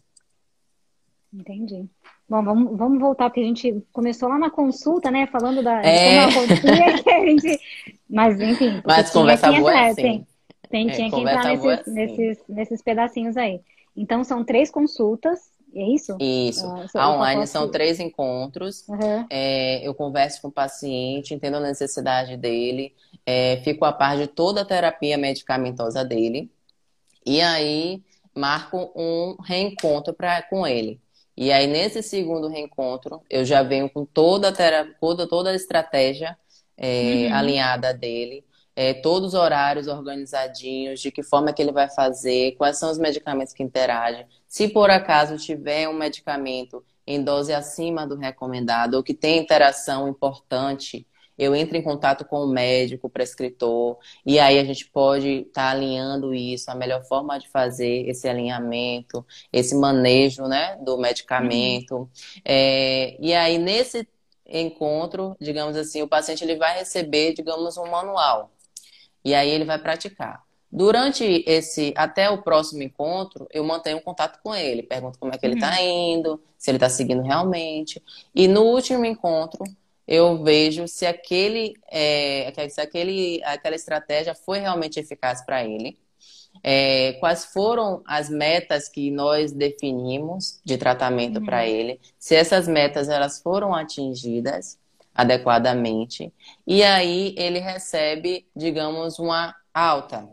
Entendi. 1.33 1.89
Bom, 2.29 2.43
vamos, 2.43 2.77
vamos 2.77 2.99
voltar, 2.99 3.29
porque 3.29 3.41
a 3.41 3.45
gente 3.45 3.83
começou 3.91 4.29
lá 4.29 4.37
na 4.37 4.49
consulta, 4.49 5.11
né? 5.11 5.27
Falando 5.27 5.61
da 5.61 5.81
é. 5.81 6.19
acontecia, 6.19 7.03
que 7.03 7.09
a 7.09 7.25
gente. 7.25 7.59
Mas, 8.09 8.39
enfim. 8.39 8.81
Mas 8.85 9.09
conversa 9.09 9.51
boa 9.51 9.73
é 9.73 9.89
assim. 9.89 10.01
Tem, 10.01 10.27
é, 10.89 10.95
tinha 10.95 11.09
que 11.09 11.19
entrar 11.19 11.45
nesses, 11.45 11.65
assim. 11.65 11.91
nesses, 11.91 12.43
nesses 12.47 12.81
pedacinhos 12.81 13.37
aí. 13.37 13.61
Então, 13.95 14.23
são 14.23 14.43
três 14.43 14.71
consultas, 14.71 15.39
é 15.75 15.83
isso? 15.83 16.15
Isso. 16.19 16.65
Uh, 16.67 16.87
a 16.95 17.15
online 17.15 17.47
são 17.47 17.69
três 17.69 17.99
encontros. 17.99 18.87
Uhum. 18.87 19.25
É, 19.29 19.87
eu 19.87 19.93
converso 19.93 20.41
com 20.41 20.47
o 20.47 20.51
paciente, 20.51 21.33
entendo 21.33 21.57
a 21.57 21.59
necessidade 21.59 22.37
dele, 22.37 22.93
é, 23.25 23.57
fico 23.63 23.85
a 23.85 23.91
par 23.91 24.17
de 24.17 24.27
toda 24.27 24.61
a 24.61 24.65
terapia 24.65 25.17
medicamentosa 25.17 26.03
dele. 26.03 26.51
E 27.25 27.41
aí, 27.41 28.01
marco 28.35 28.91
um 28.95 29.35
reencontro 29.41 30.13
pra, 30.13 30.41
com 30.43 30.65
ele. 30.65 30.99
E 31.35 31.51
aí, 31.51 31.65
nesse 31.65 32.03
segundo 32.03 32.47
reencontro, 32.47 33.21
eu 33.29 33.43
já 33.43 33.63
venho 33.63 33.89
com 33.89 34.05
toda 34.05 34.49
a, 34.49 34.51
terapia, 34.51 34.95
toda, 34.99 35.27
toda 35.27 35.49
a 35.49 35.55
estratégia 35.55 36.37
é, 36.77 37.27
uhum. 37.27 37.35
alinhada 37.35 37.93
dele 37.93 38.43
é, 38.75 38.93
todos 38.93 39.29
os 39.29 39.33
horários 39.33 39.87
organizadinhos, 39.87 40.99
de 40.99 41.11
que 41.11 41.23
forma 41.23 41.53
que 41.53 41.61
ele 41.61 41.71
vai 41.71 41.89
fazer, 41.89 42.55
quais 42.57 42.77
são 42.77 42.89
os 42.91 42.97
medicamentos 42.97 43.53
que 43.53 43.63
interagem. 43.63 44.25
Se 44.47 44.67
por 44.67 44.89
acaso 44.89 45.37
tiver 45.37 45.87
um 45.87 45.93
medicamento 45.93 46.83
em 47.05 47.23
dose 47.23 47.53
acima 47.53 48.07
do 48.07 48.15
recomendado 48.15 48.95
ou 48.95 49.03
que 49.03 49.13
tem 49.13 49.39
interação 49.39 50.07
importante, 50.07 51.05
eu 51.37 51.55
entro 51.55 51.75
em 51.75 51.81
contato 51.81 52.25
com 52.25 52.43
o 52.43 52.47
médico, 52.47 53.07
o 53.07 53.09
prescritor, 53.09 53.97
e 54.25 54.39
aí 54.39 54.59
a 54.59 54.63
gente 54.63 54.85
pode 54.89 55.27
estar 55.27 55.63
tá 55.63 55.69
alinhando 55.71 56.33
isso, 56.33 56.69
a 56.69 56.75
melhor 56.75 57.03
forma 57.03 57.37
de 57.39 57.49
fazer 57.49 58.07
esse 58.07 58.27
alinhamento, 58.29 59.25
esse 59.51 59.75
manejo 59.75 60.43
né, 60.43 60.77
do 60.83 60.97
medicamento. 60.97 61.95
Uhum. 61.95 62.07
É, 62.45 63.17
e 63.19 63.33
aí, 63.33 63.57
nesse 63.57 64.07
encontro, 64.45 65.35
digamos 65.41 65.75
assim, 65.75 66.01
o 66.01 66.07
paciente 66.07 66.43
ele 66.43 66.55
vai 66.55 66.77
receber, 66.77 67.33
digamos, 67.33 67.77
um 67.77 67.89
manual 67.89 68.52
e 69.23 69.33
aí 69.33 69.49
ele 69.49 69.65
vai 69.65 69.79
praticar. 69.79 70.43
Durante 70.71 71.43
esse, 71.45 71.93
até 71.95 72.29
o 72.29 72.41
próximo 72.41 72.81
encontro, 72.81 73.47
eu 73.51 73.63
mantenho 73.63 74.01
contato 74.01 74.39
com 74.41 74.55
ele, 74.55 74.81
pergunto 74.81 75.19
como 75.19 75.33
é 75.33 75.37
que 75.37 75.45
ele 75.45 75.53
está 75.55 75.69
uhum. 75.79 76.15
indo, 76.15 76.41
se 76.57 76.71
ele 76.71 76.77
está 76.77 76.89
seguindo 76.89 77.21
realmente. 77.21 78.01
E 78.33 78.47
no 78.47 78.63
último 78.63 79.05
encontro, 79.05 79.63
eu 80.07 80.43
vejo 80.43 80.87
se 80.87 81.05
aquele, 81.05 81.75
é, 81.91 82.51
se 82.69 82.81
aquele, 82.81 83.39
aquela 83.43 83.75
estratégia 83.75 84.33
foi 84.33 84.59
realmente 84.59 84.99
eficaz 84.99 85.45
para 85.45 85.63
ele. 85.63 85.97
é, 86.63 87.13
quais 87.13 87.45
foram 87.45 88.01
as 88.05 88.29
metas 88.29 88.87
que 88.89 89.09
nós 89.09 89.51
definimos 89.51 90.59
de 90.63 90.77
tratamento 90.77 91.39
uhum. 91.39 91.45
para 91.45 91.67
ele, 91.67 91.99
se 92.19 92.35
essas 92.35 92.67
metas 92.67 93.09
elas 93.09 93.41
foram 93.41 93.73
atingidas 93.73 94.77
adequadamente, 95.13 96.33
e 96.65 96.83
aí 96.83 97.35
ele 97.37 97.59
recebe, 97.59 98.47
digamos, 98.55 99.19
uma 99.19 99.55
alta. 99.73 100.27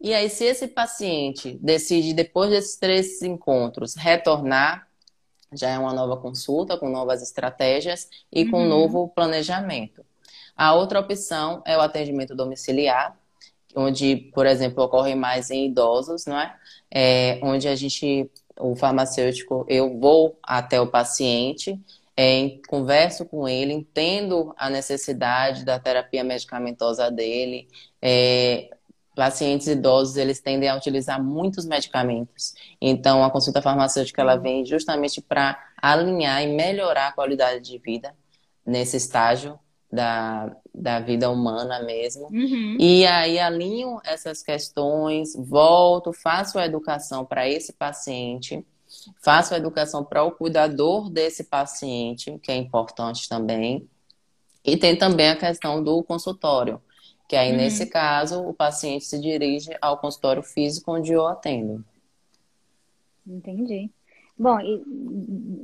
E 0.00 0.12
aí, 0.12 0.28
se 0.28 0.44
esse 0.44 0.68
paciente 0.68 1.58
decide, 1.62 2.12
depois 2.12 2.50
desses 2.50 2.76
três 2.76 3.22
encontros, 3.22 3.94
retornar, 3.94 4.86
já 5.52 5.70
é 5.70 5.78
uma 5.78 5.92
nova 5.92 6.16
consulta, 6.16 6.76
com 6.76 6.88
novas 6.90 7.22
estratégias 7.22 8.08
e 8.30 8.44
com 8.46 8.58
um 8.58 8.62
uhum. 8.62 8.68
novo 8.68 9.08
planejamento. 9.08 10.04
A 10.56 10.74
outra 10.74 11.00
opção 11.00 11.62
é 11.64 11.76
o 11.76 11.80
atendimento 11.80 12.34
domiciliar, 12.34 13.16
onde, 13.74 14.16
por 14.34 14.46
exemplo, 14.46 14.84
ocorre 14.84 15.14
mais 15.14 15.50
em 15.50 15.66
idosos, 15.66 16.26
não 16.26 16.38
é? 16.38 16.54
é 16.90 17.40
onde 17.42 17.66
a 17.66 17.74
gente, 17.74 18.30
o 18.58 18.76
farmacêutico, 18.76 19.64
eu 19.68 19.98
vou 19.98 20.38
até 20.42 20.80
o 20.80 20.86
paciente, 20.86 21.80
é, 22.16 22.58
converso 22.68 23.24
com 23.24 23.48
ele, 23.48 23.72
entendo 23.72 24.54
a 24.56 24.70
necessidade 24.70 25.64
da 25.64 25.78
terapia 25.78 26.22
medicamentosa 26.22 27.10
dele. 27.10 27.68
É, 28.00 28.70
pacientes 29.14 29.66
idosos, 29.68 30.16
eles 30.16 30.40
tendem 30.40 30.68
a 30.68 30.76
utilizar 30.76 31.22
muitos 31.22 31.64
medicamentos. 31.64 32.54
Então, 32.80 33.24
a 33.24 33.30
consulta 33.30 33.62
farmacêutica, 33.62 34.20
ela 34.20 34.36
vem 34.36 34.64
justamente 34.64 35.20
para 35.20 35.58
alinhar 35.80 36.42
e 36.42 36.48
melhorar 36.48 37.08
a 37.08 37.12
qualidade 37.12 37.60
de 37.60 37.78
vida 37.78 38.14
nesse 38.66 38.96
estágio 38.96 39.58
da, 39.92 40.56
da 40.74 40.98
vida 40.98 41.30
humana 41.30 41.80
mesmo. 41.82 42.26
Uhum. 42.26 42.76
E 42.80 43.06
aí 43.06 43.38
alinho 43.38 44.00
essas 44.04 44.42
questões, 44.42 45.34
volto, 45.36 46.12
faço 46.12 46.58
a 46.58 46.66
educação 46.66 47.24
para 47.24 47.48
esse 47.48 47.72
paciente, 47.72 48.64
faço 49.22 49.54
a 49.54 49.56
educação 49.56 50.04
para 50.04 50.22
o 50.22 50.32
cuidador 50.32 51.10
desse 51.10 51.44
paciente, 51.44 52.38
que 52.42 52.50
é 52.50 52.56
importante 52.56 53.28
também. 53.28 53.88
E 54.64 54.76
tem 54.76 54.96
também 54.96 55.28
a 55.28 55.36
questão 55.36 55.82
do 55.82 56.02
consultório, 56.02 56.80
que 57.28 57.36
aí 57.36 57.50
uhum. 57.50 57.56
nesse 57.58 57.86
caso 57.86 58.40
o 58.42 58.54
paciente 58.54 59.04
se 59.04 59.20
dirige 59.20 59.70
ao 59.80 59.98
consultório 59.98 60.42
físico 60.42 60.92
onde 60.92 61.12
eu 61.12 61.26
atendo. 61.26 61.84
Entendi. 63.26 63.90
Bom, 64.36 64.58
e, 64.60 64.82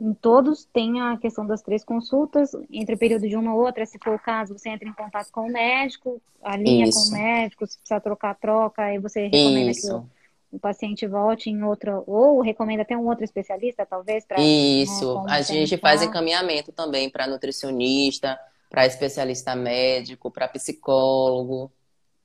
em 0.00 0.14
todos 0.14 0.64
tem 0.64 1.00
a 1.00 1.16
questão 1.16 1.44
das 1.44 1.60
três 1.60 1.84
consultas, 1.84 2.52
entre 2.70 2.94
o 2.94 2.98
período 2.98 3.28
de 3.28 3.36
uma 3.36 3.52
ou 3.52 3.64
outra, 3.64 3.84
se 3.84 3.98
for 3.98 4.14
o 4.14 4.18
caso, 4.18 4.56
você 4.56 4.68
entra 4.68 4.88
em 4.88 4.92
contato 4.92 5.30
com 5.32 5.42
o 5.42 5.52
médico, 5.52 6.20
alinha 6.42 6.86
Isso. 6.86 7.10
com 7.10 7.16
o 7.16 7.18
médico, 7.18 7.66
se 7.66 7.76
precisar 7.78 8.00
trocar, 8.00 8.36
troca, 8.36 8.82
aí 8.82 8.98
você 8.98 9.26
recomenda 9.26 9.70
Isso. 9.72 10.00
que 10.00 10.19
o, 10.50 10.58
paciente 10.58 11.06
volte 11.06 11.50
em 11.50 11.62
outra, 11.62 12.02
ou 12.06 12.40
recomenda 12.40 12.82
até 12.82 12.96
um 12.96 13.06
outro 13.06 13.24
especialista, 13.24 13.86
talvez, 13.86 14.24
para. 14.24 14.40
Isso, 14.40 15.22
né, 15.24 15.32
a 15.32 15.42
gente 15.42 15.76
faz 15.78 16.02
encaminhamento 16.02 16.72
também 16.72 17.08
para 17.08 17.26
nutricionista, 17.26 18.38
para 18.68 18.86
especialista 18.86 19.54
médico, 19.54 20.30
para 20.30 20.48
psicólogo. 20.48 21.70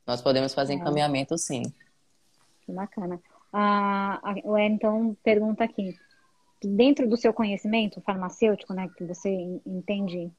Nós 0.06 0.22
podemos 0.22 0.54
fazer 0.54 0.74
é. 0.74 0.76
encaminhamento 0.76 1.38
sim. 1.38 1.64
Que 2.66 2.72
bacana. 2.72 3.20
Ah, 3.52 4.20
o 4.44 4.52
Wellington 4.52 5.16
pergunta 5.24 5.64
aqui 5.64 5.96
dentro 6.62 7.08
do 7.08 7.18
seu 7.18 7.34
conhecimento 7.34 8.02
farmacêutico, 8.02 8.74
né, 8.74 8.90
que 8.98 9.04
você 9.04 9.30
entende 9.66 10.32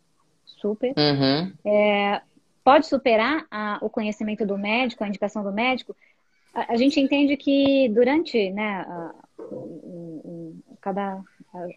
super, 0.44 0.92
uhum. 0.96 1.52
é, 1.64 2.20
pode 2.64 2.86
superar 2.86 3.46
a, 3.50 3.78
o 3.80 3.90
conhecimento 3.90 4.44
do 4.46 4.58
médico, 4.58 5.04
a 5.04 5.08
indicação 5.08 5.42
do 5.42 5.52
médico. 5.52 5.94
A, 6.54 6.72
a 6.72 6.76
gente 6.76 7.00
entende 7.00 7.36
que 7.36 7.88
durante, 7.90 8.50
né, 8.50 8.84
a, 8.88 9.14
cada 10.80 11.22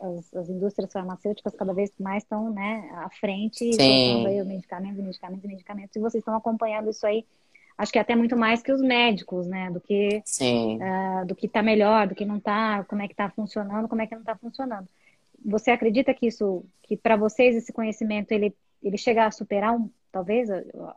as, 0.02 0.34
as, 0.36 0.50
indústrias 0.50 0.92
farmacêuticas 0.92 1.56
cada 1.56 1.74
vez 1.74 1.92
mais 2.00 2.24
estão, 2.24 2.52
né, 2.52 2.90
à 2.96 3.10
frente, 3.10 3.70
aí 3.80 4.44
medicamentos, 4.44 5.04
medicamentos, 5.04 5.50
medicamentos, 5.50 5.96
e 5.96 6.00
vocês 6.00 6.22
estão 6.22 6.36
acompanhando 6.36 6.90
isso 6.90 7.06
aí 7.06 7.26
acho 7.80 7.94
que 7.94 8.00
até 8.00 8.14
muito 8.14 8.36
mais 8.36 8.62
que 8.62 8.74
os 8.74 8.82
médicos, 8.82 9.48
né? 9.48 9.72
Do 9.72 9.80
que 9.80 10.22
uh, 10.42 11.26
do 11.26 11.34
que 11.34 11.46
está 11.46 11.64
melhor, 11.64 12.08
do 12.08 12.14
que 12.14 12.26
não 12.26 12.38
está, 12.38 12.84
como 12.84 13.02
é 13.02 13.08
que 13.08 13.14
está 13.14 13.30
funcionando, 13.30 13.88
como 13.88 14.02
é 14.02 14.06
que 14.06 14.14
não 14.14 14.22
está 14.22 14.36
funcionando. 14.36 14.88
Você 15.46 15.72
acredita 15.72 16.14
que 16.14 16.28
isso, 16.28 16.66
que 16.84 16.98
para 16.98 17.16
vocês 17.16 17.56
esse 17.56 17.72
conhecimento 17.72 18.34
ele 18.34 18.54
ele 18.84 18.98
chega 18.98 19.26
a 19.26 19.32
superar 19.32 19.74
um, 19.74 19.90
talvez 20.12 20.50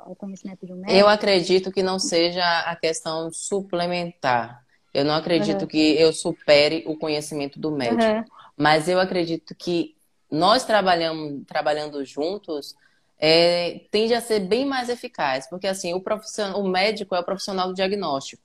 o 0.06 0.14
conhecimento 0.16 0.66
de 0.66 0.72
um 0.72 0.76
médico? 0.76 0.98
Eu 0.98 1.08
acredito 1.08 1.70
que 1.70 1.82
não 1.82 1.98
seja 1.98 2.44
a 2.60 2.76
questão 2.76 3.30
suplementar. 3.32 4.62
Eu 4.92 5.04
não 5.04 5.14
acredito 5.14 5.62
uhum. 5.62 5.66
que 5.66 6.00
eu 6.00 6.12
supere 6.12 6.84
o 6.86 6.96
conhecimento 6.96 7.58
do 7.58 7.70
médico, 7.70 8.02
uhum. 8.02 8.24
mas 8.56 8.88
eu 8.88 9.00
acredito 9.00 9.54
que 9.54 9.96
nós 10.30 10.64
trabalhamos 10.64 11.44
trabalhando 11.46 12.04
juntos 12.04 12.74
é, 13.24 13.82
tende 13.92 14.12
a 14.14 14.20
ser 14.20 14.40
bem 14.40 14.66
mais 14.66 14.88
eficaz, 14.88 15.48
porque 15.48 15.68
assim, 15.68 15.94
o, 15.94 16.00
profissional, 16.00 16.60
o 16.60 16.68
médico 16.68 17.14
é 17.14 17.20
o 17.20 17.24
profissional 17.24 17.68
do 17.68 17.74
diagnóstico. 17.74 18.42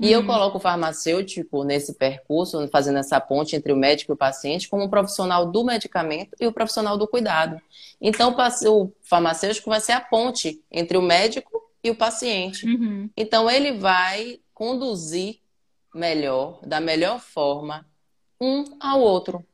E 0.00 0.06
uhum. 0.06 0.12
eu 0.12 0.26
coloco 0.26 0.58
o 0.58 0.60
farmacêutico 0.60 1.64
nesse 1.64 1.94
percurso, 1.94 2.68
fazendo 2.68 2.98
essa 2.98 3.20
ponte 3.20 3.56
entre 3.56 3.72
o 3.72 3.76
médico 3.76 4.12
e 4.12 4.14
o 4.14 4.16
paciente, 4.16 4.68
como 4.68 4.84
um 4.84 4.88
profissional 4.88 5.50
do 5.50 5.64
medicamento 5.64 6.36
e 6.40 6.46
o 6.46 6.52
profissional 6.52 6.96
do 6.96 7.08
cuidado. 7.08 7.60
Então, 8.00 8.34
o 8.66 8.92
farmacêutico 9.02 9.68
vai 9.68 9.80
ser 9.80 9.92
a 9.92 10.00
ponte 10.00 10.62
entre 10.70 10.96
o 10.96 11.02
médico 11.02 11.62
e 11.82 11.90
o 11.90 11.96
paciente. 11.96 12.64
Uhum. 12.64 13.10
Então, 13.16 13.50
ele 13.50 13.72
vai 13.72 14.38
conduzir 14.54 15.40
melhor, 15.94 16.60
da 16.64 16.80
melhor 16.80 17.20
forma, 17.20 17.84
um 18.40 18.64
ao 18.78 19.00
outro. 19.00 19.44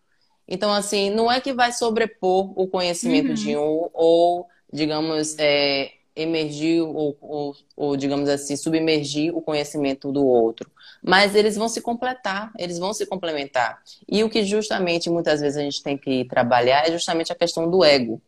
Então, 0.46 0.72
assim, 0.72 1.08
não 1.08 1.32
é 1.32 1.40
que 1.40 1.54
vai 1.54 1.72
sobrepor 1.72 2.52
o 2.54 2.66
conhecimento 2.66 3.28
uhum. 3.28 3.34
de 3.34 3.56
um 3.56 3.88
ou, 3.94 4.46
digamos, 4.70 5.36
é, 5.38 5.92
emergir 6.16 6.80
ou, 6.80 7.16
ou, 7.20 7.56
ou, 7.76 7.96
digamos 7.96 8.28
assim, 8.28 8.56
submergir 8.56 9.36
o 9.36 9.42
conhecimento 9.42 10.12
do 10.12 10.24
outro. 10.24 10.70
Mas 11.02 11.34
eles 11.34 11.56
vão 11.56 11.68
se 11.68 11.80
completar, 11.80 12.52
eles 12.58 12.78
vão 12.78 12.94
se 12.94 13.04
complementar. 13.06 13.82
E 14.08 14.22
o 14.22 14.30
que 14.30 14.44
justamente 14.44 15.10
muitas 15.10 15.40
vezes 15.40 15.56
a 15.56 15.62
gente 15.62 15.82
tem 15.82 15.98
que 15.98 16.24
trabalhar 16.26 16.88
é 16.88 16.92
justamente 16.92 17.32
a 17.32 17.36
questão 17.36 17.70
do 17.70 17.84
ego. 17.84 18.22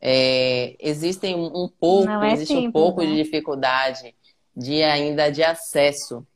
É, 0.00 0.74
existem 0.80 1.36
um 1.36 1.68
pouco, 1.68 2.10
é 2.10 2.32
existe 2.32 2.54
simples, 2.54 2.68
um 2.68 2.72
pouco 2.72 3.02
né? 3.02 3.06
de 3.06 3.22
dificuldade 3.22 4.14
de 4.54 4.82
ainda 4.82 5.30
de 5.30 5.42
acesso, 5.44 6.26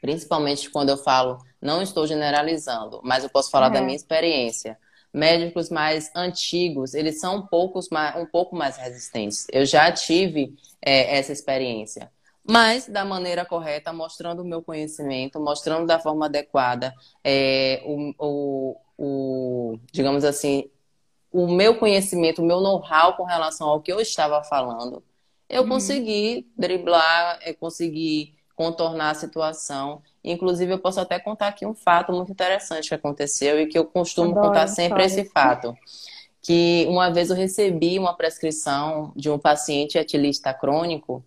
principalmente 0.00 0.70
quando 0.70 0.90
eu 0.90 0.96
falo 0.96 1.38
não 1.60 1.82
estou 1.82 2.06
generalizando, 2.06 3.00
mas 3.04 3.22
eu 3.22 3.28
posso 3.28 3.50
falar 3.50 3.68
da 3.68 3.82
minha 3.82 3.96
experiência. 3.96 4.78
Médicos 5.12 5.70
mais 5.70 6.10
antigos, 6.14 6.94
eles 6.94 7.18
são 7.18 7.38
um, 7.38 7.46
poucos 7.46 7.88
mais, 7.90 8.16
um 8.16 8.26
pouco 8.26 8.54
mais 8.54 8.76
resistentes. 8.76 9.46
Eu 9.52 9.66
já 9.66 9.90
tive 9.90 10.54
é, 10.80 11.18
essa 11.18 11.32
experiência. 11.32 12.10
Mas 12.44 12.88
da 12.88 13.04
maneira 13.04 13.44
correta, 13.44 13.92
mostrando 13.92 14.42
o 14.42 14.44
meu 14.44 14.62
conhecimento, 14.62 15.38
mostrando 15.38 15.86
da 15.86 15.98
forma 15.98 16.26
adequada 16.26 16.94
é, 17.22 17.82
o, 17.84 18.14
o, 18.18 18.76
o, 18.96 19.78
digamos 19.92 20.24
assim, 20.24 20.70
o 21.30 21.46
meu 21.46 21.78
conhecimento, 21.78 22.42
o 22.42 22.46
meu 22.46 22.60
know-how 22.60 23.16
com 23.16 23.24
relação 23.24 23.68
ao 23.68 23.80
que 23.80 23.92
eu 23.92 24.00
estava 24.00 24.42
falando, 24.42 25.02
eu 25.48 25.62
uhum. 25.62 25.68
consegui 25.68 26.48
driblar, 26.56 27.40
eu 27.44 27.54
consegui 27.56 28.34
contornar 28.54 29.10
a 29.10 29.14
situação 29.14 30.02
Inclusive, 30.22 30.72
eu 30.72 30.78
posso 30.78 31.00
até 31.00 31.18
contar 31.18 31.48
aqui 31.48 31.64
um 31.64 31.74
fato 31.74 32.12
muito 32.12 32.30
interessante 32.30 32.88
que 32.88 32.94
aconteceu 32.94 33.60
e 33.60 33.66
que 33.66 33.78
eu 33.78 33.86
costumo 33.86 34.32
Adoro, 34.32 34.48
contar 34.48 34.66
sempre 34.66 35.04
esse 35.04 35.24
fato. 35.24 35.74
Que 36.42 36.86
uma 36.88 37.10
vez 37.10 37.30
eu 37.30 37.36
recebi 37.36 37.98
uma 37.98 38.14
prescrição 38.14 39.12
de 39.16 39.30
um 39.30 39.38
paciente 39.38 39.96
etilista 39.96 40.52
crônico, 40.52 41.24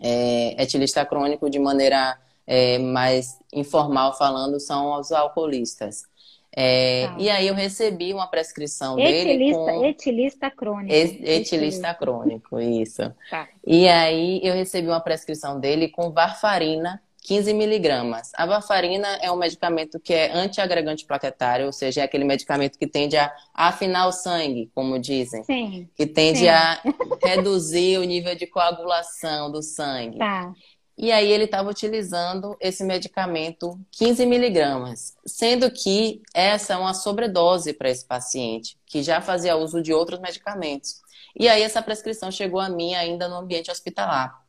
é, 0.00 0.62
etilista 0.62 1.04
crônico 1.04 1.48
de 1.48 1.58
maneira 1.58 2.18
é, 2.46 2.78
mais 2.78 3.38
informal 3.52 4.16
falando, 4.16 4.60
são 4.60 4.98
os 4.98 5.12
alcoolistas. 5.12 6.04
É, 6.52 7.06
tá. 7.06 7.16
E 7.18 7.30
aí 7.30 7.46
eu 7.46 7.54
recebi 7.54 8.12
uma 8.12 8.26
prescrição 8.26 8.98
etilista, 8.98 9.28
dele 9.28 9.52
com... 9.52 9.84
Etilista 9.84 10.50
crônico. 10.50 10.92
etilista, 10.92 11.30
etilista 11.30 11.94
crônico, 11.94 12.60
isso. 12.60 13.14
Tá. 13.30 13.48
E 13.64 13.88
aí 13.88 14.40
eu 14.42 14.54
recebi 14.54 14.88
uma 14.88 15.00
prescrição 15.00 15.60
dele 15.60 15.88
com 15.88 16.10
varfarina 16.10 17.00
15 17.22 17.52
miligramas. 17.52 18.30
A 18.34 18.46
varfarina 18.46 19.06
é 19.20 19.30
um 19.30 19.36
medicamento 19.36 20.00
que 20.00 20.12
é 20.12 20.32
antiagregante 20.32 21.04
plaquetário, 21.04 21.66
ou 21.66 21.72
seja, 21.72 22.00
é 22.00 22.04
aquele 22.04 22.24
medicamento 22.24 22.78
que 22.78 22.86
tende 22.86 23.16
a 23.16 23.32
afinar 23.54 24.06
o 24.06 24.12
sangue, 24.12 24.70
como 24.74 24.98
dizem. 24.98 25.44
Sim. 25.44 25.88
Que 25.94 26.06
tende 26.06 26.40
Sim. 26.40 26.48
a 26.48 26.80
reduzir 27.22 27.98
o 27.98 28.04
nível 28.04 28.34
de 28.34 28.46
coagulação 28.46 29.50
do 29.50 29.62
sangue. 29.62 30.18
Tá. 30.18 30.52
E 30.96 31.10
aí 31.12 31.30
ele 31.30 31.44
estava 31.44 31.70
utilizando 31.70 32.56
esse 32.60 32.84
medicamento 32.84 33.78
15 33.92 34.26
miligramas, 34.26 35.16
sendo 35.26 35.70
que 35.70 36.20
essa 36.34 36.74
é 36.74 36.76
uma 36.76 36.92
sobredose 36.92 37.72
para 37.72 37.88
esse 37.88 38.04
paciente, 38.04 38.76
que 38.84 39.02
já 39.02 39.20
fazia 39.20 39.56
uso 39.56 39.82
de 39.82 39.94
outros 39.94 40.20
medicamentos. 40.20 41.00
E 41.38 41.48
aí 41.48 41.62
essa 41.62 41.80
prescrição 41.80 42.30
chegou 42.30 42.60
a 42.60 42.68
mim 42.68 42.94
ainda 42.94 43.28
no 43.28 43.36
ambiente 43.36 43.70
hospitalar. 43.70 44.40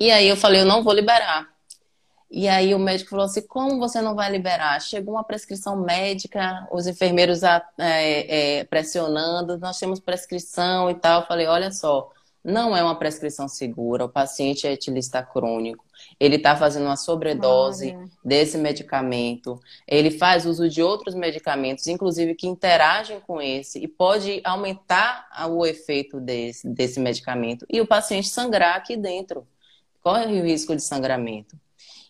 E 0.00 0.10
aí 0.10 0.26
eu 0.26 0.36
falei, 0.36 0.62
eu 0.62 0.66
não 0.66 0.82
vou 0.82 0.92
liberar 0.92 1.52
E 2.34 2.48
aí 2.48 2.74
o 2.74 2.78
médico 2.78 3.10
falou 3.10 3.26
assim: 3.26 3.42
como 3.42 3.78
você 3.78 4.00
não 4.00 4.14
vai 4.14 4.30
liberar? 4.32 4.80
Chegou 4.80 5.14
uma 5.14 5.22
prescrição 5.22 5.76
médica, 5.76 6.66
os 6.72 6.86
enfermeiros 6.86 7.42
é, 7.42 7.60
é, 7.78 8.64
pressionando, 8.64 9.58
nós 9.58 9.78
temos 9.78 10.00
prescrição 10.00 10.90
e 10.90 10.94
tal. 10.94 11.20
Eu 11.20 11.26
falei: 11.26 11.46
olha 11.46 11.70
só, 11.70 12.10
não 12.42 12.74
é 12.74 12.82
uma 12.82 12.98
prescrição 12.98 13.46
segura, 13.46 14.06
o 14.06 14.08
paciente 14.08 14.66
é 14.66 14.72
etilista 14.72 15.22
crônico, 15.22 15.84
ele 16.18 16.36
está 16.36 16.56
fazendo 16.56 16.86
uma 16.86 16.96
sobredose 16.96 17.94
Olha. 17.94 18.08
desse 18.24 18.56
medicamento, 18.56 19.60
ele 19.86 20.10
faz 20.10 20.46
uso 20.46 20.70
de 20.70 20.82
outros 20.82 21.14
medicamentos, 21.14 21.86
inclusive 21.86 22.34
que 22.34 22.46
interagem 22.46 23.20
com 23.20 23.42
esse, 23.42 23.78
e 23.78 23.86
pode 23.86 24.40
aumentar 24.42 25.28
o 25.50 25.66
efeito 25.66 26.18
desse, 26.18 26.66
desse 26.66 26.98
medicamento, 26.98 27.66
e 27.68 27.78
o 27.78 27.86
paciente 27.86 28.30
sangrar 28.30 28.74
aqui 28.74 28.96
dentro. 28.96 29.46
Corre 30.02 30.40
o 30.40 30.44
risco 30.44 30.74
de 30.74 30.82
sangramento. 30.82 31.56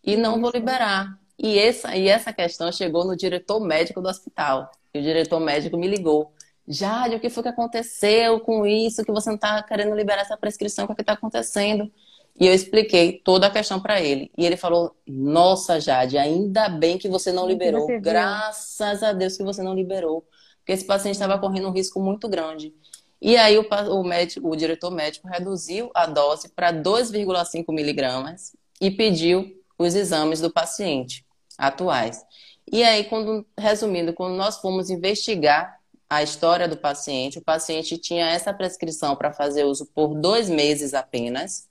E 0.04 0.16
não 0.16 0.40
vou 0.40 0.50
liberar. 0.50 1.18
E 1.38 1.58
essa, 1.58 1.96
e 1.96 2.08
essa 2.08 2.32
questão 2.32 2.70
chegou 2.70 3.04
no 3.04 3.16
diretor 3.16 3.60
médico 3.60 4.00
do 4.00 4.08
hospital. 4.08 4.70
E 4.92 4.98
o 4.98 5.02
diretor 5.02 5.40
médico 5.40 5.76
me 5.76 5.88
ligou. 5.88 6.32
Jade, 6.66 7.16
o 7.16 7.20
que 7.20 7.28
foi 7.28 7.42
que 7.42 7.48
aconteceu 7.48 8.38
com 8.40 8.66
isso? 8.66 9.04
Que 9.04 9.10
você 9.10 9.30
não 9.30 9.36
está 9.36 9.62
querendo 9.62 9.94
liberar 9.94 10.22
essa 10.22 10.36
prescrição? 10.36 10.84
O 10.84 10.88
que 10.88 11.00
é 11.00 11.02
está 11.02 11.14
acontecendo? 11.14 11.90
E 12.38 12.46
eu 12.46 12.54
expliquei 12.54 13.20
toda 13.24 13.46
a 13.46 13.50
questão 13.50 13.80
para 13.80 14.00
ele. 14.00 14.30
E 14.38 14.46
ele 14.46 14.56
falou: 14.56 14.96
Nossa, 15.06 15.80
Jade, 15.80 16.16
ainda 16.16 16.68
bem 16.68 16.96
que 16.98 17.08
você 17.08 17.32
não 17.32 17.46
liberou. 17.46 17.86
Você 17.86 17.98
Graças 17.98 19.02
a 19.02 19.12
Deus 19.12 19.36
que 19.36 19.42
você 19.42 19.62
não 19.62 19.74
liberou. 19.74 20.24
Porque 20.58 20.72
esse 20.72 20.84
paciente 20.84 21.14
estava 21.14 21.38
correndo 21.38 21.68
um 21.68 21.72
risco 21.72 22.00
muito 22.00 22.28
grande. 22.28 22.72
E 23.20 23.36
aí 23.36 23.58
o, 23.58 23.66
o, 23.90 24.04
médico, 24.04 24.48
o 24.48 24.56
diretor 24.56 24.90
médico 24.90 25.28
reduziu 25.28 25.90
a 25.94 26.06
dose 26.06 26.48
para 26.48 26.72
2,5 26.72 27.64
miligramas 27.72 28.56
e 28.80 28.90
pediu 28.90 29.61
os 29.78 29.94
exames 29.94 30.40
do 30.40 30.50
paciente 30.50 31.24
atuais. 31.58 32.24
E 32.70 32.82
aí, 32.82 33.04
quando, 33.04 33.46
resumindo, 33.58 34.12
quando 34.12 34.34
nós 34.36 34.58
fomos 34.58 34.90
investigar 34.90 35.78
a 36.12 36.22
história 36.22 36.68
do 36.68 36.76
paciente. 36.76 37.38
O 37.38 37.42
paciente 37.42 37.96
tinha 37.96 38.26
essa 38.26 38.52
prescrição 38.52 39.16
para 39.16 39.32
fazer 39.32 39.64
uso 39.64 39.86
por 39.94 40.14
dois 40.14 40.50
meses 40.50 40.92
apenas, 40.92 41.66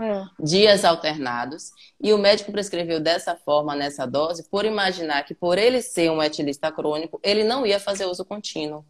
é. 0.00 0.24
dias 0.40 0.86
alternados, 0.86 1.70
e 2.00 2.10
o 2.12 2.18
médico 2.18 2.50
prescreveu 2.50 2.98
dessa 2.98 3.36
forma, 3.36 3.76
nessa 3.76 4.06
dose, 4.06 4.48
por 4.48 4.64
imaginar 4.64 5.22
que 5.24 5.34
por 5.34 5.58
ele 5.58 5.82
ser 5.82 6.10
um 6.10 6.22
etilista 6.22 6.72
crônico, 6.72 7.20
ele 7.22 7.44
não 7.44 7.66
ia 7.66 7.78
fazer 7.78 8.06
uso 8.06 8.24
contínuo. 8.24 8.86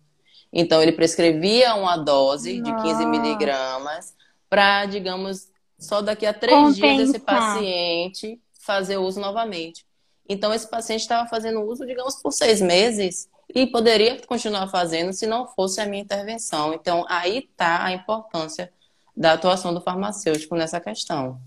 Então, 0.52 0.80
ele 0.80 0.92
prescrevia 0.92 1.74
uma 1.74 1.96
dose 1.96 2.60
de 2.60 2.72
15 2.82 3.04
miligramas 3.06 4.14
para, 4.48 4.86
digamos, 4.86 5.48
só 5.76 6.00
daqui 6.00 6.24
a 6.24 6.32
três 6.32 6.56
Compensar. 6.56 6.96
dias 6.96 7.08
esse 7.08 7.18
paciente 7.18 8.40
fazer 8.64 8.96
uso 8.96 9.20
novamente. 9.20 9.84
Então, 10.28 10.54
esse 10.54 10.68
paciente 10.68 11.00
estava 11.00 11.28
fazendo 11.28 11.60
uso, 11.62 11.86
digamos, 11.86 12.16
por 12.16 12.32
seis 12.32 12.60
meses 12.60 13.28
e 13.54 13.66
poderia 13.66 14.20
continuar 14.26 14.68
fazendo 14.68 15.12
se 15.12 15.26
não 15.26 15.46
fosse 15.46 15.80
a 15.80 15.86
minha 15.86 16.02
intervenção. 16.02 16.72
Então, 16.72 17.04
aí 17.08 17.38
está 17.38 17.84
a 17.84 17.92
importância 17.92 18.72
da 19.16 19.34
atuação 19.34 19.72
do 19.72 19.80
farmacêutico 19.80 20.56
nessa 20.56 20.80
questão. 20.80 21.38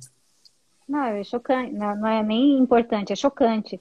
Não, 0.88 1.04
é 1.04 1.24
chocante, 1.24 1.74
não 1.74 2.08
é 2.08 2.24
nem 2.24 2.58
importante, 2.58 3.12
é 3.12 3.16
chocante. 3.16 3.80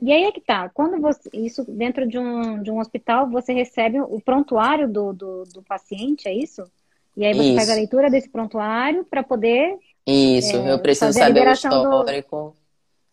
E 0.00 0.12
aí 0.12 0.24
é 0.24 0.32
que 0.32 0.40
tá, 0.40 0.68
quando 0.68 1.00
você, 1.00 1.30
isso 1.32 1.64
dentro 1.64 2.06
de 2.06 2.18
um, 2.18 2.62
de 2.62 2.70
um 2.70 2.78
hospital, 2.78 3.28
você 3.28 3.52
recebe 3.52 4.00
o 4.00 4.20
prontuário 4.20 4.88
do, 4.88 5.12
do, 5.12 5.44
do 5.44 5.62
paciente, 5.62 6.28
é 6.28 6.34
isso? 6.34 6.64
E 7.16 7.24
aí 7.24 7.32
você 7.32 7.48
isso. 7.48 7.56
faz 7.56 7.70
a 7.70 7.74
leitura 7.74 8.10
desse 8.10 8.28
prontuário 8.28 9.04
para 9.04 9.22
poder. 9.22 9.78
Isso, 10.06 10.56
é, 10.56 10.72
eu 10.72 10.78
preciso 10.78 11.18
saber 11.18 11.48
o 11.48 11.52
histórico. 11.52 12.56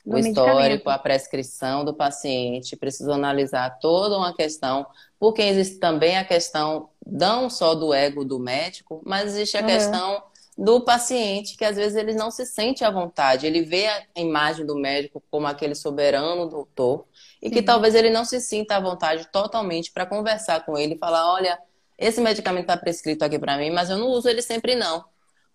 Do 0.05 0.15
o 0.15 0.17
histórico, 0.17 0.89
a 0.89 0.99
prescrição 0.99 1.85
do 1.85 1.93
paciente, 1.93 2.75
preciso 2.75 3.11
analisar 3.11 3.79
toda 3.79 4.17
uma 4.17 4.35
questão, 4.35 4.85
porque 5.17 5.41
existe 5.41 5.79
também 5.79 6.17
a 6.17 6.25
questão 6.25 6.89
não 7.05 7.49
só 7.49 7.73
do 7.73 7.93
ego 7.93 8.25
do 8.25 8.37
médico, 8.37 9.01
mas 9.05 9.27
existe 9.27 9.57
a 9.57 9.61
uhum. 9.61 9.67
questão 9.67 10.23
do 10.57 10.81
paciente, 10.81 11.57
que 11.57 11.65
às 11.65 11.77
vezes 11.77 11.95
ele 11.95 12.13
não 12.13 12.29
se 12.29 12.45
sente 12.45 12.83
à 12.83 12.91
vontade, 12.91 13.47
ele 13.47 13.63
vê 13.63 13.87
a 13.87 14.03
imagem 14.17 14.65
do 14.65 14.75
médico 14.75 15.23
como 15.31 15.47
aquele 15.47 15.73
soberano 15.73 16.47
doutor, 16.47 17.05
e 17.41 17.47
Sim. 17.47 17.55
que 17.55 17.61
talvez 17.61 17.95
ele 17.95 18.09
não 18.09 18.25
se 18.25 18.39
sinta 18.39 18.75
à 18.75 18.79
vontade 18.79 19.27
totalmente 19.31 19.91
para 19.91 20.05
conversar 20.05 20.65
com 20.65 20.77
ele 20.77 20.95
e 20.95 20.97
falar: 20.97 21.33
olha, 21.33 21.57
esse 21.97 22.21
medicamento 22.21 22.63
está 22.63 22.77
prescrito 22.77 23.23
aqui 23.23 23.39
para 23.39 23.57
mim, 23.57 23.71
mas 23.71 23.89
eu 23.89 23.97
não 23.97 24.07
uso 24.07 24.29
ele 24.29 24.41
sempre 24.41 24.75
não. 24.75 25.03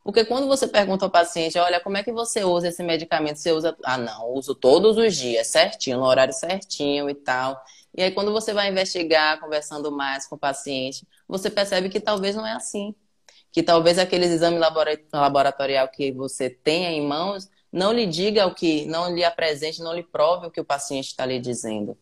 Porque 0.08 0.24
quando 0.24 0.48
você 0.48 0.66
pergunta 0.66 1.04
ao 1.04 1.10
paciente, 1.10 1.58
olha, 1.58 1.80
como 1.80 1.98
é 1.98 2.02
que 2.02 2.10
você 2.10 2.42
usa 2.42 2.68
esse 2.68 2.82
medicamento? 2.82 3.36
Você 3.36 3.52
usa. 3.52 3.76
Ah, 3.84 3.98
não, 3.98 4.32
uso 4.32 4.54
todos 4.54 4.96
os 4.96 5.14
dias, 5.14 5.48
certinho, 5.48 5.98
no 5.98 6.06
horário 6.06 6.32
certinho 6.32 7.10
e 7.10 7.14
tal. 7.14 7.62
E 7.94 8.02
aí, 8.02 8.10
quando 8.10 8.32
você 8.32 8.54
vai 8.54 8.70
investigar, 8.70 9.38
conversando 9.38 9.92
mais 9.92 10.26
com 10.26 10.34
o 10.34 10.38
paciente, 10.38 11.06
você 11.28 11.50
percebe 11.50 11.90
que 11.90 12.00
talvez 12.00 12.34
não 12.34 12.46
é 12.46 12.52
assim. 12.52 12.94
Que 13.52 13.62
talvez 13.62 13.98
aquele 13.98 14.24
exame 14.24 14.58
laboratorial 15.12 15.86
que 15.88 16.10
você 16.10 16.48
tenha 16.48 16.90
em 16.90 17.06
mãos 17.06 17.46
não 17.70 17.92
lhe 17.92 18.06
diga 18.06 18.46
o 18.46 18.54
que, 18.54 18.86
não 18.86 19.14
lhe 19.14 19.22
apresente, 19.22 19.82
não 19.82 19.92
lhe 19.92 20.02
prove 20.02 20.46
o 20.46 20.50
que 20.50 20.60
o 20.60 20.64
paciente 20.64 21.08
está 21.08 21.26
lhe 21.26 21.38
dizendo. 21.38 21.98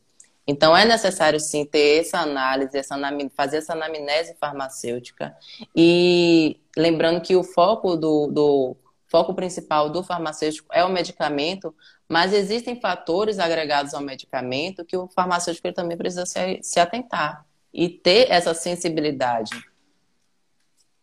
Então, 0.47 0.77
é 0.77 0.85
necessário 0.85 1.41
sim 1.41 1.65
ter 1.65 2.01
essa 2.01 2.19
análise, 2.19 2.79
essa, 2.79 2.97
fazer 3.35 3.57
essa 3.59 3.73
anamnese 3.73 4.37
farmacêutica. 4.39 5.37
E 5.75 6.61
lembrando 6.77 7.21
que 7.21 7.35
o 7.35 7.43
foco 7.43 7.97
do, 7.97 8.29
do 8.29 8.77
foco 9.09 9.35
principal 9.35 9.91
do 9.91 10.05
farmacêutico 10.05 10.69
é 10.73 10.85
o 10.85 10.89
medicamento, 10.89 11.75
mas 12.09 12.33
existem 12.33 12.81
fatores 12.81 13.39
agregados 13.39 13.93
ao 13.93 14.01
medicamento 14.01 14.85
que 14.85 14.97
o 14.97 15.09
farmacêutico 15.09 15.73
também 15.73 15.97
precisa 15.97 16.25
se, 16.25 16.63
se 16.63 16.79
atentar 16.79 17.45
e 17.73 17.89
ter 17.89 18.31
essa 18.31 18.55
sensibilidade. 18.55 19.51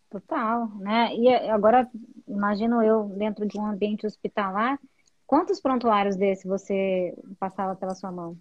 Total, 0.10 0.70
né? 0.80 1.14
E 1.16 1.28
agora, 1.50 1.89
imagino 2.28 2.82
eu, 2.82 3.06
dentro 3.18 3.48
de 3.48 3.60
um 3.60 3.66
ambiente 3.66 4.06
hospitalar, 4.06 4.80
quantos 5.26 5.60
prontuários 5.60 6.16
desse 6.16 6.48
você 6.48 7.14
passava 7.39 7.76
pela 7.76 7.96
sua 7.96 8.12
mão? 8.12 8.38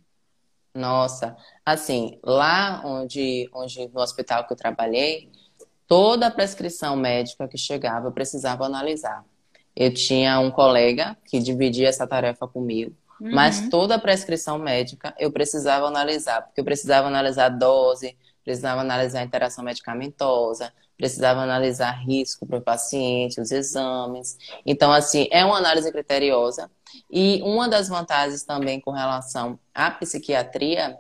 Nossa, 0.74 1.36
assim, 1.64 2.18
lá 2.22 2.82
onde, 2.84 3.48
onde 3.52 3.88
no 3.88 4.00
hospital 4.00 4.46
que 4.46 4.52
eu 4.52 4.56
trabalhei, 4.56 5.30
toda 5.86 6.28
a 6.28 6.30
prescrição 6.30 6.96
médica 6.96 7.46
que 7.46 7.58
chegava 7.58 8.08
eu 8.08 8.12
precisava 8.12 8.64
analisar. 8.64 9.24
Eu 9.76 9.92
tinha 9.92 10.40
um 10.40 10.50
colega 10.50 11.16
que 11.26 11.38
dividia 11.38 11.88
essa 11.88 12.06
tarefa 12.06 12.48
comigo, 12.48 12.94
uhum. 13.20 13.34
mas 13.34 13.68
toda 13.68 13.96
a 13.96 13.98
prescrição 13.98 14.58
médica 14.58 15.14
eu 15.18 15.30
precisava 15.30 15.86
analisar, 15.86 16.42
porque 16.42 16.60
eu 16.60 16.64
precisava 16.64 17.08
analisar 17.08 17.46
a 17.46 17.48
dose, 17.50 18.16
precisava 18.42 18.80
analisar 18.80 19.20
a 19.20 19.24
interação 19.24 19.64
medicamentosa, 19.64 20.72
precisava 20.97 21.40
analisar 21.40 21.93
risco 22.05 22.47
para 22.47 22.59
o 22.59 22.62
paciente, 22.62 23.40
os 23.40 23.51
exames. 23.51 24.38
Então, 24.64 24.93
assim, 24.93 25.26
é 25.30 25.45
uma 25.45 25.59
análise 25.59 25.90
criteriosa. 25.90 26.70
E 27.11 27.40
uma 27.43 27.68
das 27.68 27.88
vantagens 27.88 28.45
também 28.45 28.80
com 28.80 28.90
relação 28.90 29.59
à 29.74 29.90
psiquiatria 29.90 30.99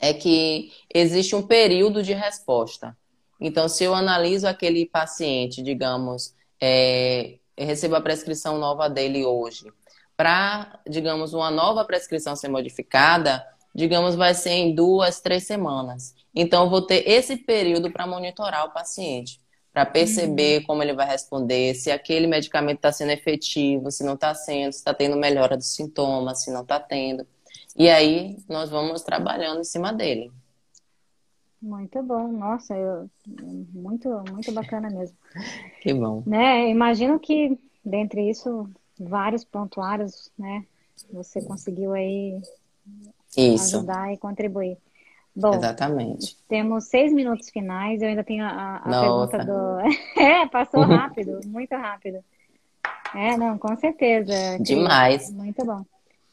é 0.00 0.12
que 0.12 0.72
existe 0.92 1.34
um 1.34 1.42
período 1.42 2.02
de 2.02 2.12
resposta. 2.12 2.96
Então, 3.40 3.68
se 3.68 3.84
eu 3.84 3.94
analiso 3.94 4.46
aquele 4.46 4.86
paciente, 4.86 5.62
digamos, 5.62 6.34
é, 6.60 7.38
recebo 7.56 7.96
a 7.96 8.00
prescrição 8.00 8.58
nova 8.58 8.88
dele 8.88 9.24
hoje, 9.24 9.66
para, 10.16 10.80
digamos, 10.88 11.34
uma 11.34 11.50
nova 11.50 11.84
prescrição 11.84 12.34
ser 12.34 12.48
modificada, 12.48 13.44
digamos, 13.74 14.14
vai 14.14 14.32
ser 14.32 14.52
em 14.52 14.74
duas, 14.74 15.20
três 15.20 15.44
semanas. 15.44 16.14
Então, 16.36 16.64
eu 16.64 16.70
vou 16.70 16.82
ter 16.82 17.08
esse 17.08 17.34
período 17.38 17.90
para 17.90 18.06
monitorar 18.06 18.66
o 18.66 18.70
paciente, 18.70 19.40
para 19.72 19.86
perceber 19.86 20.58
uhum. 20.58 20.66
como 20.66 20.82
ele 20.82 20.92
vai 20.92 21.06
responder, 21.06 21.74
se 21.74 21.90
aquele 21.90 22.26
medicamento 22.26 22.76
está 22.76 22.92
sendo 22.92 23.12
efetivo, 23.12 23.90
se 23.90 24.04
não 24.04 24.12
está 24.12 24.34
sendo, 24.34 24.72
se 24.72 24.78
está 24.78 24.92
tendo 24.92 25.16
melhora 25.16 25.56
dos 25.56 25.74
sintomas, 25.74 26.44
se 26.44 26.52
não 26.52 26.60
está 26.60 26.78
tendo. 26.78 27.26
E 27.74 27.88
aí, 27.88 28.36
nós 28.46 28.68
vamos 28.68 29.02
trabalhando 29.02 29.60
em 29.60 29.64
cima 29.64 29.94
dele. 29.94 30.30
Muito 31.60 32.02
bom, 32.02 32.30
nossa, 32.30 32.76
eu, 32.76 33.08
muito, 33.72 34.08
muito 34.30 34.52
bacana 34.52 34.90
mesmo. 34.90 35.16
Que 35.80 35.94
bom. 35.94 36.22
Né, 36.26 36.68
imagino 36.68 37.18
que, 37.18 37.58
dentre 37.84 38.28
isso, 38.28 38.68
vários 38.98 39.44
prontuários, 39.44 40.30
né, 40.38 40.66
você 41.10 41.40
conseguiu 41.42 41.92
aí 41.94 42.40
isso. 43.36 43.76
ajudar 43.76 44.12
e 44.12 44.18
contribuir. 44.18 44.76
Bom, 45.36 45.54
Exatamente. 45.54 46.34
Temos 46.48 46.84
seis 46.84 47.12
minutos 47.12 47.50
finais. 47.50 48.00
Eu 48.00 48.08
ainda 48.08 48.24
tenho 48.24 48.42
a, 48.42 48.76
a 48.76 48.80
pergunta 48.80 49.44
do. 49.44 49.80
é, 50.18 50.46
passou 50.46 50.82
rápido, 50.82 51.40
muito 51.46 51.76
rápido. 51.76 52.24
É, 53.14 53.36
não, 53.36 53.58
com 53.58 53.76
certeza. 53.76 54.58
Demais. 54.58 55.30
Muito 55.30 55.62
bom. 55.64 55.84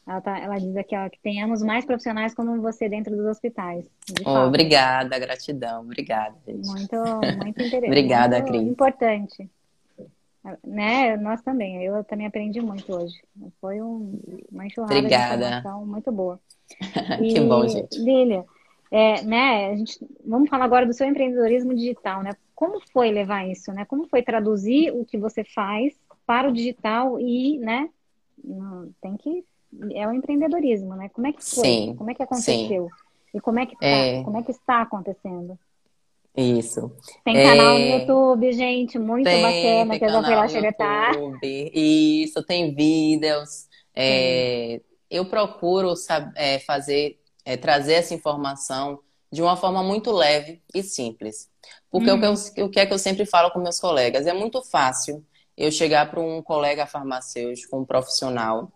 Ela, 0.07 0.21
tá, 0.21 0.37
ela 0.37 0.57
diz 0.57 0.75
aqui 0.75 0.95
ó, 0.95 1.09
que 1.09 1.19
tenhamos 1.19 1.61
mais 1.61 1.85
profissionais 1.85 2.33
como 2.33 2.61
você 2.61 2.87
dentro 2.87 3.15
dos 3.15 3.25
hospitais. 3.25 3.85
Obrigada, 4.25 5.19
gratidão. 5.19 5.81
Obrigada, 5.81 6.35
gente. 6.47 6.65
Muito, 6.67 6.95
muito 7.37 7.61
interessante. 7.61 7.85
obrigada, 7.85 8.39
muito 8.39 8.51
Cris. 8.51 8.61
Importante. 8.61 9.49
Né? 10.63 11.17
Nós 11.17 11.41
também. 11.41 11.83
Eu 11.83 12.03
também 12.05 12.27
aprendi 12.27 12.61
muito 12.61 12.93
hoje. 12.93 13.15
Foi 13.59 13.81
um, 13.81 14.19
uma 14.51 14.65
enxurrada 14.65 14.95
Obrigada. 14.95 15.37
de 15.37 15.43
informação 15.43 15.85
muito 15.85 16.11
boa. 16.11 16.39
que 17.19 17.39
bom, 17.41 17.67
gente. 17.67 17.97
Lília, 17.99 18.45
é, 18.93 19.23
né, 19.23 19.71
a 19.71 19.75
gente, 19.75 19.97
vamos 20.23 20.47
falar 20.47 20.65
agora 20.65 20.85
do 20.85 20.93
seu 20.93 21.07
empreendedorismo 21.07 21.73
digital, 21.73 22.21
né? 22.21 22.29
Como 22.53 22.79
foi 22.91 23.09
levar 23.09 23.49
isso, 23.49 23.73
né? 23.73 23.85
Como 23.85 24.07
foi 24.07 24.21
traduzir 24.21 24.91
o 24.91 25.03
que 25.03 25.17
você 25.17 25.43
faz 25.43 25.95
para 26.27 26.47
o 26.47 26.53
digital 26.53 27.19
e, 27.19 27.57
né, 27.57 27.89
tem 29.01 29.17
que 29.17 29.43
é 29.95 30.07
o 30.07 30.13
empreendedorismo, 30.13 30.95
né? 30.95 31.09
Como 31.09 31.25
é 31.25 31.33
que 31.33 31.43
foi? 31.43 31.63
Sim, 31.63 31.95
como 31.97 32.11
é 32.11 32.13
que 32.13 32.21
aconteceu? 32.21 32.87
Sim. 32.87 33.37
E 33.37 33.41
como 33.41 33.59
é 33.59 33.65
que 33.65 33.75
tá, 33.75 33.87
é... 33.87 34.21
como 34.21 34.37
é 34.37 34.43
que 34.43 34.51
está 34.51 34.83
acontecendo? 34.83 35.57
Isso. 36.37 36.91
Tem 37.25 37.33
canal 37.33 37.75
é... 37.75 37.79
no 37.79 37.99
YouTube, 37.99 38.53
gente, 38.53 38.99
muito 38.99 39.25
tem, 39.25 39.41
bacana, 39.41 39.89
tem 39.89 39.99
que 39.99 40.05
eu 40.05 40.35
lá 40.35 40.47
xeretar. 40.47 41.13
Isso, 41.41 42.43
tem 42.43 42.75
vídeos. 42.75 43.67
É, 43.95 44.81
eu 45.09 45.25
procuro 45.25 45.95
sabe, 45.95 46.31
é, 46.35 46.59
fazer, 46.59 47.19
é, 47.45 47.57
trazer 47.57 47.93
essa 47.93 48.13
informação 48.13 48.99
de 49.31 49.41
uma 49.41 49.55
forma 49.55 49.81
muito 49.81 50.11
leve 50.11 50.61
e 50.73 50.83
simples. 50.83 51.49
Porque 51.89 52.11
hum. 52.11 52.15
o, 52.15 52.19
que 52.19 52.61
eu, 52.61 52.65
o 52.65 52.69
que 52.69 52.79
é 52.79 52.85
que 52.85 52.93
eu 52.93 52.99
sempre 52.99 53.25
falo 53.25 53.51
com 53.51 53.59
meus 53.59 53.79
colegas? 53.79 54.27
É 54.27 54.33
muito 54.33 54.61
fácil 54.61 55.25
eu 55.57 55.71
chegar 55.71 56.09
para 56.09 56.19
um 56.19 56.41
colega 56.41 56.85
farmacêutico, 56.85 57.77
um 57.77 57.85
profissional, 57.85 58.71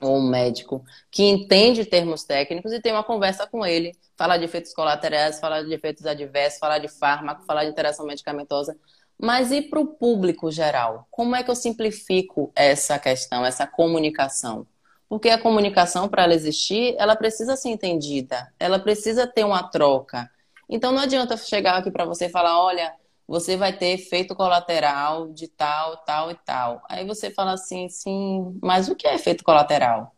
ou 0.00 0.16
um 0.16 0.28
médico 0.28 0.82
que 1.10 1.22
entende 1.24 1.84
termos 1.84 2.24
técnicos 2.24 2.72
e 2.72 2.80
tem 2.80 2.92
uma 2.92 3.04
conversa 3.04 3.46
com 3.46 3.64
ele, 3.66 3.92
falar 4.16 4.38
de 4.38 4.44
efeitos 4.44 4.72
colaterais, 4.72 5.38
falar 5.38 5.62
de 5.62 5.72
efeitos 5.72 6.06
adversos, 6.06 6.58
falar 6.58 6.78
de 6.78 6.88
fármaco, 6.88 7.44
falar 7.44 7.64
de 7.64 7.70
interação 7.70 8.06
medicamentosa. 8.06 8.76
Mas 9.18 9.52
e 9.52 9.60
para 9.60 9.78
o 9.78 9.86
público 9.86 10.50
geral? 10.50 11.06
Como 11.10 11.36
é 11.36 11.42
que 11.42 11.50
eu 11.50 11.54
simplifico 11.54 12.50
essa 12.56 12.98
questão, 12.98 13.44
essa 13.44 13.66
comunicação? 13.66 14.66
Porque 15.10 15.28
a 15.28 15.36
comunicação, 15.36 16.08
para 16.08 16.22
ela 16.22 16.34
existir, 16.34 16.94
ela 16.96 17.16
precisa 17.16 17.56
ser 17.56 17.70
entendida, 17.70 18.54
ela 18.60 18.78
precisa 18.78 19.26
ter 19.26 19.44
uma 19.44 19.64
troca. 19.64 20.30
Então 20.68 20.92
não 20.92 21.00
adianta 21.00 21.36
chegar 21.36 21.78
aqui 21.78 21.90
para 21.90 22.04
você 22.04 22.26
e 22.26 22.30
falar, 22.30 22.62
olha, 22.62 22.94
você 23.26 23.56
vai 23.56 23.76
ter 23.76 23.88
efeito 23.88 24.36
colateral 24.36 25.28
de 25.32 25.48
tal, 25.48 25.96
tal 25.96 26.30
e 26.30 26.36
tal. 26.36 26.80
Aí 26.88 27.04
você 27.04 27.28
fala 27.28 27.54
assim, 27.54 27.88
sim, 27.88 28.56
mas 28.62 28.88
o 28.88 28.94
que 28.94 29.04
é 29.04 29.16
efeito 29.16 29.42
colateral? 29.42 30.14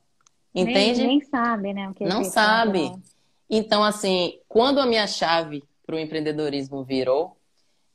Entende? 0.55 1.07
Nem, 1.07 1.19
nem 1.19 1.21
sabe, 1.23 1.73
né? 1.73 1.91
É 1.99 2.05
Não 2.05 2.23
sabe. 2.23 2.81
Colateral. 2.81 3.03
Então, 3.49 3.83
assim, 3.83 4.41
quando 4.47 4.79
a 4.79 4.85
minha 4.85 5.07
chave 5.07 5.65
para 5.87 5.97
o 5.97 5.99
empreendedorismo 5.99 6.85
virou, 6.85 7.35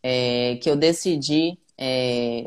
é, 0.01 0.57
que 0.63 0.69
eu 0.69 0.75
decidi 0.75 1.59
é, 1.77 2.43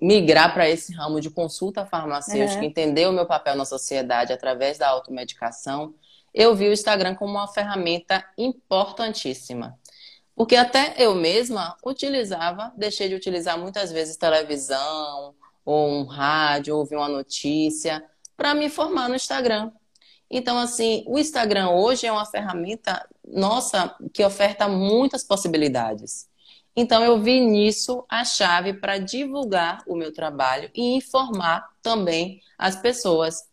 migrar 0.00 0.54
para 0.54 0.68
esse 0.68 0.94
ramo 0.94 1.20
de 1.20 1.30
consulta 1.30 1.84
farmacêutica, 1.84 2.60
uhum. 2.60 2.66
entender 2.66 3.06
o 3.06 3.12
meu 3.12 3.26
papel 3.26 3.54
na 3.54 3.64
sociedade 3.64 4.32
através 4.32 4.78
da 4.78 4.88
automedicação, 4.88 5.94
eu 6.32 6.54
vi 6.54 6.68
o 6.68 6.72
Instagram 6.72 7.14
como 7.14 7.32
uma 7.32 7.48
ferramenta 7.48 8.24
importantíssima. 8.36 9.78
Porque 10.34 10.54
até 10.54 10.94
eu 10.96 11.14
mesma 11.14 11.76
utilizava, 11.84 12.72
deixei 12.76 13.08
de 13.08 13.14
utilizar 13.14 13.58
muitas 13.58 13.90
vezes 13.90 14.16
televisão, 14.16 15.34
ou 15.64 15.88
um 15.88 16.04
rádio, 16.04 16.74
ou 16.74 16.80
ouvir 16.80 16.96
uma 16.96 17.08
notícia, 17.08 18.04
para 18.36 18.54
me 18.54 18.66
informar 18.66 19.08
no 19.08 19.16
Instagram. 19.16 19.72
Então, 20.30 20.58
assim, 20.58 21.02
o 21.06 21.18
Instagram 21.18 21.70
hoje 21.70 22.06
é 22.06 22.12
uma 22.12 22.24
ferramenta 22.24 23.04
nossa 23.26 23.94
que 24.12 24.24
oferta 24.24 24.68
muitas 24.68 25.24
possibilidades. 25.24 26.27
Então, 26.80 27.02
eu 27.02 27.20
vi 27.20 27.40
nisso 27.40 28.04
a 28.08 28.24
chave 28.24 28.72
para 28.72 28.98
divulgar 28.98 29.82
o 29.84 29.96
meu 29.96 30.12
trabalho 30.12 30.70
e 30.72 30.94
informar 30.94 31.68
também 31.82 32.40
as 32.56 32.76
pessoas. 32.76 33.48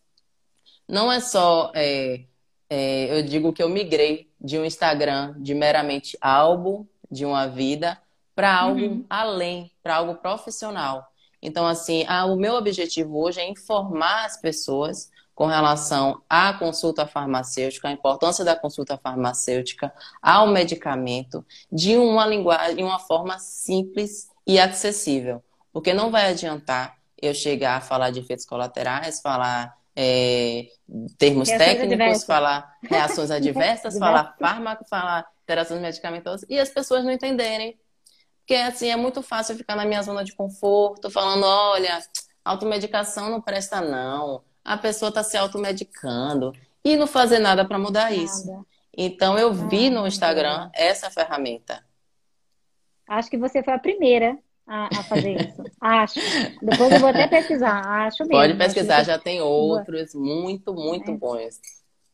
Não 0.87 1.11
é 1.11 1.19
só 1.19 1.71
é, 1.73 2.23
é, 2.69 3.17
eu 3.17 3.23
digo 3.23 3.51
que 3.51 3.63
eu 3.63 3.67
migrei 3.67 4.29
de 4.39 4.59
um 4.59 4.63
Instagram 4.63 5.33
de 5.39 5.55
meramente 5.55 6.15
álbum 6.21 6.85
de 7.09 7.25
uma 7.25 7.47
vida 7.47 7.99
para 8.35 8.55
algo 8.55 8.79
uhum. 8.79 9.05
além, 9.09 9.71
para 9.81 9.95
algo 9.95 10.13
profissional. 10.21 11.11
Então, 11.41 11.65
assim, 11.65 12.05
o 12.31 12.35
meu 12.35 12.53
objetivo 12.53 13.19
hoje 13.19 13.39
é 13.39 13.49
informar 13.49 14.25
as 14.25 14.39
pessoas 14.39 15.09
com 15.35 15.45
relação 15.47 16.21
à 16.29 16.53
consulta 16.53 17.05
farmacêutica, 17.05 17.89
a 17.89 17.91
importância 17.91 18.45
da 18.45 18.55
consulta 18.55 18.97
farmacêutica, 18.97 19.93
ao 20.21 20.47
medicamento, 20.47 21.45
de 21.69 21.97
uma 21.97 22.25
linguagem, 22.25 22.77
de 22.77 22.83
uma 22.83 22.97
forma 22.97 23.37
simples 23.37 24.29
e 24.47 24.57
acessível. 24.57 25.43
Porque 25.73 25.93
não 25.93 26.09
vai 26.09 26.31
adiantar 26.31 26.95
eu 27.21 27.33
chegar 27.33 27.75
a 27.75 27.81
falar 27.81 28.11
de 28.11 28.21
efeitos 28.21 28.45
colaterais, 28.45 29.19
falar 29.19 29.75
é, 29.93 30.67
termos 31.17 31.49
reações 31.49 31.67
técnicos, 31.67 31.91
adversas. 31.91 32.23
falar 32.25 32.77
reações 32.81 33.31
adversas, 33.31 33.97
falar 33.97 34.35
fármaco, 34.39 34.85
falar 34.87 35.25
interações 35.43 35.81
medicamentosas, 35.81 36.45
e 36.49 36.57
as 36.57 36.69
pessoas 36.69 37.03
não 37.03 37.11
entenderem. 37.11 37.77
Porque, 38.39 38.55
assim, 38.55 38.89
é 38.89 38.95
muito 38.95 39.21
fácil 39.21 39.55
ficar 39.57 39.75
na 39.75 39.85
minha 39.85 40.01
zona 40.01 40.23
de 40.23 40.33
conforto, 40.33 41.09
falando, 41.09 41.43
olha, 41.43 41.99
automedicação 42.43 43.29
não 43.29 43.41
presta 43.41 43.81
não, 43.81 44.43
a 44.65 44.75
pessoa 44.75 45.09
está 45.09 45.23
se 45.23 45.37
automedicando, 45.37 46.51
e 46.83 46.95
não 46.95 47.07
fazer 47.07 47.39
nada 47.39 47.65
para 47.65 47.79
mudar 47.79 48.11
nada. 48.11 48.15
isso. 48.15 48.65
Então, 48.95 49.37
eu 49.37 49.53
vi 49.53 49.89
no 49.89 50.05
Instagram 50.07 50.69
essa 50.73 51.09
ferramenta. 51.09 51.83
Acho 53.07 53.29
que 53.29 53.37
você 53.37 53.61
foi 53.61 53.73
a 53.73 53.79
primeira 53.79 54.37
a, 54.67 54.85
a 54.85 55.03
fazer 55.03 55.35
isso. 55.41 55.63
Acho. 55.81 56.19
Depois 56.61 56.91
eu 56.91 56.99
vou 56.99 57.09
até 57.09 57.27
pesquisar. 57.27 57.81
Acho 58.05 58.23
mesmo. 58.23 58.33
Pode 58.33 58.55
pesquisar, 58.55 59.03
já 59.03 59.19
tem 59.19 59.41
outros 59.41 60.13
muito, 60.13 60.73
muito 60.73 61.11
é. 61.11 61.17
bons. 61.17 61.59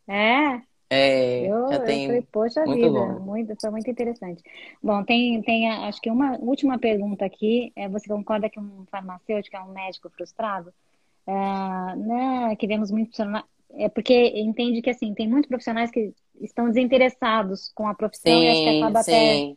É? 0.07 0.61
É, 0.89 1.47
eu, 1.49 1.69
já 1.69 1.79
tem. 1.79 2.03
Eu 2.03 2.07
falei, 2.07 2.27
poxa 2.29 2.65
muito 2.65 2.75
vida, 2.75 2.89
bom. 2.89 3.19
muito, 3.19 3.55
foi 3.61 3.69
muito 3.69 3.89
interessante. 3.89 4.43
Bom, 4.83 5.01
tem, 5.05 5.41
tem 5.41 5.69
acho 5.69 6.01
que 6.01 6.09
uma 6.09 6.37
última 6.39 6.77
pergunta 6.77 7.23
aqui. 7.23 7.71
É, 7.75 7.87
você 7.87 8.07
concorda 8.07 8.49
que 8.49 8.59
um 8.59 8.85
farmacêutico 8.91 9.55
é 9.55 9.61
um 9.61 9.71
médico 9.71 10.09
frustrado? 10.09 10.73
É, 11.27 11.95
né, 11.95 12.55
que 12.57 12.67
vemos 12.67 12.91
muitos 12.91 13.17
é 13.73 13.87
porque 13.89 14.13
entende 14.35 14.81
que 14.81 14.89
assim 14.89 15.13
tem 15.13 15.29
muitos 15.29 15.47
profissionais 15.47 15.91
que 15.91 16.13
estão 16.41 16.67
desinteressados 16.67 17.71
com 17.73 17.87
a 17.87 17.93
profissão 17.93 18.33
sim, 18.33 18.43
e 18.43 18.49
acho 18.49 18.61
que 18.61 18.77
acaba 18.79 19.03
sim. 19.03 19.11
até 19.11 19.55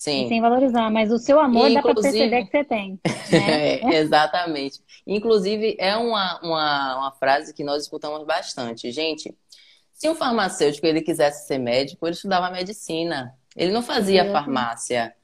Sim. 0.00 0.28
sem 0.28 0.40
valorizar, 0.40 0.90
mas 0.90 1.12
o 1.12 1.18
seu 1.18 1.38
amor 1.38 1.70
dá 1.70 1.82
para 1.82 1.94
perceber 1.94 2.44
que 2.44 2.50
você 2.50 2.64
tem. 2.64 2.98
Né? 3.30 3.74
é, 3.76 3.98
exatamente. 4.00 4.80
Inclusive, 5.06 5.76
é 5.78 5.96
uma, 5.96 6.40
uma, 6.42 6.98
uma 6.98 7.12
frase 7.12 7.54
que 7.54 7.62
nós 7.62 7.84
escutamos 7.84 8.26
bastante. 8.26 8.90
Gente, 8.90 9.32
se 9.92 10.08
um 10.08 10.16
farmacêutico 10.16 10.84
ele 10.84 11.00
quisesse 11.00 11.46
ser 11.46 11.58
médico, 11.58 12.04
ele 12.06 12.14
estudava 12.16 12.50
medicina. 12.50 13.32
Ele 13.54 13.70
não 13.70 13.82
fazia 13.82 14.32
farmácia. 14.32 15.14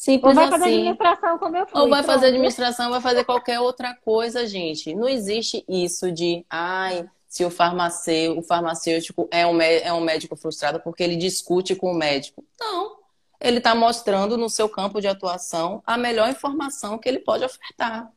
Simples 0.00 0.30
ou 0.30 0.34
vai 0.34 0.44
assim. 0.44 0.58
fazer 0.58 0.70
administração 0.70 1.38
como 1.38 1.56
eu 1.56 1.66
fui. 1.66 1.80
Ou 1.80 1.88
vai 1.90 2.02
fazer 2.02 2.26
administração, 2.28 2.90
vai 2.90 3.00
fazer 3.00 3.24
qualquer 3.24 3.60
outra 3.60 3.94
coisa, 3.94 4.46
gente. 4.46 4.94
Não 4.94 5.06
existe 5.08 5.62
isso 5.68 6.10
de, 6.10 6.44
ai, 6.48 7.06
se 7.28 7.44
o 7.44 7.50
farmacêutico, 7.50 8.40
o 8.40 8.42
farmacêutico 8.42 9.28
é 9.30 9.46
um, 9.46 9.60
é 9.60 9.92
um 9.92 10.00
médico 10.00 10.36
frustrado 10.36 10.80
porque 10.80 11.02
ele 11.02 11.16
discute 11.16 11.76
com 11.76 11.92
o 11.92 11.94
médico. 11.94 12.42
Não 12.58 13.00
ele 13.40 13.58
está 13.58 13.74
mostrando 13.74 14.36
no 14.36 14.50
seu 14.50 14.68
campo 14.68 15.00
de 15.00 15.08
atuação 15.08 15.82
a 15.86 15.96
melhor 15.96 16.28
informação 16.28 16.98
que 16.98 17.08
ele 17.08 17.20
pode 17.20 17.42
ofertar. 17.42 18.10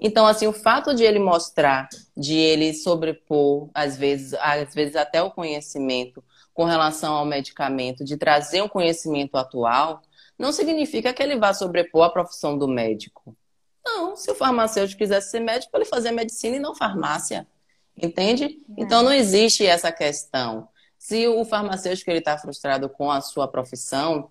Então, 0.00 0.24
assim, 0.24 0.46
o 0.46 0.52
fato 0.52 0.94
de 0.94 1.02
ele 1.02 1.18
mostrar, 1.18 1.88
de 2.16 2.36
ele 2.36 2.72
sobrepor, 2.72 3.68
às 3.74 3.96
vezes, 3.96 4.34
às 4.34 4.72
vezes 4.72 4.94
até 4.94 5.20
o 5.20 5.32
conhecimento 5.32 6.22
com 6.54 6.64
relação 6.64 7.14
ao 7.14 7.24
medicamento, 7.24 8.04
de 8.04 8.16
trazer 8.16 8.62
um 8.62 8.68
conhecimento 8.68 9.36
atual, 9.36 10.00
não 10.38 10.52
significa 10.52 11.12
que 11.12 11.22
ele 11.22 11.36
vá 11.36 11.52
sobrepor 11.52 12.04
a 12.04 12.10
profissão 12.10 12.56
do 12.56 12.68
médico. 12.68 13.36
Não, 13.84 14.14
se 14.16 14.30
o 14.30 14.34
farmacêutico 14.34 14.98
quisesse 14.98 15.30
ser 15.30 15.40
médico, 15.40 15.76
ele 15.76 15.84
fazia 15.84 16.12
medicina 16.12 16.56
e 16.56 16.60
não 16.60 16.74
farmácia. 16.74 17.46
Entende? 17.96 18.44
É. 18.44 18.82
Então 18.82 19.02
não 19.02 19.12
existe 19.12 19.66
essa 19.66 19.90
questão. 19.90 20.68
Se 20.96 21.26
o 21.26 21.44
farmacêutico 21.44 22.10
está 22.10 22.36
frustrado 22.38 22.88
com 22.88 23.10
a 23.10 23.20
sua 23.20 23.48
profissão, 23.48 24.30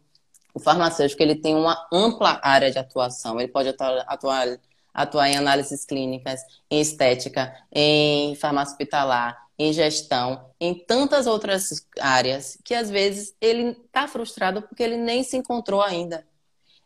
o 0.53 0.59
farmacêutico 0.59 1.21
ele 1.21 1.35
tem 1.35 1.55
uma 1.55 1.87
ampla 1.91 2.39
área 2.43 2.71
de 2.71 2.79
atuação. 2.79 3.39
Ele 3.39 3.51
pode 3.51 3.69
atuar, 3.69 4.05
atuar, 4.07 4.59
atuar 4.93 5.29
em 5.29 5.37
análises 5.37 5.85
clínicas, 5.85 6.41
em 6.69 6.79
estética, 6.79 7.55
em 7.71 8.35
farmácia 8.35 8.73
hospitalar, 8.73 9.46
em 9.57 9.73
gestão, 9.73 10.51
em 10.59 10.73
tantas 10.73 11.25
outras 11.25 11.85
áreas 11.99 12.57
que 12.63 12.73
às 12.75 12.89
vezes 12.89 13.35
ele 13.41 13.69
está 13.69 14.07
frustrado 14.07 14.61
porque 14.61 14.83
ele 14.83 14.97
nem 14.97 15.23
se 15.23 15.35
encontrou 15.35 15.81
ainda. 15.81 16.25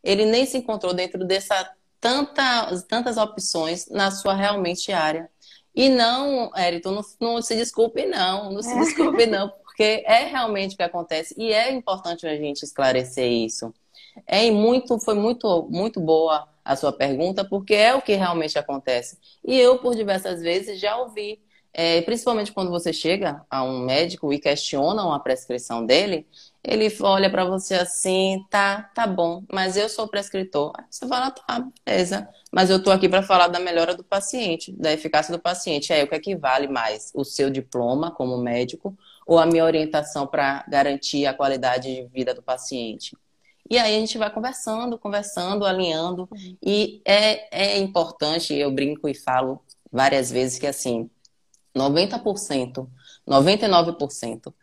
Ele 0.03 0.25
nem 0.25 0.45
se 0.45 0.57
encontrou 0.57 0.93
dentro 0.93 1.25
dessa 1.25 1.69
tantas, 1.99 2.83
tantas 2.83 3.17
opções 3.17 3.87
na 3.89 4.09
sua 4.09 4.33
realmente 4.33 4.91
área. 4.91 5.29
E 5.75 5.89
não, 5.89 6.51
Érito, 6.55 6.91
não, 6.91 7.01
não 7.19 7.41
se 7.41 7.55
desculpe, 7.55 8.05
não. 8.05 8.51
Não 8.51 8.63
se 8.63 8.73
desculpe, 8.79 9.25
não, 9.25 9.49
porque 9.63 10.03
é 10.05 10.25
realmente 10.25 10.73
o 10.73 10.77
que 10.77 10.83
acontece 10.83 11.35
e 11.37 11.53
é 11.53 11.71
importante 11.71 12.25
a 12.25 12.35
gente 12.35 12.63
esclarecer 12.63 13.29
isso. 13.31 13.73
É 14.25 14.49
muito, 14.51 14.99
foi 14.99 15.13
muito, 15.13 15.67
muito 15.69 15.99
boa 16.01 16.47
a 16.63 16.75
sua 16.75 16.91
pergunta, 16.91 17.45
porque 17.45 17.73
é 17.73 17.95
o 17.95 18.01
que 18.01 18.13
realmente 18.13 18.57
acontece. 18.57 19.17
E 19.43 19.57
eu, 19.57 19.79
por 19.79 19.95
diversas 19.95 20.41
vezes, 20.41 20.79
já 20.79 20.97
ouvi, 20.97 21.41
é, 21.73 22.01
principalmente 22.01 22.51
quando 22.51 22.69
você 22.69 22.91
chega 22.91 23.45
a 23.49 23.63
um 23.63 23.79
médico 23.85 24.33
e 24.33 24.39
questiona 24.39 25.05
uma 25.05 25.19
prescrição 25.19 25.85
dele, 25.85 26.27
ele 26.63 26.87
olha 27.01 27.29
para 27.29 27.45
você 27.45 27.75
assim, 27.75 28.45
tá, 28.49 28.83
tá 28.93 29.07
bom, 29.07 29.43
mas 29.51 29.77
eu 29.77 29.89
sou 29.89 30.07
prescritor. 30.07 30.73
você 30.89 31.07
fala, 31.07 31.31
tá, 31.31 31.65
beleza. 31.85 32.27
Mas 32.51 32.69
eu 32.69 32.83
tô 32.83 32.91
aqui 32.91 33.09
para 33.09 33.23
falar 33.23 33.47
da 33.47 33.59
melhora 33.59 33.95
do 33.95 34.03
paciente, 34.03 34.71
da 34.73 34.91
eficácia 34.91 35.31
do 35.35 35.41
paciente. 35.41 35.93
É 35.93 36.03
o 36.03 36.07
que 36.07 36.15
equivale 36.15 36.67
mais 36.67 37.11
o 37.15 37.23
seu 37.23 37.49
diploma 37.49 38.11
como 38.11 38.37
médico 38.37 38.95
ou 39.25 39.39
a 39.39 39.45
minha 39.45 39.65
orientação 39.65 40.27
para 40.27 40.63
garantir 40.67 41.25
a 41.25 41.33
qualidade 41.33 41.95
de 41.95 42.07
vida 42.07 42.33
do 42.33 42.43
paciente. 42.43 43.15
E 43.69 43.77
aí 43.77 43.95
a 43.95 43.99
gente 43.99 44.17
vai 44.17 44.29
conversando, 44.29 44.99
conversando, 44.99 45.65
alinhando. 45.65 46.27
E 46.61 47.01
é, 47.05 47.75
é 47.75 47.77
importante, 47.77 48.53
eu 48.53 48.69
brinco 48.69 49.07
e 49.07 49.15
falo 49.15 49.63
várias 49.91 50.29
vezes 50.29 50.59
que 50.59 50.67
assim, 50.67 51.09
90%, 51.75 52.87
99% 53.27 54.53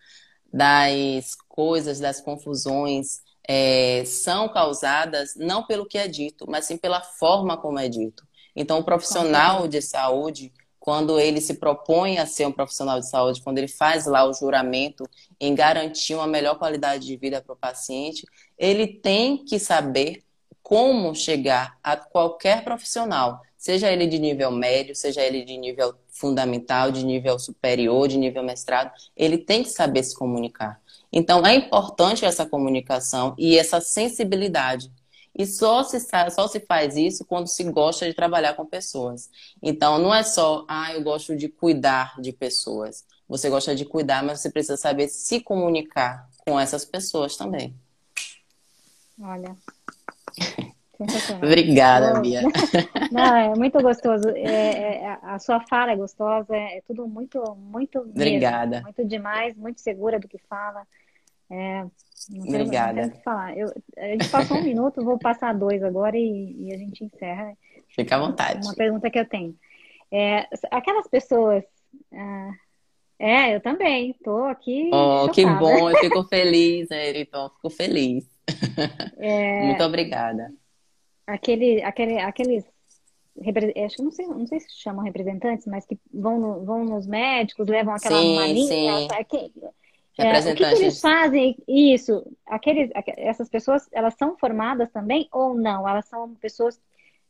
das 0.53 1.35
coisas, 1.49 2.01
das 2.01 2.21
confusões 2.21 3.21
é, 3.47 4.05
são 4.05 4.49
causadas 4.49 5.35
não 5.37 5.65
pelo 5.65 5.87
que 5.87 5.99
é 5.99 6.07
dito, 6.07 6.47
mas 6.49 6.67
sim 6.67 6.77
pela 6.77 7.01
forma 7.01 7.57
como 7.57 7.79
é 7.79 7.89
dito. 7.89 8.27
Então, 8.55 8.79
o 8.79 8.85
profissional 8.85 9.69
de 9.69 9.81
saúde, 9.81 10.53
quando 10.79 11.19
ele 11.19 11.41
se 11.41 11.55
propõe 11.55 12.19
a 12.19 12.27
ser 12.27 12.47
um 12.47 12.53
profissional 12.53 12.99
de 12.99 13.09
saúde, 13.09 13.43
quando 13.43 13.59
ele 13.59 13.69
faz 13.69 14.07
lá 14.07 14.25
o 14.25 14.33
juramento 14.33 15.09
em 15.41 15.55
garantir 15.55 16.15
uma 16.15 16.27
melhor 16.27 16.59
qualidade 16.59 17.07
de 17.07 17.17
vida 17.17 17.41
para 17.41 17.53
o 17.53 17.57
paciente, 17.57 18.27
ele 18.59 18.87
tem 18.87 19.45
que 19.45 19.59
saber 19.59 20.23
como 20.63 21.15
chegar 21.15 21.79
a 21.83 21.97
qualquer 21.97 22.63
profissional, 22.63 23.41
seja 23.57 23.91
ele 23.91 24.07
de 24.07 24.19
nível 24.19 24.51
médio, 24.51 24.95
seja 24.95 25.23
ele 25.23 25.43
de 25.43 25.57
nível 25.57 25.95
fundamental, 26.19 26.91
de 26.91 27.05
nível 27.05 27.39
superior, 27.39 28.09
de 28.09 28.19
nível 28.19 28.43
mestrado, 28.43 28.93
ele 29.17 29.39
tem 29.39 29.63
que 29.63 29.71
saber 29.71 30.03
se 30.03 30.15
comunicar. 30.15 30.81
Então, 31.13 31.47
é 31.47 31.55
importante 31.55 32.25
essa 32.25 32.45
comunicação 32.45 33.35
e 33.39 33.57
essa 33.57 33.81
sensibilidade. 33.81 34.91
E 35.35 35.47
só 35.47 35.85
se, 35.85 35.99
só 36.01 36.49
se 36.49 36.61
faz 36.61 36.97
isso 36.97 37.25
quando 37.25 37.47
se 37.47 37.63
gosta 37.65 38.07
de 38.07 38.13
trabalhar 38.13 38.55
com 38.55 38.67
pessoas. 38.67 39.31
Então, 39.63 39.99
não 39.99 40.13
é 40.13 40.23
só, 40.23 40.65
ah, 40.69 40.93
eu 40.93 41.03
gosto 41.03 41.37
de 41.37 41.49
cuidar 41.49 42.21
de 42.21 42.33
pessoas. 42.33 43.05
Você 43.29 43.49
gosta 43.49 43.75
de 43.75 43.85
cuidar, 43.85 44.23
mas 44.25 44.41
você 44.41 44.51
precisa 44.51 44.77
saber 44.77 45.09
se 45.09 45.41
comunicar 45.41 46.29
com 46.45 46.59
essas 46.59 46.85
pessoas 46.85 47.37
também. 47.37 47.75
Olha. 49.21 49.57
Obrigada, 51.37 52.21
Bia. 52.21 52.43
Não, 53.13 53.37
é 53.37 53.55
muito 53.55 53.81
gostoso. 53.81 54.29
É, 54.31 54.97
é, 54.97 55.19
a 55.23 55.39
sua 55.39 55.61
fala 55.61 55.93
é 55.93 55.97
gostosa, 55.97 56.57
é 56.57 56.83
tudo 56.87 57.07
muito, 57.07 57.41
muito. 57.57 58.01
Obrigada. 58.01 58.77
Mesmo, 58.77 58.85
muito 58.85 59.05
demais, 59.07 59.57
muito 59.57 59.81
segura 59.81 60.19
do 60.19 60.27
que 60.27 60.39
fala. 60.49 60.85
É, 61.51 61.85
não 62.31 62.49
Obrigada. 62.49 63.07
Não 63.07 63.13
falar. 63.23 63.57
Eu, 63.57 63.73
a 63.97 64.07
gente 64.09 64.29
passou 64.29 64.59
um 64.59 64.63
minuto, 64.63 65.05
vou 65.05 65.19
passar 65.19 65.55
dois 65.55 65.83
agora 65.83 66.17
e, 66.17 66.67
e, 66.67 66.75
a 66.75 66.79
gente 66.79 67.05
encerra. 67.05 67.57
Fica 67.89 68.17
à 68.17 68.19
vontade. 68.19 68.67
Uma 68.67 68.75
pergunta 68.75 69.09
que 69.09 69.19
eu 69.19 69.29
tenho. 69.29 69.55
É, 70.11 70.49
aquelas 70.71 71.07
pessoas. 71.07 71.63
Ah, 72.13 72.51
é, 73.21 73.55
eu 73.55 73.61
também. 73.61 74.15
Tô 74.25 74.45
aqui. 74.45 74.91
Oh, 74.93 75.29
chocada. 75.29 75.33
que 75.33 75.47
bom, 75.47 75.91
eu 75.91 75.97
fico 75.99 76.25
feliz, 76.29 76.89
né, 76.89 77.09
Eriton? 77.09 77.49
Fico 77.51 77.71
feliz. 77.71 78.29
É, 79.17 79.63
Muito 79.67 79.83
obrigada 79.85 80.53
aquele, 81.29 81.83
aquele, 81.83 82.19
aqueles 82.19 82.65
acho 83.85 83.97
que 83.97 84.03
não 84.03 84.11
sei, 84.11 84.27
não 84.27 84.47
sei 84.47 84.61
se 84.61 84.73
chamam 84.73 85.05
representantes, 85.05 85.67
mas 85.67 85.87
que 85.87 85.99
vão, 86.13 86.41
no, 86.41 86.65
vão 86.65 86.85
nos 86.85 87.07
médicos, 87.07 87.69
levam 87.69 87.95
aquela 87.95 88.21
sim, 88.21 88.35
malinha. 88.35 88.67
Sim. 88.67 89.09
Que, 89.29 89.53
é, 90.21 90.41
o 90.41 90.45
que, 90.45 90.55
que, 90.55 90.65
eles 90.65 91.01
fazem? 91.01 91.57
Isso, 91.69 92.27
aqueles, 92.45 92.91
essas 93.17 93.49
pessoas, 93.49 93.87
elas 93.93 94.15
são 94.15 94.37
formadas 94.37 94.91
também 94.91 95.29
ou 95.31 95.55
não? 95.55 95.89
Elas 95.89 96.07
são 96.07 96.35
pessoas 96.35 96.81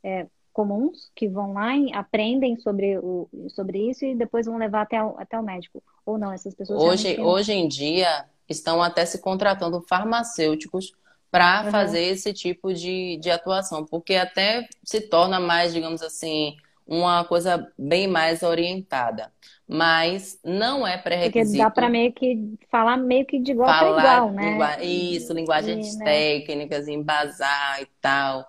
é, 0.03 0.27
comuns 0.55 1.11
que 1.15 1.29
vão 1.29 1.53
lá 1.53 1.77
e 1.77 1.93
aprendem 1.93 2.59
sobre, 2.59 2.97
o, 2.99 3.29
sobre 3.49 3.91
isso 3.91 4.07
e 4.07 4.15
depois 4.15 4.47
vão 4.47 4.57
levar 4.57 4.83
até 4.83 5.03
o, 5.03 5.19
até 5.19 5.39
o 5.39 5.43
médico. 5.43 5.83
Ou 6.07 6.17
não, 6.17 6.33
essas 6.33 6.55
pessoas. 6.55 6.83
Hoje, 6.83 7.21
hoje 7.21 7.53
em 7.53 7.69
dia 7.69 8.25
estão 8.49 8.83
até 8.83 9.05
se 9.05 9.21
contratando 9.21 9.83
farmacêuticos 9.83 10.95
para 11.31 11.65
uhum. 11.65 11.71
fazer 11.71 12.01
esse 12.01 12.33
tipo 12.33 12.73
de, 12.73 13.19
de 13.19 13.31
atuação, 13.31 13.85
porque 13.85 14.15
até 14.15 14.67
se 14.83 15.01
torna 15.01 15.39
mais, 15.39 15.73
digamos 15.75 16.03
assim, 16.03 16.57
uma 16.87 17.23
coisa 17.25 17.71
bem 17.79 18.09
mais 18.09 18.43
orientada. 18.43 19.31
Mas 19.69 20.39
não 20.43 20.87
é 20.87 20.97
pré-requisito. 20.97 21.59
Porque 21.59 21.63
dá 21.63 21.71
para 21.71 21.91
meio 21.91 22.11
que 22.11 22.55
falar 22.71 22.97
meio 22.97 23.27
que 23.27 23.39
de 23.39 23.53
igual 23.53 23.69
para 23.69 23.91
igual, 23.91 24.33
né? 24.33 24.51
Lingua... 24.51 24.83
Isso, 24.83 25.33
linguagens 25.35 25.95
e, 25.95 25.99
né? 25.99 26.05
técnicas, 26.07 26.89
embasar 26.89 27.83
e 27.83 27.87
tal. 28.01 28.47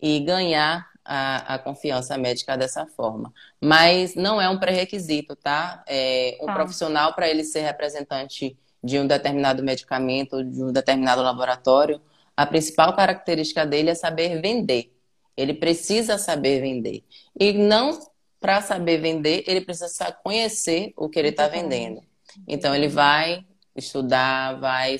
E 0.00 0.20
ganhar 0.20 0.86
a, 1.02 1.54
a, 1.54 1.58
confiança 1.58 2.18
médica 2.18 2.58
dessa 2.58 2.84
forma. 2.86 3.32
Mas 3.58 4.14
não 4.14 4.38
é 4.38 4.46
um 4.50 4.58
pré-requisito, 4.58 5.34
tá? 5.34 5.82
É 5.88 6.36
um 6.42 6.46
tá. 6.46 6.52
profissional, 6.52 7.14
para 7.14 7.26
ele 7.26 7.42
ser 7.42 7.60
representante 7.60 8.54
de 8.84 8.98
um 8.98 9.06
determinado 9.06 9.62
medicamento, 9.62 10.44
de 10.44 10.62
um 10.62 10.70
determinado 10.70 11.22
laboratório, 11.22 11.98
a 12.38 12.46
principal 12.46 12.94
característica 12.94 13.66
dele 13.66 13.90
é 13.90 13.96
saber 13.96 14.40
vender. 14.40 14.94
Ele 15.36 15.52
precisa 15.52 16.16
saber 16.18 16.60
vender. 16.60 17.02
E 17.38 17.52
não 17.52 17.98
para 18.38 18.62
saber 18.62 18.98
vender, 18.98 19.42
ele 19.44 19.60
precisa 19.60 20.12
conhecer 20.22 20.92
o 20.96 21.08
que 21.08 21.18
ele 21.18 21.30
está 21.30 21.48
vendendo. 21.48 22.00
Então, 22.46 22.72
ele 22.72 22.86
vai 22.86 23.44
estudar, 23.74 24.60
vai, 24.60 24.96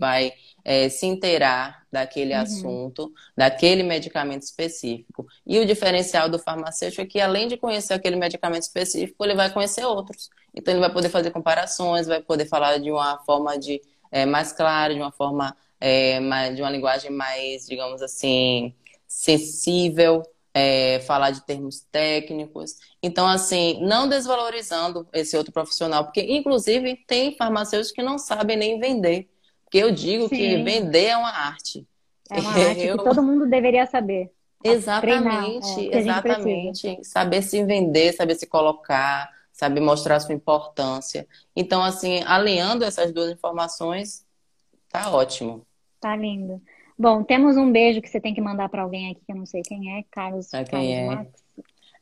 vai 0.00 0.32
é, 0.64 0.88
se 0.88 1.06
inteirar 1.06 1.86
daquele 1.92 2.34
uhum. 2.34 2.40
assunto, 2.40 3.12
daquele 3.36 3.84
medicamento 3.84 4.42
específico. 4.42 5.28
E 5.46 5.60
o 5.60 5.66
diferencial 5.66 6.28
do 6.28 6.40
farmacêutico 6.40 7.02
é 7.02 7.06
que, 7.06 7.20
além 7.20 7.46
de 7.46 7.56
conhecer 7.56 7.94
aquele 7.94 8.16
medicamento 8.16 8.64
específico, 8.64 9.24
ele 9.24 9.36
vai 9.36 9.52
conhecer 9.52 9.84
outros. 9.84 10.28
Então, 10.52 10.74
ele 10.74 10.80
vai 10.80 10.92
poder 10.92 11.08
fazer 11.08 11.30
comparações, 11.30 12.08
vai 12.08 12.20
poder 12.20 12.46
falar 12.46 12.78
de 12.78 12.90
uma 12.90 13.18
forma 13.18 13.56
de, 13.56 13.80
é, 14.10 14.26
mais 14.26 14.52
clara, 14.52 14.92
de 14.92 14.98
uma 14.98 15.12
forma 15.12 15.56
é, 15.80 16.20
de 16.52 16.60
uma 16.60 16.70
linguagem 16.70 17.10
mais, 17.10 17.66
digamos 17.66 18.02
assim, 18.02 18.74
sensível, 19.06 20.22
é, 20.52 21.00
falar 21.00 21.30
de 21.30 21.44
termos 21.46 21.80
técnicos. 21.90 22.76
Então, 23.02 23.26
assim, 23.26 23.78
não 23.82 24.08
desvalorizando 24.08 25.08
esse 25.12 25.36
outro 25.36 25.52
profissional, 25.52 26.04
porque, 26.04 26.20
inclusive, 26.20 26.96
tem 27.06 27.36
farmacêuticos 27.36 27.92
que 27.92 28.02
não 28.02 28.18
sabem 28.18 28.56
nem 28.56 28.78
vender. 28.78 29.28
Porque 29.64 29.78
eu 29.78 29.90
digo 29.90 30.28
Sim. 30.28 30.36
que 30.36 30.62
vender 30.62 31.06
é 31.06 31.16
uma 31.16 31.30
arte. 31.30 31.86
É 32.30 32.40
uma 32.40 32.50
arte 32.68 32.80
eu... 32.80 32.98
que 32.98 33.04
todo 33.04 33.22
mundo 33.22 33.48
deveria 33.48 33.86
saber. 33.86 34.30
Exatamente, 34.62 35.88
é, 35.90 35.98
exatamente. 35.98 36.98
Saber 37.02 37.40
se 37.40 37.64
vender, 37.64 38.12
saber 38.12 38.34
se 38.34 38.46
colocar, 38.46 39.30
saber 39.52 39.80
mostrar 39.80 40.20
sua 40.20 40.34
importância. 40.34 41.26
Então, 41.56 41.82
assim, 41.82 42.22
alinhando 42.26 42.84
essas 42.84 43.10
duas 43.10 43.30
informações, 43.30 44.26
tá 44.90 45.10
ótimo. 45.10 45.66
Tá 46.00 46.16
lindo. 46.16 46.60
Bom, 46.98 47.22
temos 47.22 47.56
um 47.56 47.70
beijo 47.70 48.00
que 48.00 48.08
você 48.08 48.20
tem 48.20 48.34
que 48.34 48.40
mandar 48.40 48.68
para 48.68 48.82
alguém 48.82 49.10
aqui 49.10 49.20
que 49.24 49.32
eu 49.32 49.36
não 49.36 49.46
sei 49.46 49.62
quem 49.62 49.98
é, 49.98 50.04
Carlos, 50.10 50.52
ah, 50.52 50.64
quem 50.64 50.66
Carlos 50.66 50.90
é? 50.90 51.06
Max. 51.06 51.30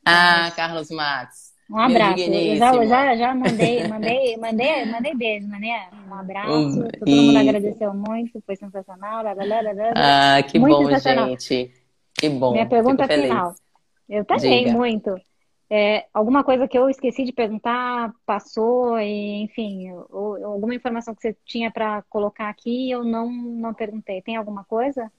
Ah, 0.05 0.51
Carlos 0.55 0.91
Max. 0.91 1.53
Um 1.69 1.77
abraço. 1.77 2.19
Eu 2.19 2.57
já, 2.57 2.85
já, 2.85 3.15
já 3.15 3.35
mandei, 3.35 3.87
mandei, 3.87 4.37
mandei, 4.37 4.85
mandei 4.85 5.15
beijo, 5.15 5.47
né? 5.47 5.87
Um 6.09 6.13
abraço. 6.15 6.51
Um, 6.51 6.87
Todo 6.87 7.11
mundo 7.11 7.37
agradeceu 7.37 7.93
muito, 7.93 8.41
foi 8.43 8.55
sensacional. 8.55 9.21
Blá, 9.21 9.35
blá, 9.35 9.45
blá, 9.45 9.93
ah, 9.95 10.41
que 10.41 10.57
muito 10.57 10.83
bom, 10.83 10.99
gente. 10.99 11.71
Que 12.15 12.27
bom. 12.27 12.53
Minha 12.53 12.65
pergunta 12.65 13.07
final. 13.07 13.53
Eu 14.09 14.25
também, 14.25 14.65
Diga. 14.65 14.75
muito. 14.75 15.15
É, 15.71 16.07
alguma 16.11 16.43
coisa 16.43 16.67
que 16.67 16.77
eu 16.77 16.89
esqueci 16.89 17.23
de 17.23 17.31
perguntar, 17.31 18.11
passou, 18.25 18.99
e, 18.99 19.43
enfim, 19.43 19.91
ou, 20.09 20.43
alguma 20.43 20.73
informação 20.73 21.13
que 21.13 21.21
você 21.21 21.37
tinha 21.45 21.69
para 21.69 22.01
colocar 22.09 22.49
aqui, 22.49 22.89
eu 22.89 23.03
não, 23.03 23.31
não 23.31 23.73
perguntei. 23.73 24.21
Tem 24.21 24.35
alguma 24.35 24.63
coisa? 24.63 25.11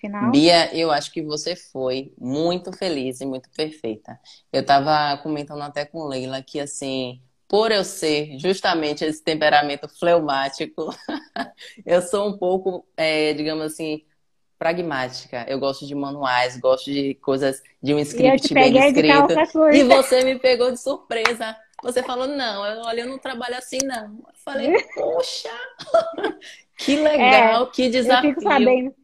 Final? 0.00 0.30
Bia, 0.30 0.74
eu 0.74 0.90
acho 0.90 1.12
que 1.12 1.20
você 1.22 1.54
foi 1.54 2.14
muito 2.18 2.72
feliz 2.72 3.20
e 3.20 3.26
muito 3.26 3.50
perfeita. 3.50 4.18
Eu 4.50 4.62
estava 4.62 5.20
comentando 5.22 5.60
até 5.60 5.84
com 5.84 6.06
Leila 6.06 6.42
que, 6.42 6.58
assim, 6.58 7.20
por 7.46 7.70
eu 7.70 7.84
ser 7.84 8.38
justamente 8.38 9.04
esse 9.04 9.22
temperamento 9.22 9.86
fleumático, 9.86 10.88
eu 11.84 12.00
sou 12.00 12.26
um 12.26 12.38
pouco, 12.38 12.86
é, 12.96 13.34
digamos 13.34 13.66
assim, 13.66 14.02
pragmática. 14.60 15.46
Eu 15.48 15.58
gosto 15.58 15.86
de 15.86 15.94
manuais, 15.94 16.60
gosto 16.60 16.92
de 16.92 17.14
coisas 17.14 17.62
de 17.82 17.94
um 17.94 17.98
script 17.98 18.52
bem 18.52 18.76
escrito. 18.76 19.32
E 19.72 19.82
você 19.84 20.22
me 20.22 20.38
pegou 20.38 20.70
de 20.70 20.78
surpresa. 20.78 21.56
Você 21.82 22.02
falou, 22.02 22.26
não, 22.26 22.66
eu, 22.66 22.82
olha, 22.82 23.00
eu 23.00 23.08
não 23.08 23.18
trabalho 23.18 23.56
assim, 23.56 23.78
não. 23.82 24.04
Eu 24.04 24.34
falei, 24.44 24.70
poxa, 24.94 25.48
que 26.76 26.96
legal, 26.96 27.62
é, 27.62 27.70
que 27.70 27.88
desafio. 27.88 28.32
Eu 28.32 28.34
fico 28.34 28.42
sabendo. 28.42 28.94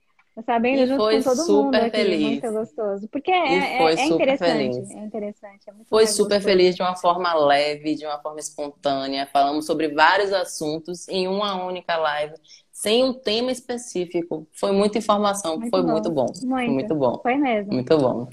sabendo 0.44 0.82
E 0.82 0.86
junto 0.86 1.02
foi 1.02 1.16
com 1.16 1.22
todo 1.22 1.36
super 1.36 1.64
mundo 1.64 1.74
aqui, 1.76 1.90
feliz. 1.90 2.20
muito 2.20 2.52
gostoso. 2.52 3.08
Porque 3.08 3.30
é, 3.30 3.78
foi 3.78 3.92
é, 3.92 3.94
é 3.94 3.96
super 3.96 4.14
interessante, 4.14 4.74
feliz. 4.74 4.90
é 4.90 4.98
interessante, 4.98 5.70
é 5.70 5.72
Foi 5.88 6.06
super 6.06 6.34
gostoso. 6.34 6.44
feliz 6.44 6.76
de 6.76 6.82
uma 6.82 6.96
forma 6.96 7.32
leve, 7.32 7.94
de 7.94 8.04
uma 8.04 8.20
forma 8.20 8.40
espontânea. 8.40 9.26
Falamos 9.32 9.64
sobre 9.64 9.88
vários 9.88 10.34
assuntos 10.34 11.08
em 11.08 11.26
uma 11.26 11.64
única 11.64 11.96
live, 11.96 12.34
sem 12.76 13.02
um 13.02 13.14
tema 13.14 13.50
específico. 13.50 14.46
Foi 14.52 14.70
muita 14.70 14.98
informação, 14.98 15.58
Muito 15.58 15.70
foi 15.70 15.82
bom, 15.82 15.92
muito 15.92 16.10
bom. 16.10 16.26
Muito. 16.42 16.72
muito 16.72 16.94
bom. 16.94 17.18
Foi 17.22 17.34
mesmo. 17.34 17.72
Muito 17.72 17.96
bom. 17.96 18.28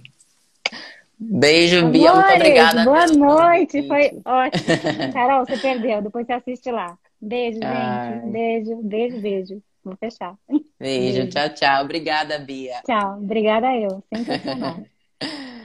Beijo, 1.18 1.88
Bia. 1.88 2.12
Muito 2.12 2.26
Amores, 2.26 2.36
obrigada 2.36 2.84
boa 2.84 3.06
pelo 3.06 3.18
noite, 3.20 3.88
foi 3.88 4.22
ótimo. 4.26 5.14
Carol, 5.14 5.46
você 5.46 5.58
perdeu, 5.58 6.02
depois 6.02 6.28
você 6.28 6.34
assiste 6.34 6.70
lá. 6.70 6.98
Beijo, 7.22 7.60
gente. 7.60 7.66
Ai. 7.66 8.20
Beijo, 8.26 8.76
beijo, 8.84 9.20
beijo. 9.22 9.64
Vou 9.82 9.96
fechar. 9.96 10.36
Beijo, 10.78 11.22
Beijo. 11.22 11.30
tchau, 11.30 11.50
tchau. 11.54 11.84
Obrigada, 11.86 12.38
Bia. 12.38 12.82
Tchau. 12.86 13.20
Obrigada 13.20 13.74
eu. 13.78 14.04
Sensacional. 14.14 14.84